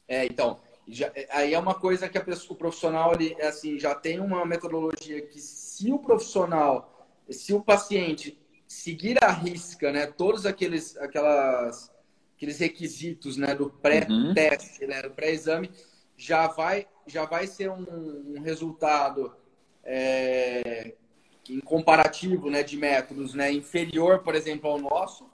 É, 0.07 0.25
então, 0.25 0.57
já, 0.87 1.11
aí 1.29 1.53
é 1.53 1.59
uma 1.59 1.75
coisa 1.75 2.09
que 2.09 2.17
a 2.17 2.23
pessoa, 2.23 2.55
o 2.55 2.57
profissional 2.57 3.13
ele, 3.13 3.35
assim, 3.41 3.79
já 3.79 3.95
tem 3.95 4.19
uma 4.19 4.45
metodologia 4.45 5.21
que 5.21 5.39
se 5.39 5.91
o 5.91 5.99
profissional, 5.99 7.07
se 7.29 7.53
o 7.53 7.61
paciente 7.61 8.37
seguir 8.67 9.23
à 9.23 9.31
risca, 9.31 9.91
né, 9.91 10.07
todos 10.07 10.45
aqueles, 10.45 10.97
aquelas, 10.97 11.91
aqueles 12.35 12.59
requisitos, 12.59 13.37
né, 13.37 13.55
do 13.55 13.69
pré-teste, 13.69 14.83
uhum. 14.83 14.89
né, 14.89 15.01
do 15.03 15.11
pré-exame, 15.11 15.71
já 16.17 16.47
vai, 16.47 16.87
já 17.05 17.25
vai 17.25 17.47
ser 17.47 17.69
um, 17.69 18.35
um 18.35 18.41
resultado 18.41 19.33
é, 19.83 20.95
em 21.49 21.59
comparativo, 21.59 22.49
né, 22.49 22.63
de 22.63 22.77
métodos, 22.77 23.33
né, 23.33 23.51
inferior, 23.51 24.19
por 24.19 24.35
exemplo, 24.35 24.69
ao 24.69 24.79
nosso. 24.79 25.29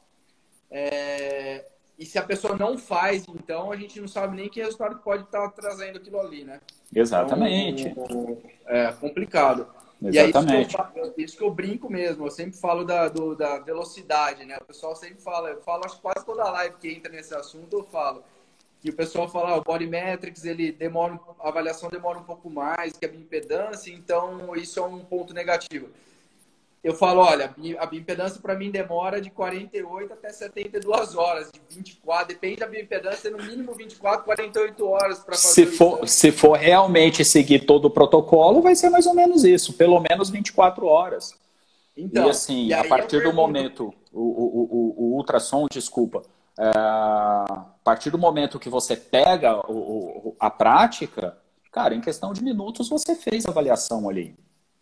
É, 0.69 1.65
e 1.99 2.05
se 2.05 2.17
a 2.17 2.23
pessoa 2.23 2.55
não 2.55 2.77
faz, 2.77 3.25
então 3.27 3.73
a 3.73 3.75
gente 3.75 3.99
não 3.99 4.07
sabe 4.07 4.37
nem 4.37 4.47
que 4.47 4.61
resultado 4.61 4.99
pode 4.99 5.23
estar 5.23 5.49
trazendo 5.49 5.97
aquilo 5.97 6.17
ali, 6.17 6.45
né? 6.45 6.61
Exatamente. 6.95 7.89
Então, 7.89 8.37
é 8.65 8.89
complicado. 8.93 9.67
Exatamente. 10.01 10.15
E 10.15 10.17
é 10.17 10.61
isso 10.61 10.93
que, 10.93 10.99
eu, 10.99 11.13
isso 11.17 11.37
que 11.37 11.43
eu 11.43 11.51
brinco 11.51 11.91
mesmo. 11.91 12.25
Eu 12.25 12.31
sempre 12.31 12.57
falo 12.57 12.85
da, 12.85 13.09
do, 13.09 13.35
da 13.35 13.59
velocidade, 13.59 14.45
né? 14.45 14.57
O 14.61 14.63
pessoal 14.63 14.95
sempre 14.95 15.21
fala, 15.21 15.49
eu 15.49 15.61
falo, 15.61 15.81
acho 15.85 15.97
que 15.97 16.01
quase 16.01 16.25
toda 16.25 16.49
live 16.49 16.77
que 16.79 16.89
entra 16.89 17.11
nesse 17.11 17.35
assunto, 17.35 17.75
eu 17.75 17.83
falo 17.83 18.23
que 18.81 18.91
o 18.91 18.95
pessoal 18.95 19.27
fala, 19.27 19.49
ah, 19.49 19.57
o 19.57 19.61
body 19.61 19.85
metrics, 19.85 20.45
ele 20.45 20.71
demora, 20.71 21.19
a 21.41 21.49
avaliação 21.49 21.89
demora 21.89 22.17
um 22.17 22.23
pouco 22.23 22.49
mais 22.49 22.93
que 22.93 23.05
a 23.05 23.09
impedância, 23.09 23.91
então 23.91 24.55
isso 24.55 24.79
é 24.79 24.83
um 24.83 24.99
ponto 24.99 25.33
negativo 25.33 25.89
eu 26.81 26.93
falo, 26.93 27.19
olha, 27.19 27.53
a 27.77 27.85
bioimpedância 27.85 28.41
para 28.41 28.55
mim 28.55 28.71
demora 28.71 29.19
de 29.19 29.29
48 29.29 30.13
até 30.13 30.29
72 30.29 31.15
horas, 31.15 31.51
de 31.51 31.59
24, 31.75 32.27
depende 32.27 32.57
da 32.57 32.67
bioimpedância, 32.67 33.29
no 33.29 33.37
mínimo 33.37 33.73
24, 33.73 34.23
48 34.23 34.87
horas 34.87 35.19
para 35.19 35.35
fazer 35.35 35.47
se 35.47 35.65
for, 35.65 36.07
Se 36.07 36.31
for 36.31 36.57
realmente 36.57 37.25
seguir 37.25 37.65
todo 37.65 37.85
o 37.85 37.89
protocolo, 37.89 38.61
vai 38.61 38.75
ser 38.75 38.89
mais 38.89 39.05
ou 39.05 39.13
menos 39.13 39.43
isso, 39.43 39.73
pelo 39.73 39.99
menos 39.99 40.29
24 40.29 40.85
horas. 40.85 41.37
Então, 41.97 42.27
e 42.27 42.29
assim, 42.29 42.67
e 42.67 42.73
a 42.73 42.87
partir 42.87 43.21
do 43.21 43.33
momento, 43.33 43.93
o, 44.13 44.21
o, 44.21 44.67
o, 44.71 44.95
o 44.97 45.17
ultrassom, 45.17 45.67
desculpa, 45.69 46.21
é, 46.57 46.69
a 46.69 47.65
partir 47.83 48.09
do 48.09 48.17
momento 48.17 48.57
que 48.57 48.69
você 48.69 48.95
pega 48.95 49.61
a 50.39 50.49
prática, 50.49 51.37
cara, 51.73 51.93
em 51.93 51.99
questão 51.99 52.31
de 52.31 52.41
minutos 52.41 52.87
você 52.87 53.15
fez 53.15 53.45
a 53.45 53.49
avaliação 53.49 54.07
ali. 54.07 54.33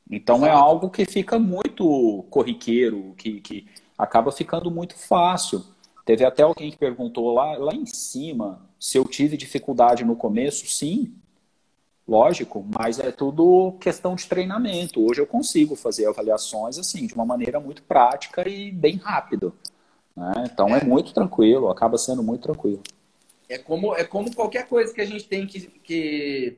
Então 0.10 0.38
é 0.38 0.50
Exato. 0.50 0.58
é 0.58 0.62
algo 0.62 0.90
que 0.90 1.06
fica 1.06 1.38
muito 1.38 2.26
corriqueiro, 2.30 3.14
que, 3.18 3.42
que 3.42 3.68
acaba 3.98 4.32
ficando 4.32 4.72
muito 4.72 4.96
fácil. 4.96 5.64
Teve 6.06 6.24
até 6.24 6.44
alguém 6.44 6.72
que 6.72 6.78
perguntou 6.78 7.34
lá, 7.34 7.58
lá 7.58 7.74
em 7.74 7.86
cima 7.86 8.62
se 8.80 8.98
eu 8.98 9.04
tive 9.04 9.36
dificuldade 9.36 10.06
no 10.06 10.16
começo. 10.16 10.66
Sim, 10.68 11.14
lógico, 12.08 12.66
mas 12.78 13.00
é 13.00 13.12
tudo 13.12 13.74
questão 13.82 14.16
de 14.16 14.26
treinamento. 14.26 15.06
Hoje 15.06 15.20
eu 15.20 15.28
consigo 15.28 15.76
fazer 15.76 16.06
avaliações 16.06 16.78
assim 16.80 17.06
de 17.06 17.14
uma 17.14 17.26
maneira 17.26 17.60
muito 17.60 17.84
prática 17.84 18.48
e 18.48 18.72
bem 18.72 18.96
rápido. 18.96 19.54
Né? 20.16 20.34
Então 20.52 20.70
é. 20.70 20.80
é 20.80 20.84
muito 20.84 21.14
tranquilo, 21.14 21.70
acaba 21.70 21.98
sendo 21.98 22.24
muito 22.24 22.44
tranquilo. 22.44 22.82
É 23.50 23.58
como, 23.58 23.96
é 23.96 24.04
como 24.04 24.34
qualquer 24.34 24.68
coisa 24.68 24.94
que 24.94 25.02
a 25.02 25.06
gente 25.06 25.26
tem 25.26 25.46
que, 25.46 25.62
que 25.62 26.58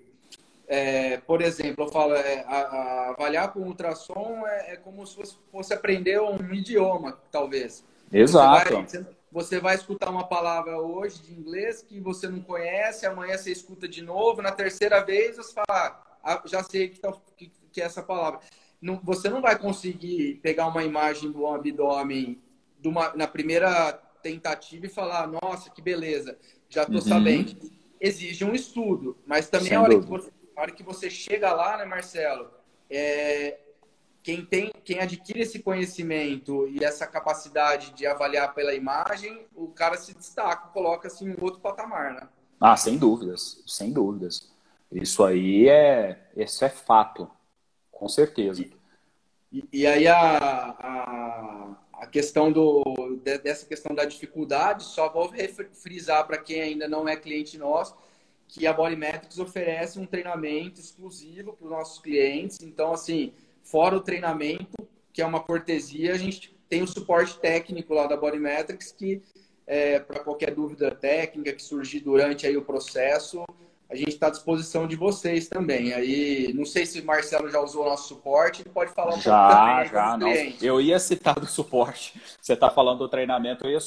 é, 0.70 1.18
por 1.18 1.42
exemplo, 1.42 1.86
eu 1.86 1.92
falo, 1.92 2.14
é, 2.14 2.44
a, 2.48 2.58
a 2.58 3.10
avaliar 3.10 3.52
com 3.52 3.62
ultrassom 3.62 4.46
é, 4.46 4.74
é, 4.74 4.76
como 4.76 5.06
se 5.06 5.16
fosse, 5.16 5.38
fosse, 5.52 5.74
aprender 5.74 6.22
um 6.22 6.54
idioma, 6.54 7.20
talvez. 7.32 7.84
Exato. 8.14 8.76
Você 8.76 9.00
vai, 9.00 9.16
você 9.32 9.60
vai, 9.60 9.76
escutar 9.76 10.12
uma 10.12 10.28
palavra 10.28 10.80
hoje 10.80 11.24
de 11.24 11.34
inglês 11.34 11.82
que 11.82 12.00
você 12.00 12.30
não 12.30 12.40
conhece, 12.40 13.08
amanhã 13.08 13.36
você 13.36 13.52
escuta 13.52 13.88
de 13.88 14.04
novo, 14.04 14.44
na 14.44 14.52
terceira 14.52 15.04
vez 15.04 15.38
você 15.38 15.54
fala, 15.54 16.04
ah, 16.24 16.44
já 16.46 16.62
sei 16.62 16.90
que, 16.90 17.00
tá, 17.00 17.12
que, 17.36 17.52
que, 17.72 17.82
é 17.82 17.86
essa 17.86 18.04
palavra. 18.04 18.40
Não, 18.80 19.02
você 19.04 19.28
não 19.28 19.42
vai 19.42 19.58
conseguir 19.58 20.36
pegar 20.44 20.68
uma 20.68 20.84
imagem 20.84 21.32
do 21.32 21.48
abdômen 21.48 22.40
uma, 22.86 23.12
na 23.16 23.28
primeira 23.28 23.94
tentativa 24.22 24.86
e 24.86 24.90
falar, 24.90 25.28
nossa, 25.28 25.72
que 25.72 25.82
beleza, 25.82 26.38
já 26.70 26.84
estou 26.84 26.98
uhum. 26.98 27.08
sabendo. 27.08 27.58
Exige 28.00 28.46
um 28.46 28.54
estudo, 28.54 29.18
mas 29.26 29.50
também 29.50 29.70
Sem 29.70 29.78
a 29.78 29.82
hora 29.82 29.96
dúvida. 29.96 30.06
que 30.20 30.24
você 30.24 30.39
a 30.60 30.64
hora 30.64 30.72
que 30.74 30.84
você 30.84 31.10
chega 31.10 31.54
lá, 31.54 31.78
né, 31.78 31.86
Marcelo, 31.86 32.52
é, 32.90 33.60
quem 34.22 34.44
tem, 34.44 34.74
quem 34.84 35.00
adquire 35.00 35.40
esse 35.40 35.60
conhecimento 35.60 36.68
e 36.68 36.84
essa 36.84 37.08
capacidade 37.08 37.92
de 37.92 38.06
avaliar 38.06 38.54
pela 38.54 38.74
imagem, 38.74 39.46
o 39.56 39.70
cara 39.70 39.96
se 39.96 40.14
destaca, 40.14 40.68
coloca 40.74 41.08
assim 41.08 41.30
um 41.30 41.36
outro 41.40 41.62
patamar, 41.62 42.14
né? 42.14 42.28
Ah, 42.60 42.76
sem 42.76 42.98
dúvidas, 42.98 43.64
sem 43.66 43.94
dúvidas. 43.94 44.52
Isso 44.92 45.24
aí 45.24 45.70
é, 45.70 46.30
isso 46.36 46.66
é 46.66 46.70
fato, 46.70 47.32
com 47.90 48.10
certeza. 48.10 48.62
E, 49.50 49.64
e 49.72 49.88
aí 49.88 50.10
a, 50.10 50.38
a, 50.38 51.76
a, 51.94 52.08
questão 52.08 52.52
do, 52.52 52.84
dessa 53.42 53.66
questão 53.66 53.96
da 53.96 54.04
dificuldade, 54.04 54.84
só 54.84 55.08
vou 55.08 55.32
frisar 55.72 56.28
para 56.28 56.38
quem 56.38 56.62
ainda 56.62 56.86
não 56.86 57.08
é 57.08 57.16
cliente 57.16 57.58
nosso, 57.58 57.96
que 58.50 58.66
a 58.66 58.74
Bodymetrics 58.74 59.38
oferece 59.38 60.00
um 60.00 60.08
treinamento 60.08 60.82
exclusivo 60.82 61.54
para 61.54 61.66
os 61.66 61.72
nossos 61.72 62.02
clientes. 62.02 62.60
Então, 62.64 62.92
assim, 62.92 63.32
fora 63.64 63.96
o 63.96 64.02
treinamento, 64.02 64.76
que 65.14 65.22
é 65.22 65.26
uma 65.26 65.40
cortesia, 65.40 66.14
a 66.14 66.18
gente 66.18 66.58
tem 66.68 66.82
o 66.82 66.88
suporte 66.88 67.38
técnico 67.40 67.94
lá 67.94 68.08
da 68.08 68.18
Bodymetrics, 68.18 68.92
que 68.92 69.22
é, 69.68 70.00
para 70.00 70.22
qualquer 70.22 70.54
dúvida 70.54 70.90
técnica 70.90 71.54
que 71.54 71.62
surgir 71.62 72.00
durante 72.00 72.48
aí 72.48 72.58
o 72.58 72.64
processo, 72.64 73.46
a 73.88 73.96
gente 73.96 74.10
está 74.10 74.28
à 74.28 74.32
disposição 74.32 74.88
de 74.88 74.96
vocês 74.96 75.48
também. 75.48 75.94
Aí, 75.94 76.52
não 76.54 76.66
sei 76.66 76.88
se 76.88 77.00
o 77.00 77.06
Marcelo 77.06 77.50
já 77.50 77.60
usou 77.60 77.84
o 77.84 77.90
nosso 77.90 78.08
suporte, 78.08 78.64
ele 78.64 78.70
pode 78.72 78.92
falar 78.94 79.14
um 79.14 79.22
já, 79.22 79.76
pouco. 79.76 79.94
Já, 79.94 80.18
não. 80.18 80.30
Eu 80.60 80.82
ia 80.82 81.00
citar 81.00 81.40
do 81.40 81.46
suporte. 81.46 82.20
Você 82.42 82.54
está 82.54 82.72
falando 82.72 83.00
do 83.00 83.10
treinamento, 83.10 83.66
eu 83.66 83.72
ia, 83.72 83.80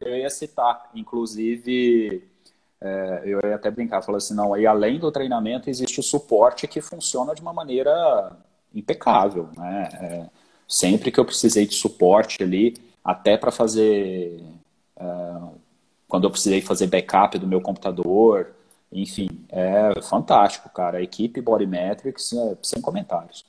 eu 0.00 0.16
ia 0.16 0.30
citar, 0.30 0.90
inclusive 0.94 2.35
é, 2.80 3.22
eu 3.24 3.40
ia 3.44 3.54
até 3.54 3.70
brincar, 3.70 4.02
falar 4.02 4.18
assim, 4.18 4.34
não, 4.34 4.52
aí 4.52 4.66
além 4.66 4.98
do 4.98 5.10
treinamento 5.10 5.70
existe 5.70 6.00
o 6.00 6.02
suporte 6.02 6.66
que 6.66 6.80
funciona 6.80 7.34
de 7.34 7.40
uma 7.40 7.52
maneira 7.52 8.32
impecável, 8.74 9.48
né? 9.56 9.88
É, 9.94 10.26
sempre 10.68 11.10
que 11.10 11.18
eu 11.18 11.24
precisei 11.24 11.66
de 11.66 11.74
suporte 11.74 12.42
ali, 12.42 12.76
até 13.02 13.36
para 13.36 13.50
fazer, 13.50 14.42
é, 14.96 15.04
quando 16.06 16.24
eu 16.24 16.30
precisei 16.30 16.60
fazer 16.60 16.86
backup 16.88 17.38
do 17.38 17.46
meu 17.46 17.60
computador, 17.60 18.52
enfim, 18.92 19.28
é 19.48 20.00
fantástico, 20.02 20.68
cara. 20.68 20.98
A 20.98 21.02
equipe 21.02 21.40
Bodymetrics, 21.40 22.32
é, 22.34 22.56
sem 22.62 22.80
comentários. 22.82 23.44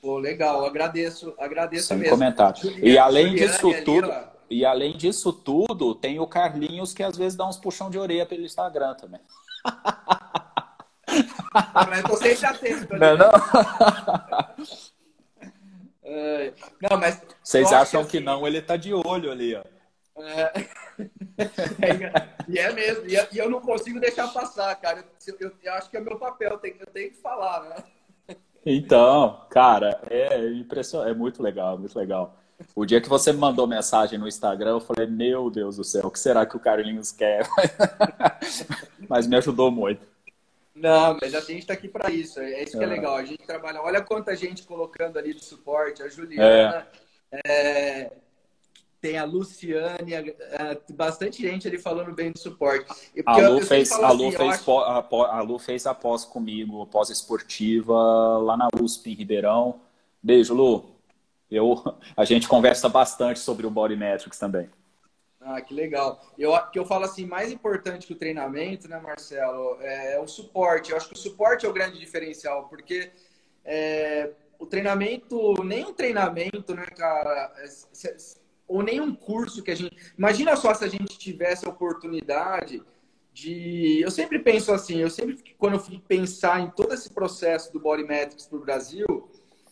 Pô, 0.00 0.16
legal, 0.16 0.64
agradeço, 0.64 1.34
agradeço 1.38 1.88
sem 1.88 1.98
mesmo. 1.98 2.14
comentários. 2.14 2.64
e 2.78 2.96
além 2.96 3.34
disso 3.34 3.70
tudo... 3.84 4.10
Ali, 4.10 4.39
e 4.50 4.64
além 4.64 4.96
disso 4.96 5.32
tudo, 5.32 5.94
tem 5.94 6.18
o 6.18 6.26
Carlinhos 6.26 6.92
que 6.92 7.04
às 7.04 7.16
vezes 7.16 7.36
dá 7.36 7.46
uns 7.46 7.56
puxão 7.56 7.88
de 7.88 7.98
orelha 7.98 8.26
pelo 8.26 8.44
Instagram 8.44 8.94
também. 8.94 9.20
Mas 11.88 12.02
tô 12.10 12.16
sempre 12.16 12.46
atento. 12.46 12.96
Não, 12.96 13.16
não? 13.16 13.30
não, 16.90 16.98
mas. 16.98 17.22
Vocês 17.42 17.72
acham 17.72 18.04
que, 18.04 18.18
assim... 18.18 18.26
não, 18.26 18.46
ele 18.46 18.60
tá 18.60 18.76
de 18.76 18.92
olho 18.92 19.30
ali, 19.30 19.54
ó. 19.54 19.62
É... 20.20 20.52
e 22.48 22.58
é 22.58 22.72
mesmo, 22.72 23.04
e 23.06 23.38
eu 23.38 23.48
não 23.48 23.60
consigo 23.60 24.00
deixar 24.00 24.26
passar, 24.28 24.74
cara. 24.76 25.04
Eu, 25.26 25.36
eu, 25.40 25.52
eu 25.62 25.72
acho 25.74 25.88
que 25.88 25.96
é 25.96 26.00
meu 26.00 26.18
papel, 26.18 26.50
eu 26.50 26.58
tenho, 26.58 26.76
eu 26.80 26.86
tenho 26.86 27.10
que 27.10 27.18
falar, 27.18 27.62
né? 27.68 27.76
Então, 28.66 29.46
cara, 29.48 30.00
é 30.10 30.52
impressionante, 30.52 31.10
é 31.10 31.14
muito 31.14 31.42
legal, 31.42 31.78
muito 31.78 31.98
legal. 31.98 32.36
O 32.74 32.84
dia 32.84 33.00
que 33.00 33.08
você 33.08 33.32
me 33.32 33.38
mandou 33.38 33.66
mensagem 33.66 34.18
no 34.18 34.28
Instagram, 34.28 34.72
eu 34.72 34.80
falei, 34.80 35.06
meu 35.06 35.50
Deus 35.50 35.76
do 35.76 35.84
céu, 35.84 36.06
o 36.06 36.10
que 36.10 36.18
será 36.18 36.46
que 36.46 36.56
o 36.56 36.60
Carlinhos 36.60 37.12
quer? 37.12 37.46
mas 39.08 39.26
me 39.26 39.36
ajudou 39.36 39.70
muito. 39.70 40.06
Não, 40.74 41.16
mas 41.20 41.34
a 41.34 41.40
gente 41.40 41.60
está 41.60 41.74
aqui 41.74 41.88
para 41.88 42.10
isso. 42.10 42.40
É 42.40 42.62
isso 42.62 42.78
que 42.78 42.84
é. 42.84 42.86
é. 42.86 42.90
legal. 42.90 43.16
A 43.16 43.24
gente 43.24 43.44
trabalha. 43.44 43.82
Olha 43.82 44.00
quanta 44.00 44.34
gente 44.34 44.62
colocando 44.62 45.18
ali 45.18 45.34
de 45.34 45.44
suporte. 45.44 46.02
A 46.02 46.08
Juliana, 46.08 46.86
é. 47.30 47.40
É, 47.46 48.12
tem 49.00 49.18
a 49.18 49.24
Luciane, 49.24 50.12
bastante 50.90 51.42
gente 51.42 51.68
ali 51.68 51.78
falando 51.78 52.14
bem 52.14 52.32
de 52.32 52.40
suporte. 52.40 52.86
A 53.26 53.36
Lu, 53.48 53.60
fez, 53.62 53.92
a, 53.92 54.10
Lu 54.10 54.28
assim, 54.28 54.36
fez 54.36 54.50
acho... 54.50 54.70
a 54.72 55.40
Lu 55.42 55.58
fez 55.58 55.86
a 55.86 55.94
pós 55.94 56.24
comigo, 56.24 56.86
pós 56.86 57.10
esportiva, 57.10 57.94
lá 58.38 58.56
na 58.56 58.68
USP, 58.80 59.10
em 59.10 59.14
Ribeirão. 59.14 59.80
Beijo, 60.22 60.54
Lu. 60.54 60.99
Eu, 61.50 61.82
a 62.16 62.24
gente 62.24 62.46
conversa 62.46 62.88
bastante 62.88 63.40
sobre 63.40 63.66
o 63.66 63.70
Body 63.70 63.96
Metrics 63.96 64.38
também. 64.38 64.70
Ah, 65.40 65.60
que 65.60 65.72
legal. 65.72 66.20
Eu, 66.38 66.52
que 66.70 66.78
eu 66.78 66.84
falo 66.84 67.04
assim, 67.04 67.24
mais 67.24 67.50
importante 67.50 68.06
que 68.06 68.12
o 68.12 68.16
treinamento, 68.16 68.86
né, 68.88 69.00
Marcelo, 69.00 69.78
é, 69.80 70.14
é 70.14 70.20
o 70.20 70.28
suporte. 70.28 70.90
Eu 70.90 70.96
acho 70.96 71.08
que 71.08 71.14
o 71.14 71.18
suporte 71.18 71.64
é 71.64 71.68
o 71.68 71.72
grande 71.72 71.98
diferencial, 71.98 72.68
porque 72.68 73.10
é, 73.64 74.30
o 74.58 74.66
treinamento, 74.66 75.54
nem 75.64 75.86
um 75.86 75.94
treinamento, 75.94 76.74
né, 76.74 76.84
cara, 76.86 77.52
é, 77.56 77.66
ou 78.68 78.82
nem 78.82 79.00
um 79.00 79.14
curso 79.14 79.62
que 79.62 79.70
a 79.70 79.74
gente. 79.74 79.96
Imagina 80.16 80.54
só 80.56 80.72
se 80.74 80.84
a 80.84 80.88
gente 80.88 81.18
tivesse 81.18 81.66
a 81.66 81.70
oportunidade 81.70 82.82
de. 83.32 84.00
Eu 84.00 84.10
sempre 84.10 84.38
penso 84.38 84.72
assim, 84.72 84.98
eu 84.98 85.10
sempre, 85.10 85.38
quando 85.58 85.74
eu 85.74 85.80
fui 85.80 85.98
pensar 86.06 86.60
em 86.60 86.70
todo 86.70 86.92
esse 86.92 87.10
processo 87.10 87.72
do 87.72 87.80
Body 87.80 88.04
Metrics 88.04 88.46
para 88.46 88.58
o 88.58 88.60
Brasil, 88.60 89.29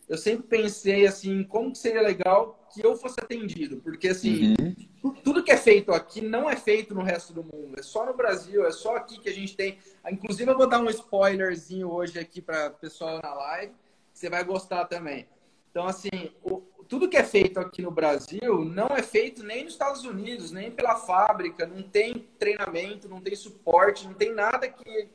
eu 0.08 0.16
sempre 0.16 0.46
pensei 0.46 1.06
assim, 1.06 1.44
como 1.44 1.74
seria 1.74 2.00
legal 2.00 2.66
que 2.72 2.84
eu 2.84 2.96
fosse 2.96 3.20
atendido, 3.20 3.76
porque 3.78 4.08
assim, 4.08 4.54
uhum. 5.02 5.12
tudo 5.22 5.42
que 5.42 5.52
é 5.52 5.56
feito 5.56 5.92
aqui 5.92 6.20
não 6.20 6.48
é 6.48 6.56
feito 6.56 6.94
no 6.94 7.02
resto 7.02 7.32
do 7.32 7.42
mundo, 7.42 7.78
é 7.78 7.82
só 7.82 8.06
no 8.06 8.14
Brasil, 8.14 8.66
é 8.66 8.70
só 8.70 8.96
aqui 8.96 9.18
que 9.20 9.28
a 9.28 9.32
gente 9.32 9.54
tem. 9.54 9.78
Inclusive, 10.10 10.50
eu 10.50 10.56
vou 10.56 10.68
dar 10.68 10.80
um 10.80 10.88
spoilerzinho 10.88 11.90
hoje 11.90 12.18
aqui 12.18 12.40
para 12.40 12.68
o 12.68 12.70
pessoal 12.72 13.20
na 13.22 13.34
live, 13.34 13.72
você 14.12 14.30
vai 14.30 14.42
gostar 14.44 14.86
também. 14.86 15.26
Então, 15.70 15.86
assim, 15.86 16.32
o, 16.42 16.62
tudo 16.88 17.08
que 17.08 17.16
é 17.16 17.24
feito 17.24 17.60
aqui 17.60 17.82
no 17.82 17.90
Brasil 17.90 18.64
não 18.64 18.88
é 18.88 19.02
feito 19.02 19.44
nem 19.44 19.64
nos 19.64 19.74
Estados 19.74 20.04
Unidos, 20.04 20.50
nem 20.50 20.70
pela 20.70 20.96
fábrica, 20.96 21.66
não 21.66 21.82
tem 21.82 22.26
treinamento, 22.38 23.08
não 23.08 23.20
tem 23.20 23.36
suporte, 23.36 24.06
não 24.06 24.14
tem 24.14 24.32
nada 24.32 24.68
que 24.68 25.08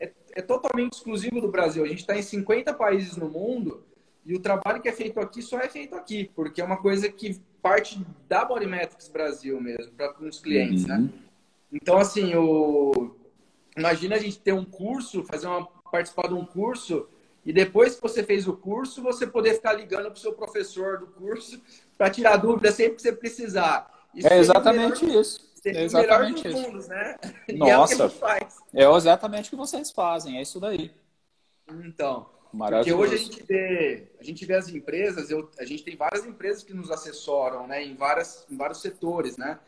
é, 0.00 0.12
é 0.32 0.42
totalmente 0.42 0.94
exclusivo 0.94 1.40
do 1.40 1.48
Brasil. 1.48 1.84
A 1.84 1.88
gente 1.88 2.00
está 2.00 2.16
em 2.16 2.22
50 2.22 2.74
países 2.74 3.16
no 3.16 3.28
mundo 3.28 3.84
e 4.24 4.34
o 4.34 4.40
trabalho 4.40 4.80
que 4.80 4.88
é 4.88 4.92
feito 4.92 5.18
aqui 5.18 5.42
só 5.42 5.58
é 5.58 5.68
feito 5.68 5.94
aqui, 5.94 6.30
porque 6.34 6.60
é 6.60 6.64
uma 6.64 6.76
coisa 6.76 7.10
que 7.10 7.40
parte 7.62 8.00
da 8.28 8.44
Bodymetrics 8.44 9.08
Brasil 9.08 9.60
mesmo, 9.60 9.92
para 9.92 10.14
os 10.22 10.40
clientes, 10.40 10.86
né? 10.86 10.96
uhum. 10.96 11.02
né? 11.02 11.10
Então, 11.72 11.98
assim, 11.98 12.34
o... 12.34 13.14
imagina 13.76 14.16
a 14.16 14.18
gente 14.18 14.38
ter 14.38 14.52
um 14.52 14.64
curso, 14.64 15.24
fazer 15.24 15.46
uma 15.46 15.66
participar 15.90 16.28
de 16.28 16.34
um 16.34 16.44
curso 16.44 17.08
e 17.44 17.52
depois 17.52 17.96
que 17.96 18.02
você 18.02 18.22
fez 18.22 18.46
o 18.46 18.56
curso, 18.56 19.02
você 19.02 19.26
poder 19.26 19.54
ficar 19.54 19.72
ligando 19.72 20.04
para 20.04 20.14
o 20.14 20.18
seu 20.18 20.32
professor 20.32 20.98
do 20.98 21.06
curso 21.08 21.60
para 21.96 22.10
tirar 22.10 22.36
dúvida 22.36 22.70
sempre 22.70 22.96
que 22.96 23.02
você 23.02 23.12
precisar. 23.12 24.08
Isso 24.14 24.28
é 24.28 24.38
exatamente 24.38 25.04
melhor, 25.04 25.20
isso. 25.20 25.50
É 25.64 25.84
exatamente 25.84 26.48
isso. 26.48 26.88
Né? 26.88 27.16
Nossa, 27.52 28.12
é, 28.74 28.82
é 28.82 28.96
exatamente 28.96 29.48
o 29.48 29.50
que 29.50 29.56
vocês 29.56 29.90
fazem, 29.90 30.38
é 30.38 30.42
isso 30.42 30.58
daí. 30.58 30.90
Então, 31.84 32.26
porque 32.50 32.92
hoje 32.92 33.14
a 33.14 33.18
gente 33.18 33.42
vê, 33.44 34.08
a 34.18 34.24
gente 34.24 34.44
vê 34.44 34.54
as 34.54 34.68
empresas, 34.68 35.30
eu, 35.30 35.48
a 35.58 35.64
gente 35.64 35.84
tem 35.84 35.96
várias 35.96 36.24
empresas 36.26 36.62
que 36.62 36.74
nos 36.74 36.90
assessoram, 36.90 37.66
né, 37.66 37.84
em, 37.84 37.94
várias, 37.94 38.46
em 38.50 38.56
vários 38.56 38.80
setores, 38.80 39.36
né? 39.36 39.58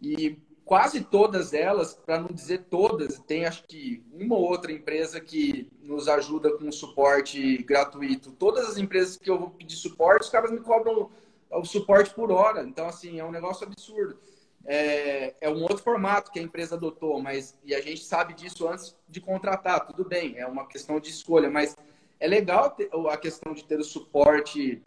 E 0.00 0.38
quase 0.68 1.00
todas 1.00 1.54
elas, 1.54 1.94
para 1.94 2.20
não 2.20 2.28
dizer 2.28 2.66
todas, 2.68 3.18
tem 3.20 3.46
acho 3.46 3.64
que 3.66 4.04
uma 4.12 4.36
ou 4.36 4.42
outra 4.42 4.70
empresa 4.70 5.18
que 5.18 5.70
nos 5.80 6.08
ajuda 6.08 6.56
com 6.58 6.70
suporte 6.70 7.56
gratuito. 7.62 8.30
Todas 8.32 8.68
as 8.68 8.76
empresas 8.76 9.16
que 9.16 9.30
eu 9.30 9.38
vou 9.38 9.50
pedir 9.50 9.76
suporte, 9.76 10.24
os 10.24 10.30
caras 10.30 10.50
me 10.50 10.60
cobram 10.60 11.08
o 11.50 11.64
suporte 11.64 12.12
por 12.14 12.30
hora. 12.30 12.62
Então, 12.62 12.86
assim, 12.86 13.18
é 13.18 13.24
um 13.24 13.30
negócio 13.30 13.66
absurdo. 13.66 14.18
É, 14.66 15.34
é 15.40 15.48
um 15.48 15.62
outro 15.62 15.78
formato 15.78 16.30
que 16.30 16.38
a 16.38 16.42
empresa 16.42 16.74
adotou, 16.74 17.18
mas 17.22 17.58
e 17.64 17.74
a 17.74 17.80
gente 17.80 18.04
sabe 18.04 18.34
disso 18.34 18.68
antes 18.68 18.94
de 19.08 19.22
contratar, 19.22 19.86
tudo 19.86 20.06
bem, 20.06 20.36
é 20.36 20.46
uma 20.46 20.66
questão 20.66 21.00
de 21.00 21.08
escolha, 21.08 21.48
mas 21.48 21.74
é 22.20 22.26
legal 22.26 22.70
ter, 22.70 22.90
a 23.10 23.16
questão 23.16 23.52
de 23.54 23.64
ter 23.64 23.78
o 23.78 23.84
suporte 23.84 24.82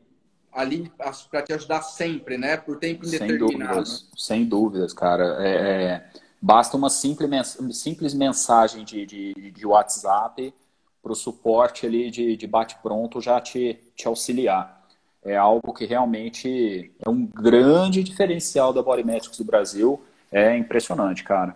ali 0.52 0.92
para 1.30 1.42
te 1.42 1.54
ajudar 1.54 1.82
sempre, 1.82 2.38
né? 2.38 2.58
Por 2.58 2.78
tempo 2.78 3.06
indeterminado. 3.06 3.50
Sem 3.50 3.58
dúvidas, 3.58 4.10
sem 4.18 4.46
dúvidas 4.46 4.94
cara. 4.94 5.38
É, 5.40 5.84
é, 5.84 6.10
basta 6.42 6.76
uma 6.76 6.90
simples, 6.90 7.58
simples 7.72 8.14
mensagem 8.14 8.84
de, 8.84 9.06
de, 9.06 9.52
de 9.52 9.66
WhatsApp 9.66 10.54
para 11.02 11.12
o 11.12 11.16
suporte 11.16 11.86
ali 11.86 12.12
de, 12.12 12.36
de 12.36 12.48
bate-pronto 12.48 13.22
já 13.22 13.40
te, 13.40 13.80
te 13.96 14.08
auxiliar. 14.08 14.82
É 15.24 15.38
algo 15.38 15.74
que 15.74 15.86
realmente 15.86 16.92
é 17.00 17.10
um 17.10 17.26
grande 17.26 18.04
diferencial 18.04 18.74
da 18.74 18.82
Bodymetrics 18.82 19.38
do 19.38 19.44
Brasil. 19.44 20.02
É 20.32 20.58
impressionante, 20.58 21.24
cara. 21.24 21.56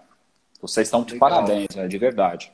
Vocês 0.62 0.88
estão 0.88 1.04
de 1.04 1.14
Legal. 1.14 1.30
parabéns, 1.30 1.68
né? 1.76 1.88
de 1.88 1.98
verdade. 1.98 2.52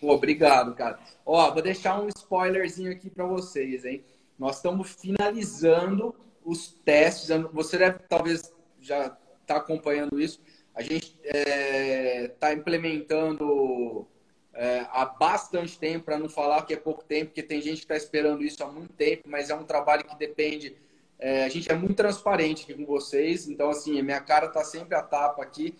Pô, 0.00 0.14
obrigado, 0.14 0.74
cara. 0.74 0.98
Ó, 1.26 1.52
vou 1.52 1.62
deixar 1.62 2.00
um 2.00 2.08
spoilerzinho 2.08 2.90
aqui 2.90 3.10
para 3.10 3.26
vocês, 3.26 3.84
hein? 3.84 4.02
Nós 4.38 4.56
estamos 4.56 4.90
finalizando 4.92 6.14
os 6.44 6.68
testes. 6.68 7.28
Você 7.52 7.76
deve 7.76 7.98
talvez 8.08 8.50
já 8.80 9.06
estar 9.06 9.18
tá 9.46 9.56
acompanhando 9.56 10.18
isso. 10.18 10.40
A 10.74 10.82
gente 10.82 11.14
está 11.22 11.38
é, 11.38 12.28
tá 12.28 12.52
implementando 12.54 14.06
é, 14.54 14.86
há 14.90 15.04
bastante 15.04 15.78
tempo, 15.78 16.06
para 16.06 16.18
não 16.18 16.28
falar 16.28 16.64
que 16.64 16.72
é 16.72 16.76
pouco 16.76 17.04
tempo, 17.04 17.26
porque 17.26 17.42
tem 17.42 17.60
gente 17.60 17.78
que 17.78 17.84
está 17.84 17.96
esperando 17.96 18.42
isso 18.42 18.64
há 18.64 18.66
muito 18.66 18.92
tempo, 18.94 19.24
mas 19.26 19.50
é 19.50 19.54
um 19.54 19.64
trabalho 19.64 20.04
que 20.04 20.16
depende. 20.16 20.74
É, 21.18 21.44
a 21.44 21.48
gente 21.50 21.70
é 21.70 21.74
muito 21.74 21.94
transparente 21.94 22.62
aqui 22.62 22.74
com 22.74 22.86
vocês, 22.86 23.46
então, 23.46 23.68
assim, 23.68 24.00
a 24.00 24.02
minha 24.02 24.20
cara 24.20 24.46
está 24.46 24.64
sempre 24.64 24.94
a 24.94 25.02
tapa 25.02 25.42
aqui. 25.42 25.74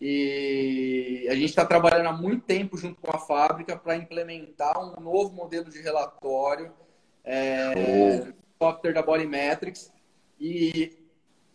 E 0.00 1.26
a 1.28 1.34
gente 1.34 1.46
está 1.46 1.64
trabalhando 1.64 2.08
há 2.08 2.12
muito 2.12 2.44
tempo 2.44 2.76
junto 2.76 3.00
com 3.00 3.14
a 3.14 3.18
fábrica 3.18 3.76
para 3.76 3.96
implementar 3.96 4.78
um 4.78 5.00
novo 5.00 5.32
modelo 5.32 5.68
de 5.68 5.80
relatório 5.80 6.72
é, 7.24 8.32
software 8.58 8.92
da 8.92 9.02
Bodymetrics. 9.02 9.92
E 10.40 10.96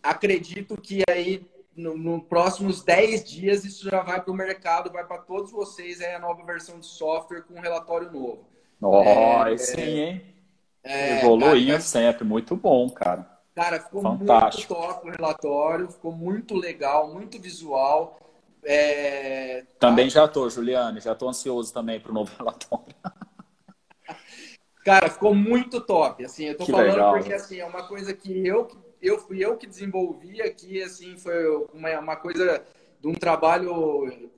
acredito 0.02 0.80
que 0.80 1.02
aí, 1.08 1.46
nos 1.74 1.98
no 1.98 2.20
próximos 2.20 2.82
10 2.82 3.24
dias, 3.24 3.64
isso 3.64 3.88
já 3.88 4.02
vai 4.02 4.20
para 4.20 4.30
o 4.30 4.36
mercado, 4.36 4.92
vai 4.92 5.04
para 5.04 5.18
todos 5.18 5.50
vocês 5.50 6.00
é 6.00 6.14
a 6.14 6.18
nova 6.18 6.44
versão 6.44 6.78
de 6.78 6.86
software 6.86 7.42
com 7.42 7.54
um 7.54 7.60
relatório 7.60 8.10
novo. 8.10 8.46
Oh, 8.80 9.46
é, 9.46 9.56
sim, 9.56 9.80
hein? 9.80 10.34
É, 10.82 11.20
Evoluindo 11.20 11.68
cara, 11.68 11.80
sempre, 11.80 12.24
muito 12.24 12.54
bom, 12.54 12.90
cara. 12.90 13.26
Cara, 13.54 13.80
ficou 13.80 14.02
Fantástico. 14.02 14.74
muito 14.74 14.86
top 14.86 15.08
o 15.08 15.10
relatório, 15.10 15.88
ficou 15.88 16.12
muito 16.12 16.54
legal, 16.54 17.12
muito 17.12 17.40
visual. 17.40 18.18
É... 18.64 19.64
Também 19.78 20.08
já 20.08 20.26
tô, 20.26 20.48
Juliane, 20.48 21.00
já 21.00 21.14
tô 21.14 21.28
ansioso 21.28 21.72
também 21.72 22.00
para 22.00 22.10
o 22.10 22.14
novo 22.14 22.32
relatório. 22.38 22.94
Cara, 24.84 25.08
ficou 25.08 25.34
muito 25.34 25.80
top. 25.80 26.24
Assim, 26.24 26.44
eu 26.46 26.56
tô 26.56 26.64
que 26.64 26.72
falando 26.72 26.90
legal, 26.90 27.14
porque 27.14 27.32
assim, 27.32 27.58
é 27.58 27.64
uma 27.64 27.86
coisa 27.88 28.12
que 28.12 28.46
eu, 28.46 28.68
eu 29.00 29.18
fui 29.18 29.44
eu 29.44 29.56
que 29.56 29.66
desenvolvi 29.66 30.42
aqui, 30.42 30.82
assim, 30.82 31.16
foi 31.16 31.46
uma, 31.72 31.98
uma 31.98 32.16
coisa 32.16 32.62
de 33.00 33.08
um 33.08 33.14
trabalho. 33.14 34.30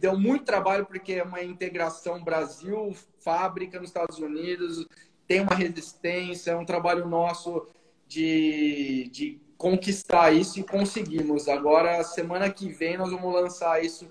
Deu 0.00 0.18
muito 0.18 0.44
trabalho 0.44 0.86
porque 0.86 1.14
é 1.14 1.22
uma 1.22 1.42
integração 1.42 2.22
Brasil, 2.22 2.96
fábrica 3.18 3.78
nos 3.78 3.90
Estados 3.90 4.18
Unidos, 4.18 4.86
tem 5.26 5.40
uma 5.40 5.54
resistência, 5.54 6.52
é 6.52 6.56
um 6.56 6.64
trabalho 6.64 7.06
nosso 7.06 7.66
de, 8.06 9.10
de 9.12 9.40
conquistar 9.56 10.32
isso 10.32 10.60
e 10.60 10.62
conseguimos. 10.62 11.48
Agora, 11.48 12.02
semana 12.04 12.50
que 12.50 12.68
vem, 12.68 12.96
nós 12.96 13.10
vamos 13.10 13.32
lançar 13.32 13.82
isso 13.84 14.06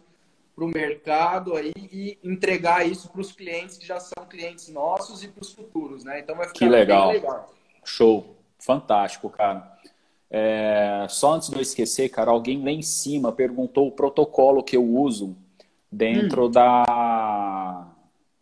para 0.56 0.64
o 0.64 0.68
mercado 0.68 1.56
aí 1.56 1.74
e 1.76 2.18
entregar 2.24 2.88
isso 2.88 3.10
para 3.10 3.22
os 3.22 3.32
clientes 3.32 3.78
que 3.78 3.86
já 3.86 4.00
são 4.00 4.26
clientes 4.26 4.70
nossos 4.70 5.24
e 5.24 5.28
para 5.28 5.41
os 5.41 5.52
futuros, 5.52 6.04
né? 6.04 6.20
Então 6.20 6.36
vai 6.36 6.48
ficar 6.48 6.60
que 6.60 6.68
legal. 6.68 7.12
legal. 7.12 7.54
Show, 7.84 8.36
fantástico, 8.58 9.30
cara. 9.30 9.76
É, 10.32 11.06
só 11.10 11.34
antes 11.34 11.50
de 11.50 11.56
eu 11.56 11.62
esquecer, 11.62 12.10
cara, 12.10 12.32
alguém 12.32 12.64
lá 12.64 12.72
em 12.72 12.82
cima 12.82 13.32
perguntou 13.32 13.88
o 13.88 13.91
protocolo 13.91 14.64
que 14.64 14.76
eu 14.76 14.84
uso 14.84 15.36
dentro 15.91 16.46
hum. 16.46 16.52
da 16.52 17.88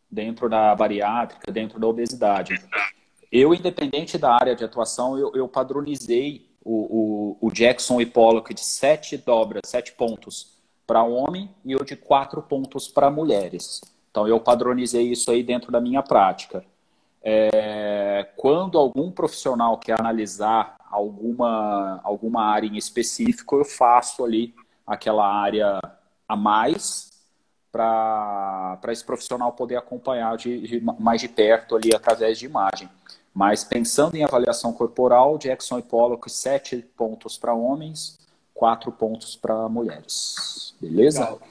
dentro 0.09 0.47
da 0.47 0.75
bariátrica, 0.75 1.51
dentro 1.51 1.79
da 1.79 1.87
obesidade. 1.87 2.53
Eu, 3.31 3.51
independente 3.51 4.15
da 4.15 4.31
área 4.31 4.55
de 4.55 4.63
atuação, 4.63 5.17
eu, 5.17 5.31
eu 5.33 5.47
padronizei 5.47 6.47
o, 6.63 7.37
o, 7.41 7.47
o 7.47 7.51
Jackson 7.51 7.99
e 7.99 8.05
Pollock 8.05 8.53
de 8.53 8.61
sete 8.61 9.17
dobras, 9.17 9.61
sete 9.65 9.91
pontos 9.93 10.53
para 10.87 11.03
homem 11.03 11.49
e 11.63 11.75
o 11.75 11.83
de 11.83 11.95
quatro 11.95 12.41
pontos 12.41 12.87
para 12.87 13.09
mulheres. 13.09 13.81
Então, 14.09 14.27
eu 14.27 14.39
padronizei 14.39 15.11
isso 15.11 15.31
aí 15.31 15.43
dentro 15.43 15.71
da 15.71 15.81
minha 15.81 16.03
prática. 16.03 16.63
É, 17.21 18.29
quando 18.35 18.77
algum 18.77 19.09
profissional 19.09 19.77
quer 19.77 19.99
analisar 19.99 20.75
alguma, 20.89 21.99
alguma 22.03 22.43
área 22.43 22.67
em 22.67 22.77
específico, 22.77 23.57
eu 23.57 23.65
faço 23.65 24.23
ali 24.23 24.53
aquela 24.85 25.27
área 25.27 25.79
a 26.27 26.35
mais 26.35 27.11
para 27.71 28.79
esse 28.89 29.03
profissional 29.03 29.51
poder 29.53 29.77
acompanhar 29.77 30.37
de, 30.37 30.61
de, 30.61 30.81
mais 30.99 31.21
de 31.21 31.27
perto 31.27 31.75
ali 31.75 31.95
através 31.95 32.37
de 32.37 32.45
imagem. 32.45 32.87
Mas 33.33 33.63
pensando 33.63 34.15
em 34.15 34.23
avaliação 34.23 34.71
corporal, 34.73 35.37
Jackson 35.37 35.79
e 35.79 35.81
Pollock, 35.81 36.31
sete 36.31 36.77
pontos 36.95 37.37
para 37.37 37.53
homens, 37.53 38.19
quatro 38.53 38.91
pontos 38.91 39.35
para 39.35 39.67
mulheres. 39.67 40.75
Beleza? 40.79 41.21
Legal. 41.21 41.41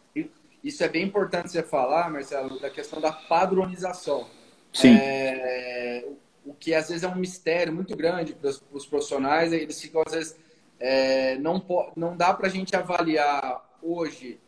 Isso 0.62 0.84
é 0.84 0.88
bem 0.88 1.04
importante 1.04 1.50
você 1.50 1.62
falar, 1.62 2.08
Marcelo, 2.08 2.60
da 2.60 2.70
questão 2.70 3.00
da 3.00 3.10
padronização. 3.10 4.28
Sim. 4.72 4.96
É, 4.96 6.06
o 6.46 6.54
que 6.54 6.72
às 6.72 6.88
vezes 6.88 7.02
é 7.02 7.08
um 7.08 7.16
mistério 7.16 7.72
muito 7.72 7.96
grande 7.96 8.32
para 8.32 8.50
os 8.72 8.86
profissionais, 8.86 9.52
eles 9.52 9.80
ficam 9.80 10.02
às 10.06 10.12
vezes 10.12 10.36
é, 10.78 11.36
não, 11.38 11.64
não 11.96 12.16
dá 12.16 12.32
para 12.34 12.46
a 12.46 12.50
gente 12.50 12.74
avaliar 12.74 13.64
hoje 13.82 14.40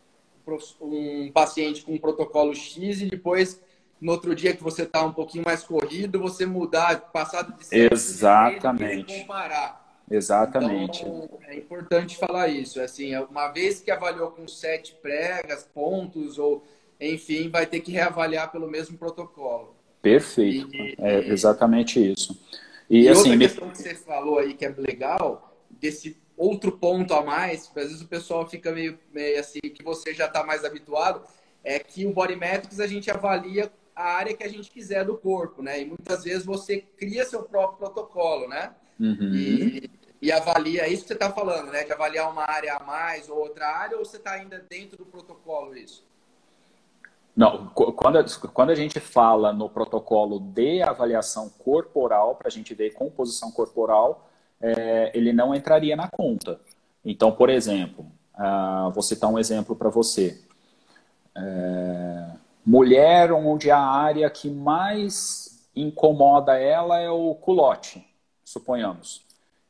um 0.81 1.31
paciente 1.31 1.83
com 1.83 1.93
um 1.93 1.97
protocolo 1.97 2.53
X 2.53 3.01
e 3.01 3.05
depois, 3.05 3.61
no 3.99 4.11
outro 4.11 4.35
dia 4.35 4.55
que 4.55 4.63
você 4.63 4.83
está 4.83 5.03
um 5.03 5.13
pouquinho 5.13 5.43
mais 5.43 5.63
corrido, 5.63 6.19
você 6.19 6.45
mudar, 6.45 6.99
passado 7.11 7.53
de 7.57 7.65
Exatamente. 7.71 9.13
E 9.13 9.21
comparar. 9.21 9.85
Exatamente. 10.09 11.01
Então, 11.01 11.29
é 11.47 11.57
importante 11.57 12.17
falar 12.17 12.47
isso. 12.47 12.79
Assim, 12.79 13.15
uma 13.17 13.47
vez 13.49 13.81
que 13.81 13.89
avaliou 13.89 14.31
com 14.31 14.47
sete 14.47 14.93
pregas, 15.01 15.63
pontos, 15.63 16.37
ou 16.37 16.63
enfim, 16.99 17.49
vai 17.49 17.65
ter 17.65 17.79
que 17.79 17.91
reavaliar 17.91 18.51
pelo 18.51 18.69
mesmo 18.69 18.97
protocolo. 18.97 19.75
Perfeito. 20.01 20.75
E, 20.75 20.95
é 20.99 21.27
exatamente 21.27 21.99
isso. 21.99 22.39
E, 22.89 23.03
e 23.03 23.09
assim, 23.09 23.31
outra 23.31 23.37
questão 23.47 23.69
que 23.69 23.77
você 23.77 23.95
falou 23.95 24.37
aí 24.37 24.53
que 24.53 24.65
é 24.65 24.73
legal, 24.77 25.57
desse 25.71 26.17
outro 26.37 26.71
ponto 26.71 27.13
a 27.13 27.23
mais, 27.23 27.67
às 27.67 27.73
vezes 27.73 28.01
o 28.01 28.07
pessoal 28.07 28.47
fica 28.47 28.71
meio, 28.71 28.99
meio 29.11 29.39
assim, 29.39 29.59
que 29.59 29.83
você 29.83 30.13
já 30.13 30.25
está 30.25 30.43
mais 30.43 30.63
habituado, 30.63 31.23
é 31.63 31.79
que 31.79 32.05
o 32.05 32.13
Body 32.13 32.35
Metrics 32.35 32.79
a 32.79 32.85
gente 32.85 33.09
avalia 33.09 33.71
a 33.95 34.03
área 34.03 34.35
que 34.35 34.43
a 34.43 34.49
gente 34.49 34.69
quiser 34.69 35.05
do 35.05 35.17
corpo, 35.17 35.61
né? 35.61 35.81
E 35.81 35.85
muitas 35.85 36.23
vezes 36.23 36.45
você 36.45 36.81
cria 36.97 37.25
seu 37.25 37.43
próprio 37.43 37.77
protocolo, 37.77 38.47
né? 38.47 38.73
Uhum. 38.99 39.33
E, 39.33 39.89
e, 40.21 40.31
avalia, 40.31 40.83
é 40.83 40.89
isso 40.89 41.03
que 41.03 41.07
você 41.09 41.13
está 41.13 41.31
falando, 41.31 41.71
né? 41.71 41.83
De 41.83 41.93
avaliar 41.93 42.29
uma 42.31 42.43
área 42.43 42.75
a 42.75 42.83
mais 42.83 43.29
ou 43.29 43.37
outra 43.37 43.67
área, 43.67 43.97
ou 43.97 44.03
você 44.03 44.17
está 44.17 44.31
ainda 44.31 44.63
dentro 44.69 44.97
do 44.97 45.05
protocolo 45.05 45.75
isso? 45.77 46.05
Não, 47.35 47.67
quando, 47.67 48.23
quando 48.53 48.69
a 48.69 48.75
gente 48.75 48.99
fala 48.99 49.51
no 49.51 49.69
protocolo 49.69 50.39
de 50.39 50.81
avaliação 50.81 51.49
corporal, 51.49 52.35
para 52.35 52.47
a 52.47 52.51
gente 52.51 52.73
ver 52.73 52.93
composição 52.93 53.51
corporal, 53.51 54.29
é, 54.61 55.11
ele 55.13 55.33
não 55.33 55.53
entraria 55.53 55.95
na 55.95 56.09
conta. 56.09 56.59
Então, 57.03 57.31
por 57.31 57.49
exemplo, 57.49 58.09
uh, 58.35 58.89
vou 58.91 59.03
citar 59.03 59.29
um 59.29 59.37
exemplo 59.37 59.75
para 59.75 59.89
você. 59.89 60.41
É, 61.35 62.29
mulher 62.65 63.31
onde 63.31 63.69
a 63.69 63.79
área 63.79 64.29
que 64.29 64.49
mais 64.49 65.69
incomoda 65.75 66.57
ela 66.57 66.99
é 66.99 67.09
o 67.09 67.35
culote, 67.35 68.05
suponhamos. 68.43 69.23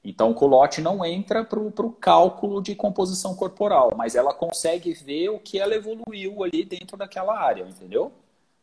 Então, 0.04 0.30
o 0.30 0.36
culote 0.36 0.82
não 0.82 1.04
entra 1.04 1.44
para 1.44 1.60
o 1.60 1.92
cálculo 1.92 2.62
de 2.62 2.76
composição 2.76 3.36
corporal, 3.36 3.92
mas 3.98 4.14
ela 4.14 4.34
consegue 4.34 4.94
ver 4.94 5.30
o 5.30 5.40
que 5.40 5.60
ela 5.60 5.74
evoluiu 5.74 6.44
ali 6.44 6.64
dentro 6.64 6.96
daquela 6.96 7.36
área, 7.36 7.64
entendeu? 7.64 8.12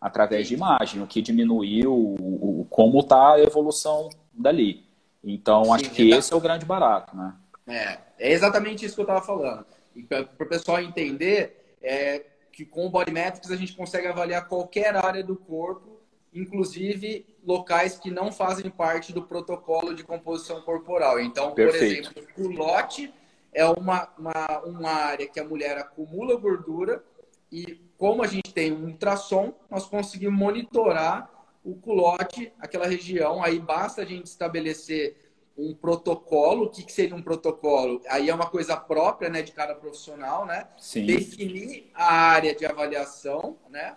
Através 0.01 0.47
de 0.47 0.55
imagem, 0.55 1.03
o 1.03 1.07
que 1.07 1.20
diminuiu, 1.20 1.93
o, 1.93 2.61
o 2.61 2.66
como 2.70 3.01
está 3.01 3.35
a 3.35 3.41
evolução 3.41 4.09
dali. 4.33 4.85
Então, 5.22 5.64
Sim, 5.64 5.72
acho 5.72 5.91
que 5.91 6.11
esse 6.11 6.33
é 6.33 6.37
o 6.37 6.41
grande 6.41 6.64
barato, 6.64 7.16
né? 7.16 7.35
É, 7.66 7.99
é 8.18 8.33
exatamente 8.33 8.87
isso 8.87 8.95
que 8.95 9.01
eu 9.01 9.05
estava 9.05 9.24
falando. 9.24 9.66
E 9.97 10.03
para 10.03 10.22
o 10.22 10.49
pessoal 10.49 10.80
entender, 10.80 11.76
é 11.83 12.22
que 12.53 12.65
com 12.67 12.87
o 12.87 12.91
Body 12.91 13.11
Metrics 13.11 13.51
a 13.51 13.57
gente 13.57 13.75
consegue 13.75 14.07
avaliar 14.07 14.47
qualquer 14.47 14.95
área 14.95 15.25
do 15.25 15.35
corpo, 15.35 16.01
inclusive 16.33 17.27
locais 17.45 17.99
que 17.99 18.11
não 18.11 18.31
fazem 18.31 18.71
parte 18.71 19.13
do 19.13 19.23
protocolo 19.23 19.95
de 19.95 20.05
composição 20.05 20.61
corporal. 20.63 21.19
Então, 21.19 21.55
Perfeito. 21.55 22.13
por 22.13 22.21
exemplo, 22.21 22.47
o 22.47 22.49
lote 22.51 23.13
é 23.53 23.65
uma, 23.65 24.09
uma, 24.19 24.59
uma 24.65 24.91
área 24.91 25.27
que 25.27 25.41
a 25.41 25.45
mulher 25.45 25.79
acumula 25.79 26.37
gordura 26.37 27.03
e 27.51 27.81
como 27.99 28.23
a 28.23 28.27
gente 28.27 28.53
tem 28.53 28.73
um 28.73 28.87
ultrassom, 28.87 29.53
nós 29.71 29.87
conseguimos 29.87 30.39
monitorar 30.39 31.31
o 31.65 31.75
culote, 31.77 32.53
aquela 32.59 32.87
região, 32.87 33.43
aí 33.43 33.59
basta 33.59 34.03
a 34.03 34.05
gente 34.05 34.27
estabelecer 34.27 35.17
um 35.57 35.75
protocolo. 35.75 36.65
O 36.65 36.71
que, 36.71 36.83
que 36.85 36.93
seria 36.93 37.15
um 37.15 37.23
protocolo? 37.23 38.01
Aí 38.09 38.29
é 38.29 38.35
uma 38.35 38.47
coisa 38.47 38.77
própria 38.77 39.29
né, 39.29 39.43
de 39.43 39.53
cada 39.53 39.75
profissional, 39.75 40.47
né? 40.47 40.69
Sim. 40.79 41.07
Definir 41.07 41.91
a 41.95 42.13
área 42.13 42.55
de 42.55 42.65
avaliação, 42.65 43.57
né? 43.71 43.97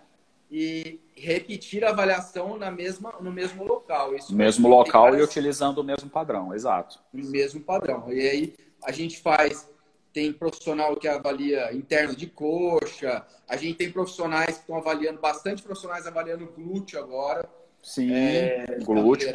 E 0.50 1.00
repetir 1.16 1.84
a 1.84 1.90
avaliação 1.90 2.56
na 2.56 2.70
mesma, 2.70 3.14
no 3.20 3.32
mesmo 3.32 3.64
local. 3.64 4.14
Isso 4.14 4.34
mesmo 4.34 4.68
local 4.68 5.16
e 5.16 5.22
utilizando 5.22 5.78
o 5.78 5.84
mesmo 5.84 6.08
padrão, 6.08 6.54
exato. 6.54 7.00
O 7.12 7.16
mesmo 7.16 7.60
padrão. 7.60 8.12
E 8.12 8.20
aí 8.28 8.54
a 8.84 8.92
gente 8.92 9.20
faz 9.20 9.68
tem 10.16 10.32
profissional 10.32 10.96
que 10.96 11.06
avalia 11.06 11.74
interno 11.74 12.16
de 12.16 12.26
coxa, 12.26 13.22
a 13.46 13.54
gente 13.54 13.76
tem 13.76 13.92
profissionais 13.92 14.54
que 14.54 14.60
estão 14.60 14.76
avaliando, 14.76 15.20
bastante 15.20 15.62
profissionais 15.62 16.06
avaliando 16.06 16.46
glúteo 16.46 16.98
agora. 16.98 17.46
Sim, 17.82 18.14
é, 18.14 18.78
glúteo. 18.82 19.28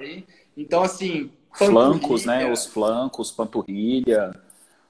Aí. 0.00 0.26
Então, 0.56 0.82
assim. 0.82 1.32
Flancos, 1.54 2.24
né? 2.24 2.50
Os 2.50 2.66
flancos, 2.66 3.30
panturrilha. 3.30 4.34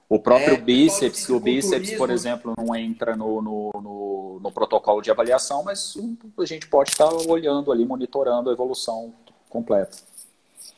O 0.08 0.18
próprio 0.18 0.54
é, 0.54 0.60
bíceps, 0.60 1.26
que 1.26 1.32
o 1.32 1.40
bíceps, 1.40 1.92
por 1.94 2.10
exemplo, 2.10 2.54
não 2.56 2.74
entra 2.74 3.16
no, 3.16 3.40
no, 3.40 3.70
no, 3.74 4.40
no, 4.42 4.52
protocolo 4.52 5.00
de 5.00 5.10
avaliação, 5.10 5.64
mas 5.64 5.96
a 6.38 6.44
gente 6.44 6.68
pode 6.68 6.90
estar 6.90 7.12
olhando 7.28 7.72
ali, 7.72 7.84
monitorando 7.84 8.50
a 8.50 8.52
evolução 8.52 9.14
completa. 9.48 9.96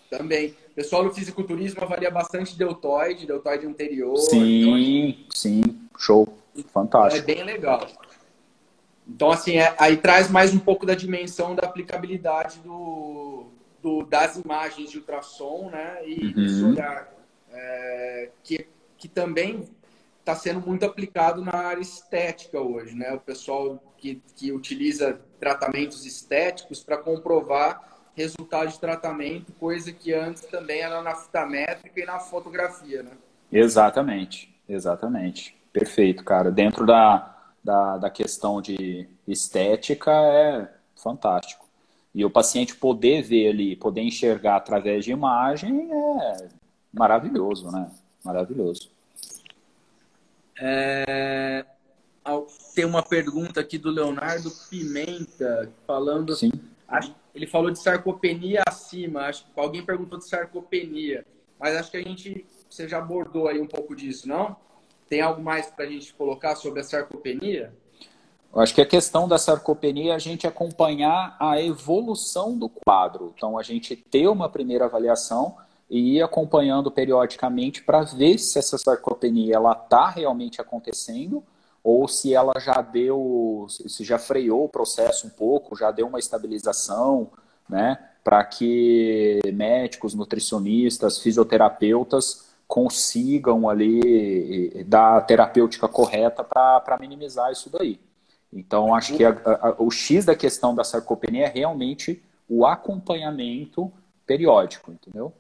Também. 0.09 0.55
O 0.71 0.75
pessoal 0.77 1.05
do 1.05 1.13
fisiculturismo 1.13 1.83
avalia 1.83 2.11
bastante 2.11 2.57
deltoide, 2.57 3.27
deltoide 3.27 3.67
anterior. 3.67 4.17
Sim, 4.17 5.09
então, 5.09 5.27
sim, 5.35 5.63
show. 5.99 6.29
Fantástico. 6.73 7.31
É 7.31 7.35
bem 7.35 7.45
legal. 7.45 7.87
Então, 9.09 9.31
assim, 9.31 9.57
é, 9.57 9.75
aí 9.79 9.97
traz 9.97 10.31
mais 10.31 10.53
um 10.53 10.59
pouco 10.59 10.85
da 10.85 10.95
dimensão 10.95 11.55
da 11.55 11.67
aplicabilidade 11.67 12.59
do, 12.61 13.26
do 13.87 14.03
das 14.03 14.37
imagens 14.37 14.91
de 14.91 14.99
ultrassom, 14.99 15.71
né? 15.71 16.05
E 16.05 16.35
uhum. 16.35 16.71
olhar, 16.71 17.09
é, 17.53 18.31
que, 18.43 18.67
que 18.99 19.07
também 19.07 19.63
está 20.19 20.35
sendo 20.35 20.61
muito 20.61 20.85
aplicado 20.85 21.41
na 21.41 21.55
área 21.55 21.81
estética 21.81 22.61
hoje, 22.61 22.97
né? 22.97 23.13
O 23.13 23.21
pessoal 23.21 23.81
que, 23.97 24.21
que 24.35 24.51
utiliza 24.51 25.21
tratamentos 25.39 26.05
estéticos 26.05 26.83
para 26.83 26.97
comprovar 26.97 27.97
resultado 28.17 28.69
de 28.73 28.81
tratamento, 28.81 29.53
coisa 29.53 29.93
que 29.93 30.13
antes 30.13 30.43
também 30.47 30.81
era 30.81 31.01
na 31.01 31.15
fita 31.15 31.47
métrica 31.47 32.01
e 32.01 32.05
na 32.05 32.19
fotografia, 32.19 33.05
né? 33.05 33.13
Exatamente, 33.53 34.53
exatamente. 34.69 35.57
Perfeito, 35.73 36.25
cara. 36.25 36.51
Dentro 36.51 36.85
da, 36.85 37.53
da, 37.63 37.99
da 37.99 38.11
questão 38.11 38.61
de 38.61 39.09
estética 39.29 40.11
é 40.11 40.69
fantástico. 40.97 41.66
E 42.17 42.25
o 42.25 42.31
paciente 42.31 42.75
poder 42.75 43.21
ver 43.21 43.51
ali, 43.51 43.77
poder 43.77 44.01
enxergar 44.01 44.57
através 44.57 45.05
de 45.05 45.13
imagem 45.13 45.93
é 45.93 46.49
maravilhoso, 46.91 47.71
né? 47.71 47.91
Maravilhoso. 48.25 48.91
É... 50.59 51.67
Tem 52.75 52.87
uma 52.87 53.03
pergunta 53.03 53.61
aqui 53.61 53.77
do 53.77 53.91
Leonardo 53.91 54.51
Pimenta, 54.71 55.71
falando. 55.87 56.35
Sim. 56.35 56.53
Ele 57.35 57.47
falou 57.47 57.71
de 57.71 57.79
sarcopenia 57.79 58.63
acima. 58.67 59.27
Acho 59.27 59.45
que 59.45 59.61
alguém 59.61 59.85
perguntou 59.85 60.19
de 60.19 60.27
sarcopenia. 60.27 61.23
Mas 61.61 61.77
acho 61.77 61.91
que 61.91 61.99
a 61.99 62.03
gente. 62.03 62.47
Você 62.71 62.89
já 62.89 62.97
abordou 62.97 63.47
aí 63.47 63.61
um 63.61 63.67
pouco 63.67 63.95
disso, 63.95 64.27
não? 64.27 64.57
Tem 65.07 65.21
algo 65.21 65.43
mais 65.43 65.67
para 65.67 65.85
a 65.85 65.89
gente 65.89 66.15
colocar 66.15 66.57
sobre 66.57 66.81
a 66.81 66.85
sarcopenia? 66.85 67.75
Eu 68.55 68.61
acho 68.61 68.75
que 68.75 68.81
a 68.81 68.87
questão 68.87 69.29
da 69.29 69.39
sarcopenia 69.39 70.13
é 70.13 70.15
a 70.15 70.19
gente 70.19 70.47
acompanhar 70.47 71.37
a 71.39 71.61
evolução 71.61 72.57
do 72.57 72.69
quadro. 72.69 73.33
Então, 73.37 73.59
a 73.59 73.63
gente 73.63 73.95
ter 73.95 74.29
uma 74.29 74.49
primeira 74.49 74.87
avaliação 74.87 75.57
e 75.89 76.17
ir 76.17 76.23
acompanhando 76.23 76.91
periodicamente 76.91 77.83
para 77.83 78.03
ver 78.03 78.39
se 78.39 78.59
essa 78.59 78.77
sarcopenia 78.79 79.59
está 79.83 80.09
realmente 80.09 80.61
acontecendo 80.61 81.45
ou 81.83 82.09
se 82.09 82.35
ela 82.35 82.55
já 82.59 82.83
deu, 82.83 83.67
se 83.69 84.03
já 84.03 84.19
freou 84.19 84.65
o 84.65 84.69
processo 84.69 85.29
um 85.29 85.31
pouco, 85.31 85.77
já 85.77 85.93
deu 85.93 86.09
uma 86.09 86.19
estabilização, 86.19 87.31
né, 87.69 87.97
para 88.25 88.43
que 88.45 89.39
médicos, 89.55 90.13
nutricionistas, 90.13 91.19
fisioterapeutas 91.19 92.47
consigam 92.67 93.69
ali 93.69 94.83
dar 94.89 95.19
a 95.19 95.21
terapêutica 95.21 95.87
correta 95.87 96.43
para 96.43 96.99
minimizar 96.99 97.53
isso 97.53 97.71
daí. 97.71 98.01
Então, 98.57 98.95
acho 98.95 99.15
que 99.17 99.25
a, 99.25 99.31
a, 99.31 99.77
o 99.79 99.91
X 99.91 100.25
da 100.25 100.35
questão 100.35 100.75
da 100.75 100.83
sarcopenia 100.83 101.47
é 101.47 101.49
realmente 101.49 102.23
o 102.49 102.65
acompanhamento 102.65 103.93
periódico, 104.27 104.91
entendeu? 104.91 105.33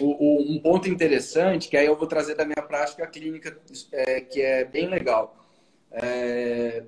O, 0.00 0.04
o, 0.04 0.52
um 0.52 0.58
ponto 0.58 0.88
interessante, 0.88 1.68
que 1.68 1.76
aí 1.76 1.86
eu 1.86 1.96
vou 1.96 2.06
trazer 2.06 2.34
da 2.34 2.44
minha 2.44 2.62
prática 2.62 3.06
clínica, 3.06 3.56
é, 3.92 4.20
que 4.20 4.42
é 4.42 4.64
bem 4.64 4.88
legal. 4.88 5.36
É, 5.90 6.82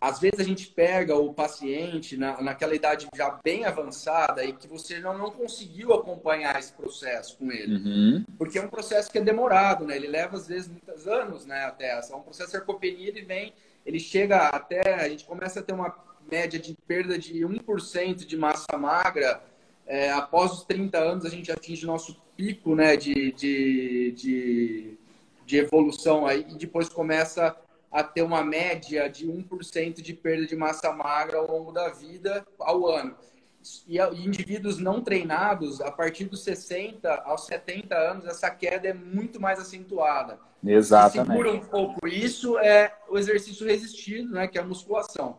às 0.00 0.20
vezes 0.20 0.38
a 0.38 0.44
gente 0.44 0.68
pega 0.68 1.16
o 1.16 1.34
paciente 1.34 2.16
na, 2.16 2.40
naquela 2.40 2.74
idade 2.74 3.08
já 3.14 3.38
bem 3.42 3.64
avançada 3.64 4.44
e 4.44 4.52
que 4.52 4.68
você 4.68 4.98
não, 4.98 5.16
não 5.18 5.30
conseguiu 5.30 5.92
acompanhar 5.92 6.58
esse 6.58 6.72
processo 6.72 7.36
com 7.36 7.50
ele. 7.50 7.76
Uhum. 7.76 8.24
Porque 8.38 8.58
é 8.58 8.62
um 8.62 8.68
processo 8.68 9.10
que 9.10 9.18
é 9.18 9.20
demorado, 9.20 9.84
né? 9.84 9.96
Ele 9.96 10.06
leva, 10.06 10.36
às 10.36 10.46
vezes, 10.46 10.68
muitos 10.68 11.06
anos, 11.06 11.44
né? 11.44 11.64
Até. 11.64 11.90
É 11.90 12.16
um 12.16 12.22
processo 12.22 12.50
de 12.50 12.56
sarcopenia, 12.56 13.08
ele 13.08 13.22
vem, 13.22 13.52
ele 13.84 14.00
chega 14.00 14.48
até... 14.48 14.94
A 14.94 15.08
gente 15.08 15.24
começa 15.24 15.60
a 15.60 15.62
ter 15.62 15.72
uma 15.72 15.94
média 16.30 16.58
de 16.58 16.76
perda 16.86 17.18
de 17.18 17.40
1% 17.40 18.26
de 18.26 18.36
massa 18.36 18.76
magra 18.78 19.42
é, 19.90 20.08
após 20.12 20.52
os 20.52 20.62
30 20.62 20.96
anos, 20.98 21.24
a 21.24 21.28
gente 21.28 21.50
atinge 21.50 21.84
nosso 21.84 22.16
pico 22.36 22.76
né, 22.76 22.96
de, 22.96 23.32
de, 23.32 24.12
de, 24.12 24.98
de 25.44 25.56
evolução 25.56 26.28
aí, 26.28 26.46
e 26.48 26.54
depois 26.54 26.88
começa 26.88 27.56
a 27.90 28.04
ter 28.04 28.22
uma 28.22 28.44
média 28.44 29.08
de 29.08 29.26
1% 29.26 30.00
de 30.00 30.14
perda 30.14 30.46
de 30.46 30.54
massa 30.54 30.92
magra 30.92 31.38
ao 31.38 31.50
longo 31.50 31.72
da 31.72 31.88
vida 31.88 32.46
ao 32.60 32.86
ano. 32.86 33.16
E 33.86 33.98
indivíduos 33.98 34.78
não 34.78 35.02
treinados, 35.02 35.80
a 35.80 35.90
partir 35.90 36.24
dos 36.24 36.42
60 36.42 37.14
aos 37.24 37.46
70 37.46 37.94
anos, 37.94 38.24
essa 38.26 38.50
queda 38.50 38.88
é 38.88 38.94
muito 38.94 39.40
mais 39.40 39.58
acentuada. 39.58 40.38
Exatamente. 40.64 41.26
Que 41.26 41.32
segura 41.32 41.52
um 41.52 41.60
pouco 41.60 42.08
isso 42.08 42.58
é 42.58 42.94
o 43.08 43.18
exercício 43.18 43.66
resistido, 43.66 44.32
né, 44.32 44.46
que 44.46 44.58
é 44.58 44.60
a 44.60 44.64
musculação. 44.64 45.38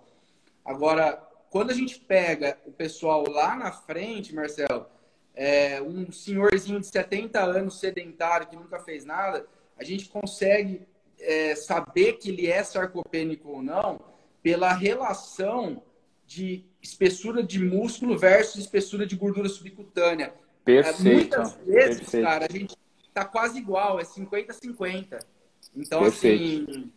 Agora, 0.63 1.21
quando 1.49 1.71
a 1.71 1.73
gente 1.73 1.99
pega 1.99 2.57
o 2.65 2.71
pessoal 2.71 3.27
lá 3.27 3.55
na 3.55 3.71
frente, 3.71 4.33
Marcelo, 4.33 4.85
é, 5.33 5.81
um 5.81 6.11
senhorzinho 6.11 6.79
de 6.79 6.87
70 6.87 7.39
anos 7.41 7.79
sedentário 7.79 8.47
que 8.47 8.55
nunca 8.55 8.79
fez 8.79 9.03
nada, 9.03 9.45
a 9.77 9.83
gente 9.83 10.09
consegue 10.09 10.87
é, 11.19 11.55
saber 11.55 12.13
que 12.13 12.29
ele 12.29 12.47
é 12.47 12.63
sarcopênico 12.63 13.49
ou 13.49 13.61
não 13.61 13.99
pela 14.41 14.73
relação 14.73 15.83
de 16.31 16.63
espessura 16.81 17.43
de 17.43 17.59
músculo 17.59 18.17
versus 18.17 18.61
espessura 18.61 19.05
de 19.05 19.17
gordura 19.17 19.49
subcutânea. 19.49 20.33
Perfeito. 20.63 21.35
É, 21.35 21.39
muitas 21.39 21.57
vezes, 21.65 21.99
Perfeito. 21.99 22.25
cara, 22.25 22.47
a 22.49 22.51
gente 22.51 22.77
tá 23.13 23.25
quase 23.25 23.57
igual, 23.57 23.99
é 23.99 24.03
50-50. 24.03 25.19
Então, 25.75 26.03
Perfeito. 26.03 26.71
assim. 26.71 26.91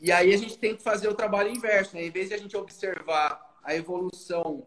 E 0.00 0.10
aí 0.10 0.34
a 0.34 0.36
gente 0.36 0.58
tem 0.58 0.74
que 0.74 0.82
fazer 0.82 1.06
o 1.06 1.14
trabalho 1.14 1.50
inverso, 1.50 1.94
né? 1.94 2.04
Em 2.04 2.10
vez 2.10 2.28
de 2.28 2.34
a 2.34 2.38
gente 2.38 2.56
observar 2.56 3.56
a 3.62 3.72
evolução 3.72 4.66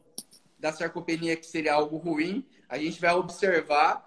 da 0.57 0.71
sarcopenia, 0.71 1.35
que 1.35 1.45
seria 1.45 1.73
algo 1.73 1.97
ruim, 1.97 2.45
a 2.69 2.77
gente 2.77 3.01
vai 3.01 3.13
observar, 3.13 4.04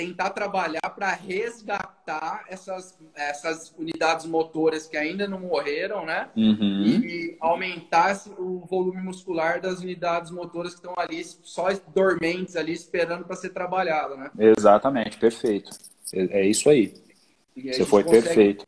tentar 0.00 0.30
trabalhar 0.30 0.80
para 0.96 1.12
resgatar 1.12 2.46
essas, 2.48 2.98
essas 3.14 3.70
unidades 3.76 4.24
motoras 4.24 4.86
que 4.86 4.96
ainda 4.96 5.28
não 5.28 5.40
morreram, 5.40 6.06
né? 6.06 6.30
Uhum. 6.34 6.84
E 6.84 7.36
aumentar 7.38 8.18
o 8.38 8.64
volume 8.64 9.02
muscular 9.02 9.60
das 9.60 9.80
unidades 9.80 10.30
motoras 10.30 10.72
que 10.72 10.78
estão 10.78 10.94
ali, 10.96 11.22
só 11.22 11.68
dormentes 11.94 12.56
ali, 12.56 12.72
esperando 12.72 13.26
para 13.26 13.36
ser 13.36 13.50
trabalhado, 13.50 14.16
né? 14.16 14.30
Exatamente, 14.38 15.18
perfeito. 15.18 15.70
É, 16.14 16.40
é 16.40 16.46
isso 16.46 16.70
aí. 16.70 16.94
aí 17.54 17.74
Você 17.74 17.84
foi 17.84 18.02
consegue, 18.02 18.22
perfeito. 18.24 18.66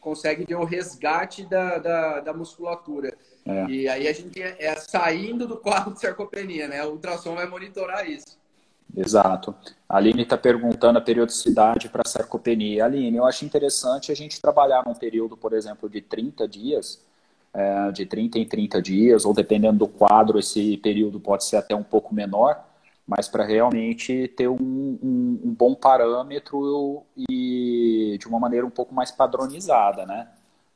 Consegue 0.00 0.46
ver 0.46 0.54
o 0.54 0.64
resgate 0.64 1.44
da, 1.44 1.76
da, 1.76 2.20
da 2.20 2.32
musculatura. 2.32 3.14
É. 3.44 3.66
E 3.66 3.88
aí 3.88 4.08
a 4.08 4.12
gente 4.14 4.40
é, 4.40 4.56
é 4.58 4.74
saindo 4.76 5.46
do 5.46 5.58
quadro 5.58 5.92
de 5.92 6.00
sarcopenia, 6.00 6.66
né? 6.66 6.82
O 6.82 6.92
ultrassom 6.92 7.34
vai 7.34 7.46
monitorar 7.46 8.08
isso. 8.08 8.40
Exato. 8.96 9.54
A 9.88 9.96
Aline 9.96 10.22
está 10.22 10.36
perguntando 10.36 10.98
a 10.98 11.02
periodicidade 11.02 11.88
para 11.88 12.06
sarcopenia. 12.06 12.84
Aline, 12.84 13.16
eu 13.16 13.24
acho 13.24 13.44
interessante 13.44 14.12
a 14.12 14.14
gente 14.14 14.40
trabalhar 14.40 14.84
num 14.86 14.94
período, 14.94 15.36
por 15.36 15.52
exemplo, 15.54 15.88
de 15.88 16.00
30 16.02 16.46
dias, 16.46 17.00
é, 17.54 17.90
de 17.90 18.04
30 18.06 18.38
em 18.38 18.46
30 18.46 18.82
dias, 18.82 19.24
ou 19.24 19.32
dependendo 19.34 19.78
do 19.78 19.88
quadro, 19.88 20.38
esse 20.38 20.76
período 20.78 21.20
pode 21.20 21.44
ser 21.44 21.56
até 21.56 21.74
um 21.74 21.82
pouco 21.82 22.14
menor, 22.14 22.62
mas 23.06 23.28
para 23.28 23.44
realmente 23.44 24.28
ter 24.36 24.48
um, 24.48 24.56
um, 25.02 25.40
um, 25.44 25.54
bom 25.54 25.74
parâmetro 25.74 27.04
e 27.16 28.16
de 28.18 28.28
uma 28.28 28.38
maneira 28.38 28.66
um 28.66 28.70
pouco 28.70 28.94
mais 28.94 29.10
padronizada, 29.10 30.06
né? 30.06 30.28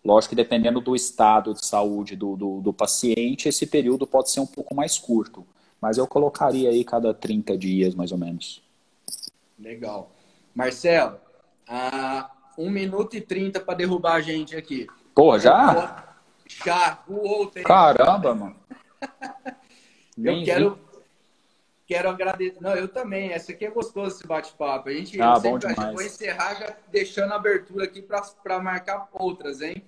Lógico 0.05 0.31
que 0.31 0.37
dependendo 0.37 0.81
do 0.81 0.95
estado 0.95 1.53
de 1.53 1.65
saúde 1.65 2.15
do, 2.15 2.37
do, 2.37 2.61
do 2.61 2.73
paciente, 2.73 3.49
esse 3.49 3.67
período 3.67 4.07
pode 4.07 4.31
ser 4.31 4.41
um 4.41 4.47
pouco 4.47 4.75
mais 4.75 4.99
curto. 4.99 5.45
Mas 5.81 5.99
eu 5.99 6.07
colocaria 6.07 6.71
aí 6.71 6.85
cada 6.85 7.13
30 7.13 7.57
dias, 7.57 7.95
mais 7.95 8.13
ou 8.13 8.19
menos. 8.19 8.63
Legal. 9.59 10.11
Marcelo, 10.55 11.19
uh, 11.69 12.37
1 12.59 12.71
minuto 12.71 13.17
e 13.17 13.21
30 13.21 13.61
para 13.61 13.75
derrubar 13.75 14.15
a 14.15 14.21
gente 14.21 14.57
aqui. 14.57 14.87
Pô, 15.15 15.39
já? 15.39 16.05
Já, 16.65 17.03
o 17.09 17.17
outro. 17.17 17.63
Caramba, 17.63 18.35
mano. 18.35 18.57
eu 20.17 20.45
quero, 20.45 20.79
quero 21.87 22.09
agradecer. 22.09 22.61
Não, 22.61 22.75
eu 22.75 22.89
também. 22.89 23.33
Esse 23.33 23.53
aqui 23.53 23.67
é 23.67 23.71
gostoso, 23.71 24.17
esse 24.17 24.27
bate-papo. 24.27 24.89
A 24.89 24.93
gente 24.93 25.21
ah, 25.21 25.35
bom 25.35 25.61
sempre, 25.61 25.75
demais. 25.75 25.95
vou 25.95 26.03
encerrar 26.03 26.55
já 26.55 26.77
deixando 26.89 27.33
a 27.33 27.37
abertura 27.37 27.85
aqui 27.85 28.03
para 28.03 28.63
marcar 28.63 29.09
outras, 29.13 29.61
hein? 29.61 29.83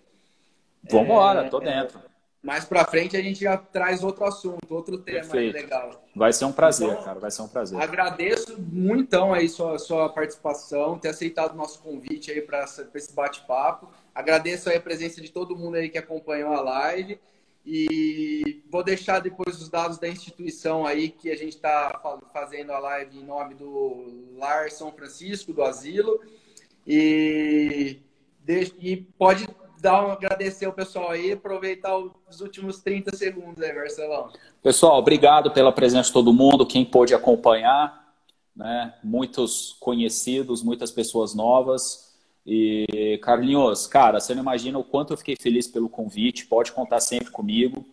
Vambora, 0.90 1.46
é, 1.46 1.48
tô 1.48 1.60
dentro. 1.60 2.00
Mais 2.42 2.64
para 2.64 2.84
frente 2.84 3.16
a 3.16 3.22
gente 3.22 3.40
já 3.40 3.56
traz 3.56 4.04
outro 4.04 4.24
assunto, 4.24 4.72
outro 4.72 4.98
tema 4.98 5.34
legal. 5.34 6.04
Vai 6.14 6.32
ser 6.32 6.44
um 6.44 6.52
prazer, 6.52 6.88
então, 6.88 7.02
cara. 7.02 7.18
Vai 7.18 7.30
ser 7.30 7.42
um 7.42 7.48
prazer. 7.48 7.80
Agradeço 7.80 8.60
muito 8.60 9.16
aí 9.32 9.48
sua, 9.48 9.78
sua 9.78 10.08
participação, 10.08 10.98
ter 10.98 11.08
aceitado 11.08 11.52
o 11.52 11.56
nosso 11.56 11.80
convite 11.80 12.30
aí 12.30 12.40
para 12.40 12.64
esse 12.94 13.12
bate-papo. 13.12 13.88
Agradeço 14.14 14.70
aí 14.70 14.76
a 14.76 14.80
presença 14.80 15.20
de 15.20 15.30
todo 15.30 15.56
mundo 15.56 15.76
aí 15.76 15.88
que 15.88 15.98
acompanhou 15.98 16.52
a 16.52 16.60
live. 16.60 17.18
E 17.66 18.62
vou 18.70 18.82
deixar 18.82 19.18
depois 19.18 19.60
os 19.60 19.68
dados 19.68 19.98
da 19.98 20.08
instituição 20.08 20.86
aí 20.86 21.10
que 21.10 21.30
a 21.30 21.36
gente 21.36 21.56
está 21.56 22.00
fazendo 22.32 22.72
a 22.72 22.78
live 22.78 23.18
em 23.18 23.24
nome 23.24 23.54
do 23.54 24.36
Lar 24.38 24.70
São 24.70 24.92
Francisco, 24.92 25.52
do 25.52 25.62
Asilo. 25.62 26.20
E, 26.86 27.98
e 28.80 28.96
pode 29.18 29.46
dar 29.80 30.06
um 30.06 30.12
agradecer 30.12 30.66
ao 30.66 30.72
pessoal 30.72 31.10
aí, 31.10 31.32
aproveitar 31.32 31.96
os 31.96 32.40
últimos 32.40 32.80
30 32.80 33.16
segundos 33.16 33.62
aí, 33.62 33.72
Marcelão. 33.72 34.30
Pessoal, 34.62 34.98
obrigado 34.98 35.50
pela 35.50 35.72
presença 35.72 36.08
de 36.08 36.12
todo 36.12 36.32
mundo, 36.32 36.66
quem 36.66 36.84
pôde 36.84 37.14
acompanhar, 37.14 38.14
né? 38.54 38.94
Muitos 39.02 39.76
conhecidos, 39.80 40.62
muitas 40.62 40.90
pessoas 40.90 41.34
novas. 41.34 42.08
E 42.50 43.20
Carlinhos, 43.22 43.86
cara, 43.86 44.18
você 44.18 44.34
não 44.34 44.40
imagina 44.42 44.78
o 44.78 44.84
quanto 44.84 45.12
eu 45.12 45.16
fiquei 45.18 45.36
feliz 45.36 45.66
pelo 45.66 45.88
convite. 45.88 46.46
Pode 46.46 46.72
contar 46.72 46.98
sempre 47.00 47.30
comigo. 47.30 47.84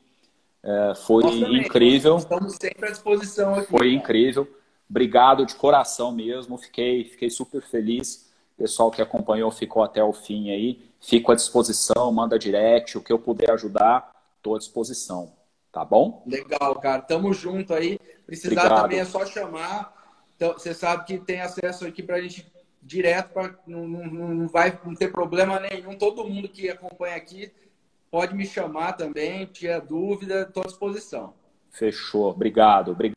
É, 0.64 0.94
foi 0.96 1.24
incrível. 1.60 2.18
Estamos 2.18 2.56
sempre 2.60 2.88
à 2.88 2.90
disposição 2.90 3.56
aqui. 3.56 3.70
Foi 3.70 3.94
incrível. 3.94 4.48
Obrigado 4.90 5.46
de 5.46 5.54
coração 5.56 6.12
mesmo. 6.12 6.58
Fiquei, 6.58 7.04
fiquei 7.04 7.30
super 7.30 7.62
feliz. 7.62 8.32
O 8.58 8.64
pessoal 8.64 8.90
que 8.90 9.02
acompanhou 9.02 9.52
ficou 9.52 9.84
até 9.84 10.04
o 10.04 10.14
fim 10.14 10.50
aí. 10.50 10.90
Fico 11.06 11.32
à 11.32 11.36
disposição, 11.36 12.12
manda 12.12 12.40
direct, 12.40 12.98
o 12.98 13.02
que 13.02 13.14
eu 13.14 13.20
puder 13.20 13.52
ajudar, 13.52 14.12
estou 14.38 14.56
à 14.56 14.58
disposição. 14.58 15.34
Tá 15.72 15.86
bom? 15.86 16.24
Legal, 16.26 16.76
cara. 16.80 17.02
Tamo 17.02 17.32
junto 17.32 17.74
aí. 17.74 18.00
Precisar 18.26 18.62
Obrigado. 18.62 18.82
também 18.82 19.00
é 19.00 19.06
só 19.06 19.26
chamar. 19.26 19.94
Então, 20.36 20.54
você 20.54 20.74
sabe 20.74 21.06
que 21.06 21.18
tem 21.20 21.42
acesso 21.42 21.86
aqui 21.86 22.02
para 22.02 22.16
a 22.16 22.22
gente 22.22 22.52
direto, 22.82 23.34
pra, 23.34 23.54
não, 23.68 23.88
não, 23.88 24.06
não 24.08 24.48
vai 24.48 24.80
não 24.84 24.96
ter 24.96 25.12
problema 25.12 25.60
nenhum. 25.60 25.96
Todo 25.96 26.28
mundo 26.28 26.50
que 26.50 26.70
acompanha 26.70 27.16
aqui 27.16 27.52
pode 28.10 28.34
me 28.34 28.46
chamar 28.46 28.94
também, 28.94 29.46
tiver 29.46 29.82
dúvida, 29.82 30.42
estou 30.42 30.64
à 30.64 30.66
disposição. 30.66 31.34
Fechou. 31.72 32.30
Obrigado. 32.30 32.92
Obrigado. 32.92 33.16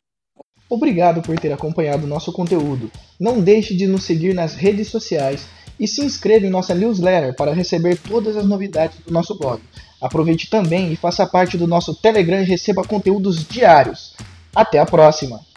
Obrigado 0.69 1.21
por 1.23 1.39
ter 1.39 1.51
acompanhado 1.51 2.03
o 2.03 2.07
nosso 2.07 2.31
conteúdo. 2.31 2.91
Não 3.19 3.41
deixe 3.41 3.75
de 3.75 3.87
nos 3.87 4.03
seguir 4.03 4.35
nas 4.35 4.53
redes 4.53 4.89
sociais 4.89 5.47
e 5.79 5.87
se 5.87 6.03
inscreva 6.03 6.45
em 6.45 6.49
nossa 6.49 6.75
newsletter 6.75 7.35
para 7.35 7.53
receber 7.53 7.97
todas 7.97 8.35
as 8.35 8.45
novidades 8.45 8.97
do 9.05 9.13
nosso 9.13 9.37
blog. 9.37 9.61
Aproveite 10.01 10.49
também 10.49 10.91
e 10.91 10.95
faça 10.95 11.25
parte 11.25 11.57
do 11.57 11.67
nosso 11.67 11.93
Telegram 11.95 12.41
e 12.41 12.45
receba 12.45 12.83
conteúdos 12.83 13.43
diários. 13.47 14.13
Até 14.55 14.79
a 14.79 14.85
próxima! 14.85 15.48